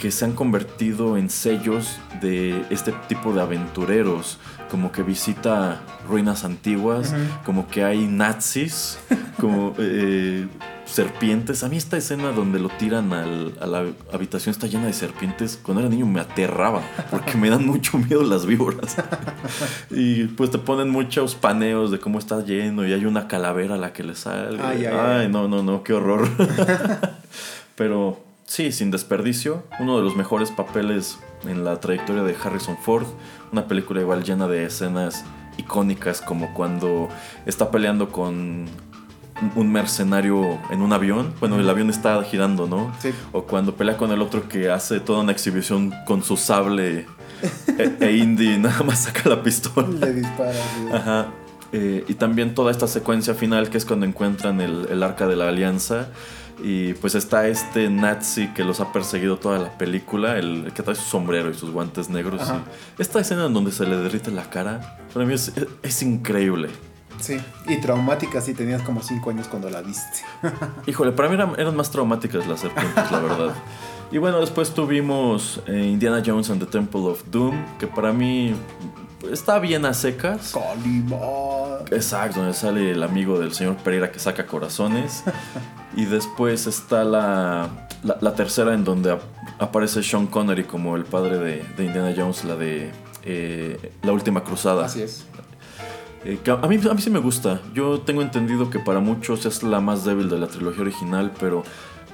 que 0.00 0.10
se 0.10 0.24
han 0.24 0.32
convertido 0.32 1.18
en 1.18 1.28
sellos 1.28 1.98
de 2.22 2.64
este 2.70 2.92
tipo 3.06 3.34
de 3.34 3.42
aventureros, 3.42 4.38
como 4.70 4.92
que 4.92 5.02
visita 5.02 5.82
ruinas 6.08 6.44
antiguas, 6.44 7.14
como 7.44 7.68
que 7.68 7.84
hay 7.84 8.06
nazis, 8.06 8.98
como 9.38 9.74
eh, 9.78 10.48
serpientes. 10.86 11.64
A 11.64 11.68
mí 11.68 11.76
esta 11.76 11.98
escena 11.98 12.32
donde 12.32 12.58
lo 12.58 12.70
tiran 12.70 13.12
a 13.12 13.66
la 13.66 13.84
habitación 14.10 14.54
está 14.54 14.68
llena 14.68 14.86
de 14.86 14.94
serpientes. 14.94 15.60
Cuando 15.62 15.82
era 15.82 15.90
niño 15.90 16.06
me 16.06 16.20
aterraba, 16.20 16.80
porque 17.10 17.36
me 17.36 17.50
dan 17.50 17.66
mucho 17.66 17.98
miedo 17.98 18.22
las 18.22 18.46
víboras. 18.46 18.96
y 19.90 20.24
pues 20.28 20.50
te 20.50 20.56
ponen 20.56 20.88
muchos 20.88 21.34
paneos 21.34 21.90
de 21.90 22.00
cómo 22.00 22.18
está 22.18 22.42
lleno 22.42 22.86
y 22.86 22.94
hay 22.94 23.04
una 23.04 23.28
calavera 23.28 23.74
a 23.74 23.78
la 23.78 23.92
que 23.92 24.02
le 24.02 24.14
sale. 24.14 24.62
ay 24.62 25.28
no, 25.28 25.46
no, 25.46 25.62
no, 25.62 25.82
qué 25.82 25.92
horror. 25.92 26.26
Pero 27.76 28.29
Sí, 28.50 28.72
sin 28.72 28.90
desperdicio, 28.90 29.62
uno 29.78 29.96
de 29.96 30.02
los 30.02 30.16
mejores 30.16 30.50
papeles 30.50 31.20
en 31.46 31.62
la 31.62 31.78
trayectoria 31.78 32.24
de 32.24 32.34
Harrison 32.34 32.76
Ford, 32.76 33.06
una 33.52 33.68
película 33.68 34.00
igual 34.00 34.24
llena 34.24 34.48
de 34.48 34.64
escenas 34.64 35.24
icónicas 35.56 36.20
como 36.20 36.52
cuando 36.52 37.08
está 37.46 37.70
peleando 37.70 38.08
con 38.08 38.66
un 39.54 39.72
mercenario 39.72 40.58
en 40.72 40.82
un 40.82 40.92
avión, 40.92 41.32
bueno, 41.38 41.60
el 41.60 41.70
avión 41.70 41.90
está 41.90 42.20
girando, 42.24 42.66
¿no? 42.66 42.92
Sí. 42.98 43.12
O 43.30 43.44
cuando 43.44 43.76
pelea 43.76 43.96
con 43.96 44.10
el 44.10 44.20
otro 44.20 44.48
que 44.48 44.68
hace 44.68 44.98
toda 44.98 45.20
una 45.20 45.30
exhibición 45.30 45.94
con 46.04 46.24
su 46.24 46.36
sable 46.36 47.06
e, 47.78 47.96
e 48.00 48.16
Indy 48.16 48.58
nada 48.58 48.82
más 48.82 49.04
saca 49.04 49.28
la 49.28 49.44
pistola. 49.44 49.86
Le 49.86 50.12
dispara. 50.12 50.58
Ajá. 50.92 51.28
Eh, 51.72 52.04
y 52.08 52.14
también 52.14 52.52
toda 52.56 52.72
esta 52.72 52.88
secuencia 52.88 53.34
final 53.34 53.70
que 53.70 53.78
es 53.78 53.84
cuando 53.84 54.06
encuentran 54.06 54.60
el, 54.60 54.88
el 54.90 55.04
arca 55.04 55.28
de 55.28 55.36
la 55.36 55.48
alianza 55.48 56.08
y 56.62 56.94
pues 56.94 57.14
está 57.14 57.46
este 57.48 57.88
nazi 57.90 58.48
que 58.48 58.64
los 58.64 58.80
ha 58.80 58.92
perseguido 58.92 59.38
toda 59.38 59.58
la 59.58 59.76
película, 59.78 60.38
el 60.38 60.72
que 60.74 60.82
trae 60.82 60.96
su 60.96 61.02
sombrero 61.02 61.50
y 61.50 61.54
sus 61.54 61.70
guantes 61.70 62.08
negros. 62.08 62.42
esta 62.98 63.20
escena 63.20 63.46
en 63.46 63.54
donde 63.54 63.72
se 63.72 63.86
le 63.86 63.96
derrite 63.96 64.30
la 64.30 64.48
cara, 64.50 64.98
para 65.12 65.26
mí 65.26 65.34
es, 65.34 66.02
increíble. 66.02 66.68
Sí, 67.20 67.38
y 67.66 67.76
traumática 67.80 68.40
si 68.40 68.54
tenías 68.54 68.82
como 68.82 69.02
5 69.02 69.30
años 69.30 69.48
cuando 69.48 69.68
la 69.68 69.82
viste. 69.82 70.20
Híjole, 70.86 71.12
para 71.12 71.28
mí 71.28 71.34
eran, 71.34 71.58
eran 71.58 71.76
más 71.76 71.90
traumáticas 71.90 72.46
las 72.46 72.60
serpientes, 72.60 73.10
la 73.10 73.20
verdad. 73.20 73.54
Y 74.12 74.18
bueno, 74.18 74.40
después 74.40 74.74
tuvimos 74.74 75.62
eh, 75.66 75.88
Indiana 75.92 76.22
Jones 76.24 76.50
and 76.50 76.60
the 76.60 76.66
Temple 76.66 77.02
of 77.02 77.22
Doom, 77.30 77.54
que 77.78 77.86
para 77.86 78.12
mí 78.12 78.54
está 79.30 79.58
bien 79.58 79.84
a 79.86 79.94
secas. 79.94 80.52
Calibur. 80.52 81.84
Exacto, 81.90 82.40
donde 82.40 82.54
sale 82.54 82.90
el 82.92 83.02
amigo 83.02 83.38
del 83.38 83.52
señor 83.52 83.76
Pereira 83.76 84.10
que 84.12 84.18
saca 84.18 84.46
corazones. 84.46 85.24
y 85.96 86.04
después 86.04 86.66
está 86.66 87.04
la, 87.04 87.88
la, 88.02 88.18
la 88.20 88.34
tercera 88.34 88.74
en 88.74 88.84
donde 88.84 89.12
ap- 89.12 89.22
aparece 89.58 90.02
Sean 90.02 90.26
Connery 90.26 90.64
como 90.64 90.96
el 90.96 91.04
padre 91.04 91.38
de, 91.38 91.64
de 91.76 91.84
Indiana 91.84 92.12
Jones, 92.16 92.44
la 92.44 92.56
de 92.56 92.92
eh, 93.24 93.92
La 94.02 94.12
Última 94.12 94.42
Cruzada. 94.44 94.86
Así 94.86 95.02
es. 95.02 95.26
Eh, 96.24 96.38
a, 96.50 96.66
mí, 96.66 96.78
a 96.88 96.94
mí 96.94 97.00
sí 97.02 97.10
me 97.10 97.18
gusta. 97.18 97.60
Yo 97.74 98.00
tengo 98.02 98.20
entendido 98.22 98.68
que 98.70 98.78
para 98.78 99.00
muchos 99.00 99.46
es 99.46 99.62
la 99.62 99.80
más 99.80 100.04
débil 100.04 100.28
de 100.28 100.38
la 100.38 100.46
trilogía 100.48 100.82
original, 100.82 101.32
pero 101.40 101.62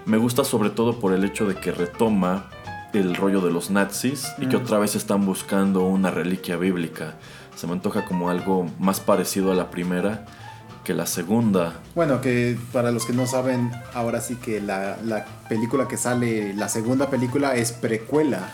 me 0.04 0.16
gusta 0.16 0.44
sobre 0.44 0.70
todo 0.70 1.00
por 1.00 1.12
el 1.12 1.24
hecho 1.24 1.46
de 1.46 1.56
que 1.56 1.72
retoma 1.72 2.50
el 2.92 3.14
rollo 3.16 3.40
de 3.40 3.50
los 3.50 3.70
nazis 3.70 4.26
y 4.38 4.46
que 4.46 4.56
Mm. 4.56 4.62
otra 4.62 4.78
vez 4.78 4.94
están 4.94 5.24
buscando 5.26 5.84
una 5.84 6.10
reliquia 6.10 6.56
bíblica. 6.56 7.14
Se 7.56 7.66
me 7.66 7.72
antoja 7.74 8.04
como 8.04 8.30
algo 8.30 8.66
más 8.78 9.00
parecido 9.00 9.52
a 9.52 9.54
la 9.54 9.70
primera 9.70 10.24
que 10.84 10.94
la 10.94 11.06
segunda. 11.06 11.74
Bueno, 11.94 12.20
que 12.20 12.56
para 12.72 12.90
los 12.92 13.04
que 13.06 13.12
no 13.12 13.26
saben, 13.26 13.72
ahora 13.94 14.20
sí 14.20 14.36
que 14.36 14.60
la, 14.60 14.96
la 15.04 15.24
película 15.48 15.88
que 15.88 15.96
sale, 15.96 16.54
la 16.54 16.68
segunda 16.68 17.10
película 17.10 17.56
es 17.56 17.72
precuela. 17.72 18.50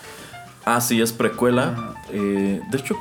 Ah, 0.65 0.81
sí, 0.81 0.99
es 1.01 1.11
precuela. 1.13 1.93
Eh, 2.11 2.59
de 2.71 2.77
hecho, 2.77 2.95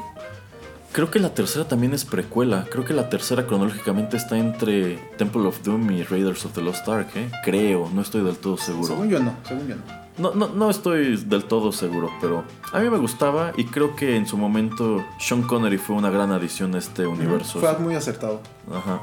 creo 0.92 1.10
que 1.10 1.18
la 1.18 1.32
tercera 1.32 1.66
también 1.66 1.94
es 1.94 2.04
precuela. 2.04 2.66
Creo 2.70 2.84
que 2.84 2.92
la 2.92 3.08
tercera 3.08 3.46
cronológicamente 3.46 4.16
está 4.18 4.36
entre 4.36 4.96
Temple 5.16 5.42
of 5.46 5.62
Doom 5.62 5.90
y 5.92 6.02
Raiders 6.02 6.44
of 6.44 6.52
the 6.52 6.60
Lost 6.60 6.86
Ark, 6.88 7.08
¿eh? 7.14 7.30
Creo, 7.44 7.88
no 7.94 8.02
estoy 8.02 8.22
del 8.22 8.36
todo 8.36 8.56
seguro. 8.58 8.88
Según 8.88 9.08
yo 9.08 9.18
no, 9.20 9.32
según 9.48 9.68
yo 9.68 9.76
no. 9.76 10.01
No, 10.18 10.34
no, 10.34 10.48
no 10.48 10.68
estoy 10.68 11.16
del 11.16 11.44
todo 11.44 11.72
seguro, 11.72 12.10
pero 12.20 12.44
a 12.72 12.80
mí 12.80 12.90
me 12.90 12.98
gustaba 12.98 13.52
y 13.56 13.64
creo 13.64 13.96
que 13.96 14.16
en 14.16 14.26
su 14.26 14.36
momento 14.36 15.04
Sean 15.18 15.42
Connery 15.42 15.78
fue 15.78 15.96
una 15.96 16.10
gran 16.10 16.32
adición 16.32 16.74
a 16.74 16.78
este 16.78 17.06
universo. 17.06 17.60
Fue 17.60 17.78
muy 17.78 17.94
acertado. 17.94 18.40
Ajá. 18.70 19.00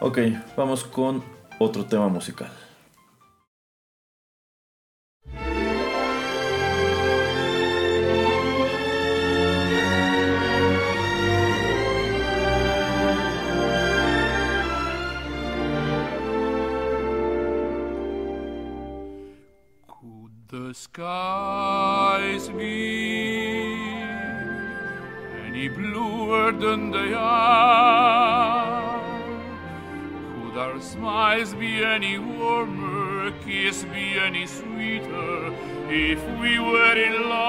Ok, 0.00 0.18
vamos 0.56 0.84
con 0.84 1.22
otro 1.58 1.84
tema 1.84 2.08
musical. 2.08 2.50
Skies 20.76 22.50
be 22.50 23.94
any 25.46 25.68
bluer 25.68 26.52
than 26.52 26.90
they 26.90 27.14
are? 27.14 29.00
Could 30.34 30.58
our 30.58 30.78
smiles 30.82 31.54
be 31.54 31.82
any 31.82 32.18
warmer, 32.18 33.30
kiss 33.42 33.84
be 33.84 34.18
any 34.18 34.46
sweeter 34.46 35.54
if 35.88 36.22
we 36.40 36.58
were 36.58 36.96
in 37.08 37.30
love? 37.30 37.46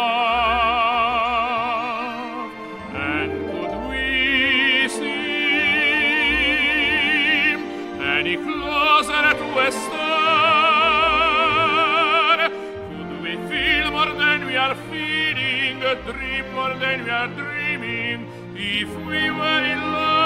And 2.96 3.32
could 3.52 3.74
we 3.90 4.88
seem 4.88 5.08
any 8.00 8.38
closer 8.38 9.34
to 9.42 9.48
a 9.68 9.97
dream 16.06 16.54
more 16.54 16.76
than 16.76 17.04
we 17.04 17.10
are 17.10 17.28
dreaming, 17.28 18.28
if 18.56 18.90
we 19.06 19.32
were 19.32 19.64
in 19.64 19.82
love? 19.82 20.17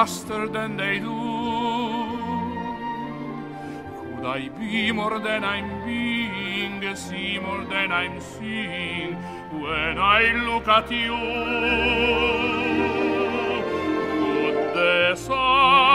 Faster 0.00 0.48
than 0.48 0.78
they 0.78 0.98
do? 0.98 1.20
Could 4.06 4.24
I 4.38 4.48
be 4.58 4.92
more 4.92 5.18
than 5.18 5.44
I'm 5.44 5.68
being, 5.84 6.96
see 6.96 7.38
more 7.38 7.64
than 7.66 7.92
I'm 7.92 8.18
seeing 8.18 9.12
when 9.64 9.98
I 9.98 10.22
look 10.48 10.66
at 10.68 10.90
you? 10.90 11.18
Could 14.22 14.58
the 14.78 15.14
sun 15.16 15.89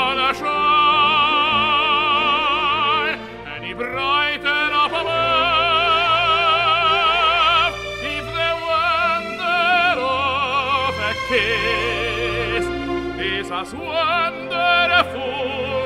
as 13.61 13.73
wonderful 13.73 15.21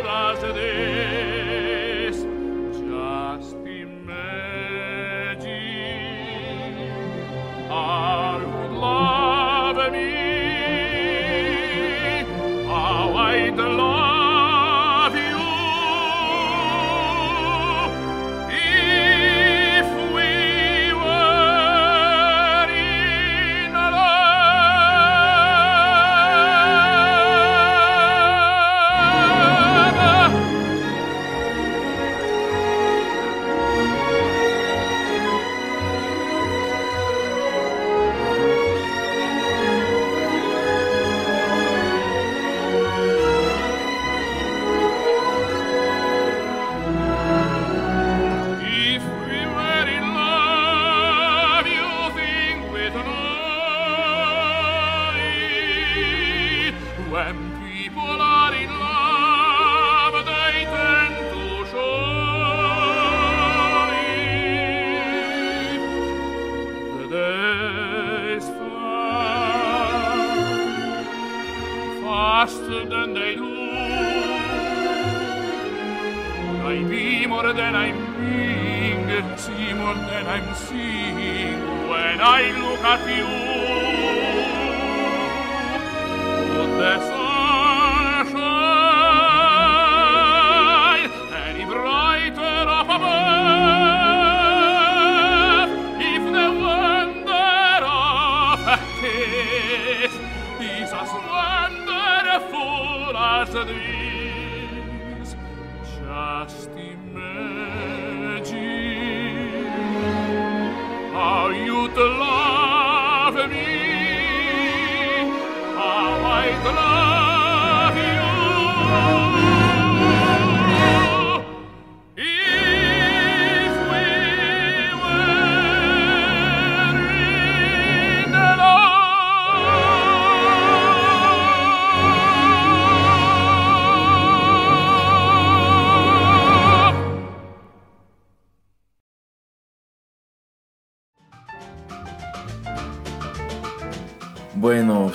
as 0.07 0.41
this? 0.55 1.28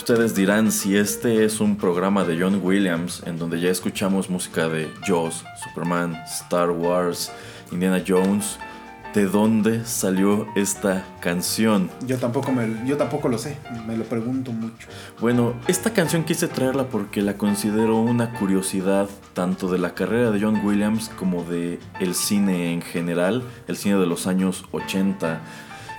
Ustedes 0.04 0.34
dirán 0.34 0.70
si 0.70 0.98
este 0.98 1.46
es 1.46 1.60
un 1.60 1.76
programa 1.76 2.24
de 2.24 2.38
John 2.38 2.60
Williams 2.62 3.22
en 3.24 3.38
donde 3.38 3.58
ya 3.58 3.70
escuchamos 3.70 4.28
música 4.28 4.68
de 4.68 4.90
Jaws, 5.06 5.42
Superman, 5.64 6.14
Star 6.26 6.70
Wars, 6.70 7.32
Indiana 7.72 8.04
Jones. 8.06 8.58
¿De 9.14 9.24
dónde 9.24 9.86
salió 9.86 10.46
esta 10.56 11.06
canción? 11.22 11.90
Yo 12.06 12.18
tampoco, 12.18 12.52
me, 12.52 12.86
yo 12.86 12.98
tampoco 12.98 13.30
lo 13.30 13.38
sé, 13.38 13.56
me 13.86 13.96
lo 13.96 14.04
pregunto 14.04 14.52
mucho. 14.52 14.88
Bueno, 15.22 15.54
esta 15.68 15.94
canción 15.94 16.24
quise 16.24 16.48
traerla 16.48 16.88
porque 16.88 17.22
la 17.22 17.38
considero 17.38 17.96
una 17.96 18.34
curiosidad 18.34 19.08
tanto 19.32 19.70
de 19.72 19.78
la 19.78 19.94
carrera 19.94 20.30
de 20.32 20.38
John 20.38 20.60
Williams 20.62 21.10
como 21.18 21.44
de 21.44 21.78
el 21.98 22.14
cine 22.14 22.74
en 22.74 22.82
general, 22.82 23.42
el 23.68 23.78
cine 23.78 23.96
de 23.96 24.06
los 24.06 24.26
años 24.26 24.66
80. 24.70 25.40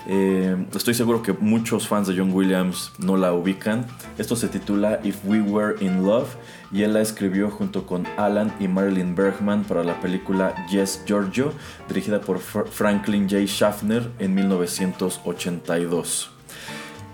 Eh, 0.08 0.56
estoy 0.76 0.94
seguro 0.94 1.22
que 1.24 1.34
muchos 1.34 1.88
fans 1.88 2.08
de 2.08 2.16
John 2.18 2.32
Williams 2.32 2.92
no 3.00 3.18
la 3.18 3.34
ubican. 3.34 3.86
Esto 4.18 4.36
se 4.36 4.48
titula 4.48 5.00
If 5.04 5.18
We 5.26 5.42
Were 5.42 5.84
in 5.84 6.04
Love 6.06 6.28
y 6.72 6.84
él 6.84 6.94
la 6.94 7.02
escribió 7.02 7.50
junto 7.50 7.86
con 7.88 8.06
Alan 8.18 8.54
y 8.60 8.68
Marilyn 8.68 9.16
Bergman 9.16 9.64
para 9.64 9.84
la 9.84 10.00
película 10.02 10.54
Yes 10.70 11.02
Giorgio, 11.08 11.54
dirigida 11.88 12.22
por 12.22 12.40
Fr- 12.40 12.68
Franklin 12.68 13.28
J. 13.30 13.46
Schaffner 13.48 14.10
en 14.20 14.36
1982. 14.36 16.30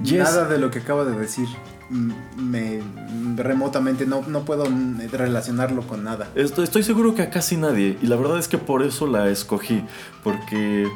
Yes- 0.03 0.19
Nada 0.23 0.47
de 0.47 0.57
lo 0.57 0.71
que 0.71 0.79
acaba 0.79 1.05
de 1.05 1.15
decir 1.17 1.47
me 2.37 2.79
remotamente 3.35 4.05
no, 4.05 4.21
no 4.25 4.45
puedo 4.45 4.63
relacionarlo 5.11 5.81
con 5.85 6.05
nada. 6.05 6.29
Estoy, 6.35 6.63
estoy 6.63 6.83
seguro 6.83 7.13
que 7.15 7.21
a 7.21 7.29
casi 7.29 7.57
nadie. 7.57 7.97
Y 8.01 8.07
la 8.07 8.15
verdad 8.15 8.39
es 8.39 8.47
que 8.47 8.57
por 8.57 8.81
eso 8.81 9.07
la 9.07 9.27
escogí. 9.29 9.83
Porque 10.23 10.87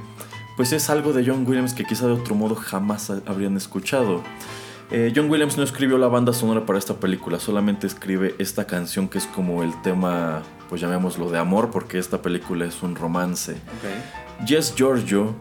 pues 0.55 0.71
es 0.73 0.89
algo 0.89 1.13
de 1.13 1.25
John 1.25 1.45
Williams 1.47 1.73
que 1.73 1.83
quizá 1.85 2.05
de 2.07 2.13
otro 2.13 2.35
modo 2.35 2.55
jamás 2.55 3.09
ha- 3.09 3.21
habrían 3.25 3.57
escuchado. 3.57 4.21
Eh, 4.91 5.11
John 5.15 5.29
Williams 5.29 5.57
no 5.57 5.63
escribió 5.63 5.97
la 5.97 6.07
banda 6.07 6.31
sonora 6.31 6.65
para 6.65 6.77
esta 6.77 6.95
película, 6.99 7.39
solamente 7.39 7.87
escribe 7.87 8.35
esta 8.37 8.65
canción 8.67 9.07
que 9.09 9.17
es 9.17 9.25
como 9.25 9.63
el 9.63 9.73
tema, 9.81 10.43
pues 10.69 10.79
llamémoslo 10.81 11.29
de 11.31 11.39
amor, 11.39 11.71
porque 11.71 11.97
esta 11.97 12.21
película 12.21 12.65
es 12.65 12.83
un 12.83 12.95
romance. 12.95 13.55
Yes 14.45 14.73
Giorgio 14.75 15.33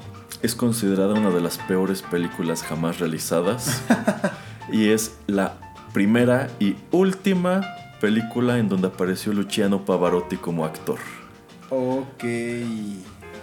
es 0.42 0.54
considerada 0.54 1.14
una 1.14 1.30
de 1.30 1.40
las 1.42 1.58
peores 1.58 2.00
películas 2.02 2.62
jamás 2.62 3.00
realizadas 3.00 3.82
y 4.72 4.88
es 4.88 5.16
la 5.26 5.58
primera 5.92 6.48
y 6.58 6.76
última 6.90 7.60
película 8.00 8.58
en 8.58 8.68
donde 8.68 8.88
apareció 8.88 9.32
Luciano 9.32 9.84
Pavarotti 9.84 10.36
como 10.36 10.64
actor. 10.64 10.98
Ok. 11.70 12.24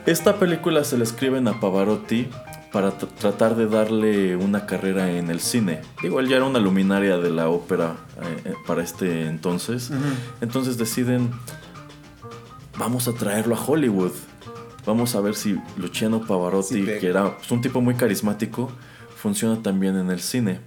Esta 0.05 0.37
película 0.39 0.83
se 0.83 0.97
le 0.97 1.03
escriben 1.03 1.47
a 1.47 1.59
Pavarotti 1.59 2.27
para 2.71 2.97
tr- 2.97 3.07
tratar 3.19 3.55
de 3.55 3.67
darle 3.67 4.35
una 4.35 4.65
carrera 4.65 5.11
en 5.11 5.29
el 5.29 5.39
cine. 5.39 5.81
Digo, 6.01 6.19
él 6.19 6.27
ya 6.27 6.37
era 6.37 6.45
una 6.45 6.59
luminaria 6.59 7.17
de 7.17 7.29
la 7.29 7.49
ópera 7.49 7.97
eh, 8.21 8.41
eh, 8.45 8.53
para 8.65 8.81
este 8.81 9.27
entonces. 9.27 9.91
Entonces 10.41 10.77
deciden, 10.77 11.29
vamos 12.77 13.07
a 13.07 13.13
traerlo 13.13 13.55
a 13.55 13.63
Hollywood. 13.63 14.11
Vamos 14.85 15.13
a 15.15 15.21
ver 15.21 15.35
si 15.35 15.59
Luciano 15.77 16.21
Pavarotti, 16.25 16.75
Sí, 16.79 16.85
que 16.99 17.07
era 17.07 17.37
pues, 17.37 17.51
un 17.51 17.61
tipo 17.61 17.81
muy 17.81 17.93
carismático, 17.93 18.71
funciona 19.15 19.61
también 19.61 19.95
en 19.97 20.09
el 20.09 20.19
cine. 20.19 20.61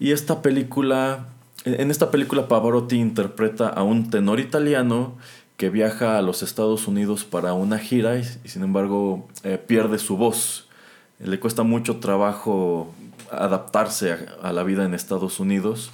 Y 0.00 0.12
esta 0.12 0.40
película, 0.40 1.26
en 1.66 1.90
esta 1.90 2.10
película 2.10 2.48
Pavarotti 2.48 2.96
interpreta 2.96 3.68
a 3.68 3.82
un 3.82 4.08
tenor 4.08 4.40
italiano 4.40 5.18
que 5.56 5.70
viaja 5.70 6.18
a 6.18 6.22
los 6.22 6.42
Estados 6.42 6.88
Unidos 6.88 7.24
para 7.24 7.52
una 7.52 7.78
gira 7.78 8.16
y, 8.18 8.22
y 8.44 8.48
sin 8.48 8.62
embargo 8.62 9.28
eh, 9.44 9.58
pierde 9.58 9.98
su 9.98 10.16
voz. 10.16 10.68
Le 11.20 11.38
cuesta 11.38 11.62
mucho 11.62 11.96
trabajo 12.00 12.92
adaptarse 13.30 14.12
a, 14.12 14.18
a 14.42 14.52
la 14.52 14.62
vida 14.64 14.84
en 14.84 14.94
Estados 14.94 15.38
Unidos. 15.40 15.90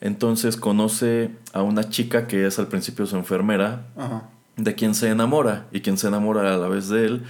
Entonces 0.00 0.56
conoce 0.56 1.30
a 1.52 1.62
una 1.62 1.88
chica 1.88 2.26
que 2.26 2.46
es 2.46 2.58
al 2.58 2.68
principio 2.68 3.06
su 3.06 3.16
enfermera, 3.16 3.86
Ajá. 3.96 4.24
de 4.56 4.74
quien 4.74 4.94
se 4.94 5.08
enamora 5.08 5.66
y 5.72 5.80
quien 5.80 5.96
se 5.98 6.06
enamora 6.08 6.54
a 6.54 6.56
la 6.56 6.68
vez 6.68 6.88
de 6.88 7.06
él. 7.06 7.22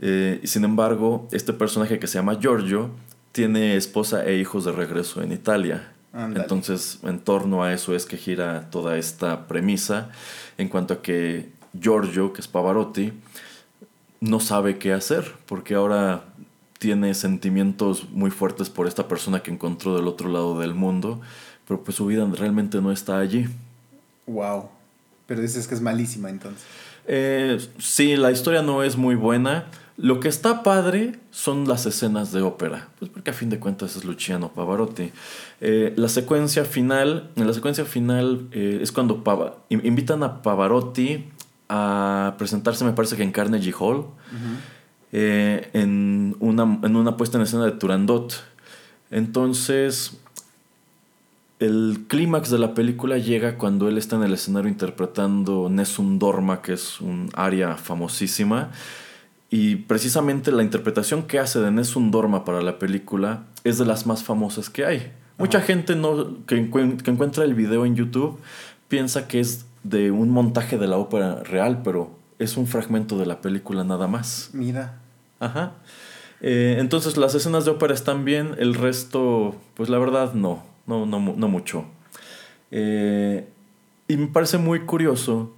Eh, 0.00 0.40
y 0.42 0.46
sin 0.48 0.64
embargo, 0.64 1.28
este 1.30 1.52
personaje 1.52 1.98
que 1.98 2.06
se 2.08 2.18
llama 2.18 2.38
Giorgio 2.40 2.90
tiene 3.30 3.76
esposa 3.76 4.24
e 4.24 4.36
hijos 4.38 4.64
de 4.64 4.72
regreso 4.72 5.22
en 5.22 5.32
Italia. 5.32 5.92
Entonces, 6.14 6.98
en 7.04 7.20
torno 7.20 7.64
a 7.64 7.72
eso 7.72 7.94
es 7.94 8.04
que 8.04 8.18
gira 8.18 8.68
toda 8.70 8.98
esta 8.98 9.46
premisa 9.46 10.10
en 10.58 10.68
cuanto 10.68 10.94
a 10.94 11.02
que 11.02 11.50
Giorgio, 11.78 12.34
que 12.34 12.42
es 12.42 12.48
Pavarotti, 12.48 13.12
no 14.20 14.38
sabe 14.38 14.78
qué 14.78 14.92
hacer 14.92 15.32
porque 15.46 15.74
ahora 15.74 16.24
tiene 16.78 17.14
sentimientos 17.14 18.10
muy 18.10 18.30
fuertes 18.30 18.68
por 18.68 18.86
esta 18.86 19.08
persona 19.08 19.42
que 19.42 19.50
encontró 19.50 19.96
del 19.96 20.06
otro 20.06 20.28
lado 20.28 20.58
del 20.58 20.74
mundo, 20.74 21.20
pero 21.66 21.82
pues 21.82 21.96
su 21.96 22.06
vida 22.06 22.28
realmente 22.36 22.80
no 22.80 22.92
está 22.92 23.18
allí. 23.18 23.46
Wow. 24.26 24.68
Pero 25.26 25.40
dices 25.40 25.66
que 25.66 25.74
es 25.74 25.80
malísima 25.80 26.28
entonces. 26.28 26.62
Eh, 27.06 27.58
sí, 27.78 28.16
la 28.16 28.30
historia 28.30 28.62
no 28.62 28.82
es 28.82 28.96
muy 28.96 29.14
buena. 29.14 29.66
Lo 29.98 30.20
que 30.20 30.28
está 30.28 30.62
padre 30.62 31.18
son 31.30 31.68
las 31.68 31.84
escenas 31.86 32.32
de 32.32 32.40
ópera, 32.42 32.88
pues 32.98 33.10
porque 33.10 33.30
a 33.30 33.34
fin 33.34 33.50
de 33.50 33.58
cuentas 33.60 33.94
es 33.96 34.04
Luciano 34.04 34.48
Pavarotti. 34.52 35.10
Eh, 35.60 35.92
la 35.96 36.08
secuencia 36.08 36.64
final, 36.64 37.30
en 37.36 37.46
la 37.46 37.52
secuencia 37.52 37.84
final 37.84 38.48
eh, 38.52 38.78
es 38.82 38.90
cuando 38.90 39.22
Pava- 39.22 39.56
invitan 39.68 40.22
a 40.22 40.40
Pavarotti 40.42 41.28
a 41.68 42.34
presentarse, 42.38 42.84
me 42.84 42.92
parece 42.92 43.16
que 43.16 43.22
en 43.22 43.32
Carnegie 43.32 43.74
Hall, 43.78 44.06
eh, 45.12 45.68
en, 45.74 46.36
una, 46.40 46.62
en 46.82 46.96
una 46.96 47.16
puesta 47.18 47.36
en 47.36 47.44
escena 47.44 47.64
de 47.66 47.72
Turandot. 47.72 48.42
Entonces, 49.10 50.18
el 51.60 52.06
clímax 52.08 52.50
de 52.50 52.58
la 52.58 52.74
película 52.74 53.18
llega 53.18 53.56
cuando 53.58 53.88
él 53.88 53.98
está 53.98 54.16
en 54.16 54.22
el 54.24 54.32
escenario 54.32 54.68
interpretando 54.70 55.68
Nessun 55.70 56.18
Dorma, 56.18 56.60
que 56.62 56.72
es 56.72 57.00
un 57.00 57.28
aria 57.34 57.76
famosísima. 57.76 58.70
Y 59.54 59.76
precisamente 59.76 60.50
la 60.50 60.62
interpretación 60.62 61.24
que 61.24 61.38
hace 61.38 61.60
de 61.60 61.70
Nessun 61.70 62.10
Dorma 62.10 62.42
para 62.46 62.62
la 62.62 62.78
película 62.78 63.44
es 63.64 63.76
de 63.76 63.84
las 63.84 64.06
más 64.06 64.24
famosas 64.24 64.70
que 64.70 64.86
hay. 64.86 65.12
Mucha 65.36 65.60
gente 65.60 65.94
no, 65.94 66.38
que, 66.46 66.56
encuen- 66.56 66.96
que 67.02 67.10
encuentra 67.10 67.44
el 67.44 67.52
video 67.52 67.84
en 67.84 67.94
YouTube 67.94 68.38
piensa 68.88 69.28
que 69.28 69.40
es 69.40 69.66
de 69.82 70.10
un 70.10 70.30
montaje 70.30 70.78
de 70.78 70.86
la 70.86 70.96
ópera 70.96 71.42
real, 71.42 71.82
pero 71.84 72.10
es 72.38 72.56
un 72.56 72.66
fragmento 72.66 73.18
de 73.18 73.26
la 73.26 73.42
película 73.42 73.84
nada 73.84 74.06
más. 74.06 74.48
Mira. 74.54 74.98
Ajá. 75.38 75.72
Eh, 76.40 76.76
entonces 76.78 77.18
las 77.18 77.34
escenas 77.34 77.66
de 77.66 77.72
ópera 77.72 77.92
están 77.92 78.24
bien, 78.24 78.54
el 78.58 78.72
resto, 78.74 79.54
pues 79.74 79.90
la 79.90 79.98
verdad 79.98 80.32
no, 80.32 80.62
no, 80.86 81.04
no, 81.04 81.20
no 81.20 81.48
mucho. 81.48 81.84
Eh, 82.70 83.46
y 84.08 84.16
me 84.16 84.28
parece 84.28 84.56
muy 84.56 84.80
curioso 84.80 85.52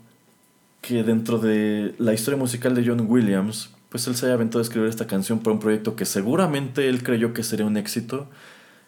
que 0.81 1.05
dentro 1.05 1.39
de 1.39 1.95
la 1.99 2.13
historia 2.13 2.37
musical 2.39 2.75
de 2.75 2.85
John 2.87 3.07
Williams, 3.09 3.71
pues 3.95 4.09
él 4.09 4.17
se 4.17 4.29
aventado 4.33 4.59
a 4.59 4.63
escribir 4.63 4.89
esta 4.89 5.07
canción 5.07 5.39
para 5.39 5.55
un 5.55 5.61
proyecto 5.61 5.95
que 5.95 6.05
seguramente 6.05 6.89
él 6.89 7.05
creyó 7.05 7.33
que 7.33 7.45
sería 7.45 7.65
un 7.65 7.77
éxito 7.77 8.27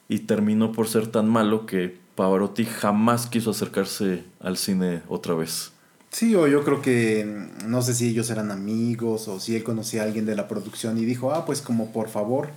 y 0.08 0.18
terminó 0.18 0.72
por 0.72 0.88
ser 0.88 1.06
tan 1.06 1.28
malo 1.28 1.64
que 1.64 1.96
Pavarotti 2.16 2.64
jamás 2.64 3.28
quiso 3.28 3.52
acercarse 3.52 4.24
al 4.40 4.56
cine 4.56 5.02
otra 5.06 5.34
vez. 5.34 5.70
Sí, 6.10 6.34
o 6.34 6.48
yo 6.48 6.64
creo 6.64 6.82
que 6.82 7.24
mm, 7.24 7.70
no 7.70 7.82
sé 7.82 7.94
si 7.94 8.08
ellos 8.08 8.30
eran 8.30 8.50
amigos 8.50 9.28
o 9.28 9.38
si 9.38 9.54
él 9.54 9.62
conocía 9.62 10.02
a 10.02 10.06
alguien 10.06 10.26
de 10.26 10.34
la 10.34 10.48
producción 10.48 10.98
y 10.98 11.04
dijo, 11.04 11.32
ah, 11.32 11.46
pues 11.46 11.62
como 11.62 11.92
por 11.92 12.08
favor, 12.08 12.48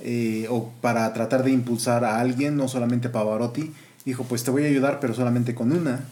eh, 0.00 0.48
o 0.50 0.72
para 0.80 1.12
tratar 1.12 1.44
de 1.44 1.52
impulsar 1.52 2.04
a 2.04 2.18
alguien, 2.18 2.56
no 2.56 2.66
solamente 2.66 3.10
Pavarotti, 3.10 3.72
dijo, 4.04 4.24
pues 4.24 4.42
te 4.42 4.50
voy 4.50 4.64
a 4.64 4.66
ayudar, 4.66 4.98
pero 4.98 5.14
solamente 5.14 5.54
con 5.54 5.70
una. 5.70 6.04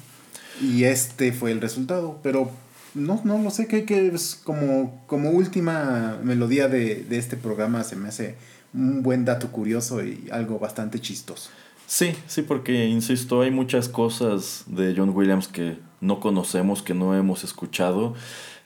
Y 0.62 0.85
este 0.85 1.33
fue 1.33 1.51
el 1.51 1.61
resultado, 1.61 2.20
pero 2.22 2.53
no, 2.95 3.20
no 3.24 3.38
lo 3.38 3.51
sé, 3.51 3.66
que, 3.66 3.84
que 3.84 4.09
es 4.09 4.40
como, 4.42 5.05
como 5.07 5.30
última 5.30 6.18
melodía 6.22 6.68
de, 6.68 7.05
de 7.05 7.18
este 7.18 7.36
programa, 7.36 7.84
se 7.84 7.97
me 7.97 8.09
hace 8.09 8.36
un 8.72 9.03
buen 9.03 9.24
dato 9.24 9.51
curioso 9.51 10.05
y 10.05 10.28
algo 10.30 10.59
bastante 10.59 11.01
chistoso. 11.01 11.51
Sí, 11.86 12.14
sí, 12.26 12.42
porque, 12.42 12.86
insisto, 12.86 13.42
hay 13.42 13.51
muchas 13.51 13.88
cosas 13.88 14.64
de 14.66 14.95
John 14.97 15.11
Williams 15.11 15.49
que 15.49 15.76
no 16.01 16.18
conocemos, 16.20 16.82
que 16.82 16.95
no 16.95 17.14
hemos 17.14 17.45
escuchado. 17.45 18.14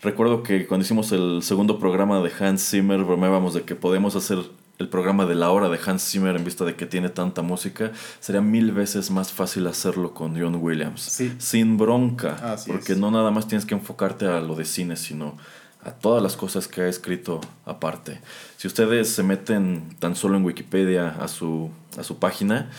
Recuerdo 0.01 0.43
que 0.43 0.67
cuando 0.67 0.85
hicimos 0.85 1.11
el 1.11 1.43
segundo 1.43 1.79
programa 1.81 2.21
de 2.21 2.31
Hans 2.39 2.71
Zimmer, 2.71 3.03
bromeábamos 3.03 3.55
de 3.55 3.63
que 3.63 3.75
podemos 3.75 4.15
hacer 4.15 4.39
el 4.79 4.89
programa 4.89 5.27
de 5.27 5.35
la 5.35 5.51
hora 5.51 5.69
de 5.69 5.79
Hans 5.85 6.09
Zimmer 6.09 6.37
en 6.37 6.45
vista 6.45 6.65
de 6.65 6.77
que 6.77 6.87
tiene 6.87 7.09
tanta 7.09 7.43
música, 7.43 7.93
sería 8.21 8.41
mil 8.41 8.73
veces 8.73 9.11
más 9.11 9.33
fácil 9.33 9.67
hacerlo 9.67 10.15
con 10.15 10.41
John 10.41 10.57
Williams. 10.57 11.01
Sí. 11.01 11.35
Sin 11.39 11.77
bronca. 11.77 12.53
Así 12.53 12.71
porque 12.71 12.93
es. 12.93 12.99
no 12.99 13.11
nada 13.11 13.31
más 13.31 13.49
tienes 13.49 13.67
que 13.67 13.75
enfocarte 13.75 14.27
a 14.27 14.41
lo 14.41 14.55
de 14.55 14.65
cine, 14.65 14.97
sino 14.97 15.37
a 15.83 15.91
todas 15.93 16.23
las 16.23 16.37
cosas 16.37 16.69
que 16.69 16.83
ha 16.83 16.89
escrito 16.89 17.41
aparte. 17.65 18.21
Si 18.57 18.67
ustedes 18.67 19.09
se 19.09 19.23
meten 19.23 19.97
tan 19.99 20.15
solo 20.15 20.37
en 20.37 20.45
Wikipedia 20.45 21.09
a 21.21 21.29
su, 21.29 21.71
a 21.97 22.03
su 22.03 22.19
página, 22.19 22.71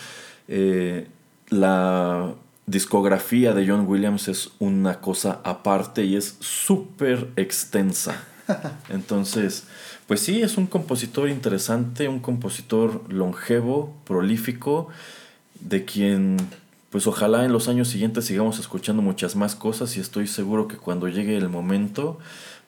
eh, 0.48 1.08
la 1.50 2.34
discografía 2.66 3.54
de 3.54 3.68
John 3.68 3.88
Williams 3.88 4.28
es 4.28 4.52
una 4.60 5.02
cosa 5.02 5.42
aparte 5.44 6.04
y 6.04 6.16
es 6.16 6.38
súper 6.40 7.30
extensa. 7.36 8.24
Entonces, 8.90 9.66
pues 10.10 10.22
sí, 10.22 10.42
es 10.42 10.58
un 10.58 10.66
compositor 10.66 11.30
interesante, 11.30 12.08
un 12.08 12.20
compositor 12.20 13.14
longevo, 13.14 13.94
prolífico, 14.06 14.88
de 15.60 15.86
quien 15.86 16.38
pues 16.90 17.06
ojalá 17.06 17.46
en 17.46 17.54
los 17.54 17.68
años 17.68 17.90
siguientes 17.90 18.26
sigamos 18.26 18.58
escuchando 18.58 19.04
muchas 19.04 19.36
más 19.36 19.54
cosas 19.54 19.96
y 19.98 20.00
estoy 20.00 20.26
seguro 20.26 20.68
que 20.68 20.78
cuando 20.78 21.08
llegue 21.10 21.38
el 21.38 21.48
momento, 21.48 22.18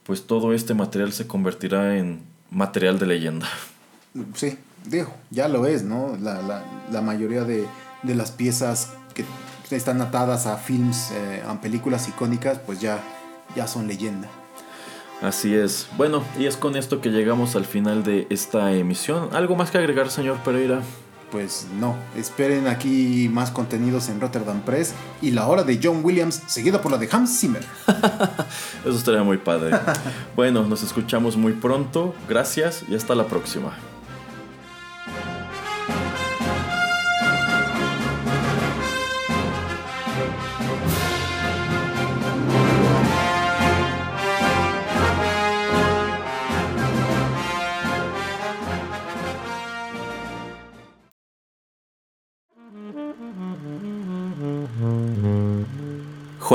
pues 0.04 0.28
todo 0.28 0.54
este 0.54 0.76
material 0.76 1.14
se 1.14 1.26
convertirá 1.26 1.98
en 1.98 2.22
material 2.52 3.00
de 3.00 3.08
leyenda. 3.08 3.50
Sí, 4.36 4.60
digo, 4.86 5.12
ya 5.32 5.48
lo 5.48 5.66
es, 5.66 5.82
¿no? 5.82 6.16
La, 6.22 6.44
la, 6.44 6.64
la 6.92 7.02
mayoría 7.02 7.44
de, 7.44 7.66
de, 8.04 8.14
las 8.14 8.30
piezas 8.30 8.94
que 9.16 9.26
están 9.76 10.00
atadas 10.02 10.46
a 10.46 10.58
films, 10.58 11.10
eh, 11.12 11.42
a 11.44 11.60
películas 11.60 12.08
icónicas, 12.08 12.60
pues 12.60 12.80
ya, 12.80 13.02
ya 13.56 13.66
son 13.66 13.88
leyenda. 13.88 14.30
Así 15.22 15.54
es. 15.54 15.88
Bueno, 15.98 16.24
y 16.40 16.46
es 16.46 16.58
con 16.58 16.76
esto 16.76 17.00
que 17.00 17.10
llegamos 17.10 17.56
al 17.56 17.66
final 17.66 18.04
de 18.04 18.28
esta 18.30 18.74
emisión. 18.74 19.30
¿Algo 19.34 19.56
más 19.56 19.70
que 19.70 19.78
agregar, 19.78 20.10
señor 20.10 20.38
Pereira? 20.38 20.82
Pues 21.32 21.68
no, 21.80 21.96
esperen 22.18 22.68
aquí 22.68 23.30
más 23.32 23.52
contenidos 23.52 24.10
en 24.10 24.20
Rotterdam 24.20 24.62
Press 24.62 24.94
y 25.22 25.32
la 25.32 25.48
hora 25.48 25.64
de 25.64 25.80
John 25.82 26.02
Williams, 26.04 26.42
seguida 26.48 26.82
por 26.82 26.92
la 26.92 26.98
de 26.98 27.08
Hans 27.10 27.40
Zimmer. 27.40 27.64
Eso 28.86 28.98
estaría 28.98 29.24
muy 29.24 29.38
padre. 29.38 29.78
bueno, 30.36 30.64
nos 30.64 30.84
escuchamos 30.84 31.38
muy 31.38 31.54
pronto. 31.54 32.14
Gracias 32.28 32.84
y 32.90 32.96
hasta 32.96 33.16
la 33.16 33.28
próxima. 33.28 33.78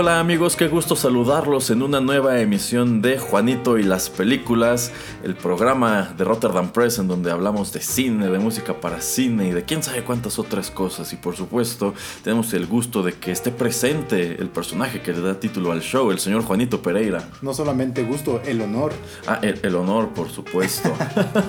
Hola 0.00 0.20
amigos, 0.20 0.54
qué 0.54 0.68
gusto 0.68 0.94
saludarlos 0.94 1.70
en 1.70 1.82
una 1.82 2.00
nueva 2.00 2.38
emisión 2.38 3.02
de 3.02 3.18
Juanito 3.18 3.78
y 3.78 3.82
las 3.82 4.10
películas, 4.10 4.92
el 5.24 5.34
programa 5.34 6.14
de 6.16 6.22
Rotterdam 6.22 6.70
Press 6.70 7.00
en 7.00 7.08
donde 7.08 7.32
hablamos 7.32 7.72
de 7.72 7.80
cine, 7.80 8.30
de 8.30 8.38
música 8.38 8.80
para 8.80 9.00
cine 9.00 9.48
y 9.48 9.50
de 9.50 9.64
quién 9.64 9.82
sabe 9.82 10.04
cuántas 10.04 10.38
otras 10.38 10.70
cosas. 10.70 11.12
Y 11.12 11.16
por 11.16 11.34
supuesto, 11.34 11.94
tenemos 12.22 12.52
el 12.52 12.68
gusto 12.68 13.02
de 13.02 13.14
que 13.14 13.32
esté 13.32 13.50
presente 13.50 14.40
el 14.40 14.50
personaje 14.50 15.02
que 15.02 15.12
le 15.12 15.20
da 15.20 15.40
título 15.40 15.72
al 15.72 15.80
show, 15.80 16.12
el 16.12 16.20
señor 16.20 16.44
Juanito 16.44 16.80
Pereira. 16.80 17.28
No 17.42 17.52
solamente 17.52 18.04
gusto, 18.04 18.40
el 18.46 18.60
honor. 18.60 18.92
Ah, 19.26 19.40
el, 19.42 19.58
el 19.64 19.74
honor, 19.74 20.10
por 20.10 20.30
supuesto. 20.30 20.92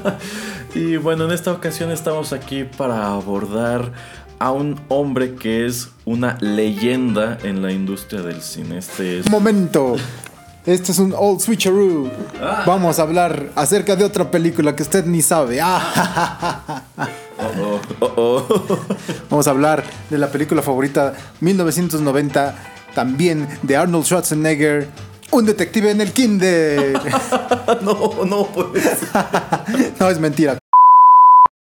y 0.74 0.98
bueno, 0.98 1.26
en 1.26 1.34
esta 1.34 1.52
ocasión 1.52 1.92
estamos 1.92 2.34
aquí 2.34 2.64
para 2.64 3.14
abordar 3.14 3.92
a 4.40 4.52
un 4.52 4.80
hombre 4.88 5.36
que 5.36 5.66
es 5.66 5.90
una 6.06 6.38
leyenda 6.40 7.38
en 7.44 7.62
la 7.62 7.72
industria 7.72 8.22
del 8.22 8.42
cine. 8.42 8.78
Este 8.78 9.20
es... 9.20 9.30
Momento. 9.30 9.96
Este 10.66 10.92
es 10.92 11.00
un 11.00 11.14
old 11.16 11.40
switcheroo. 11.40 12.10
Vamos 12.66 13.00
a 13.00 13.04
hablar 13.04 13.52
acerca 13.56 13.96
de 13.96 14.04
otra 14.04 14.30
película 14.32 14.76
que 14.76 14.84
usted 14.84 15.06
ni 15.06 15.22
sabe. 15.22 15.60
Ah, 15.62 16.84
Oh, 17.42 17.80
oh, 18.02 18.06
oh, 18.18 18.48
oh. 18.70 18.80
Vamos 19.30 19.48
a 19.48 19.52
hablar 19.52 19.84
de 20.10 20.18
la 20.18 20.30
película 20.30 20.62
favorita 20.62 21.14
1990, 21.40 22.56
también 22.94 23.48
de 23.62 23.78
Arnold 23.78 24.06
Schwarzenegger, 24.06 24.90
un 25.32 25.46
detective 25.46 25.92
en 25.92 26.02
el 26.02 26.12
kinder. 26.12 27.00
no, 27.82 28.26
no, 28.26 28.46
pues. 28.48 28.84
no 30.00 30.10
es 30.10 30.20
mentira. 30.20 30.58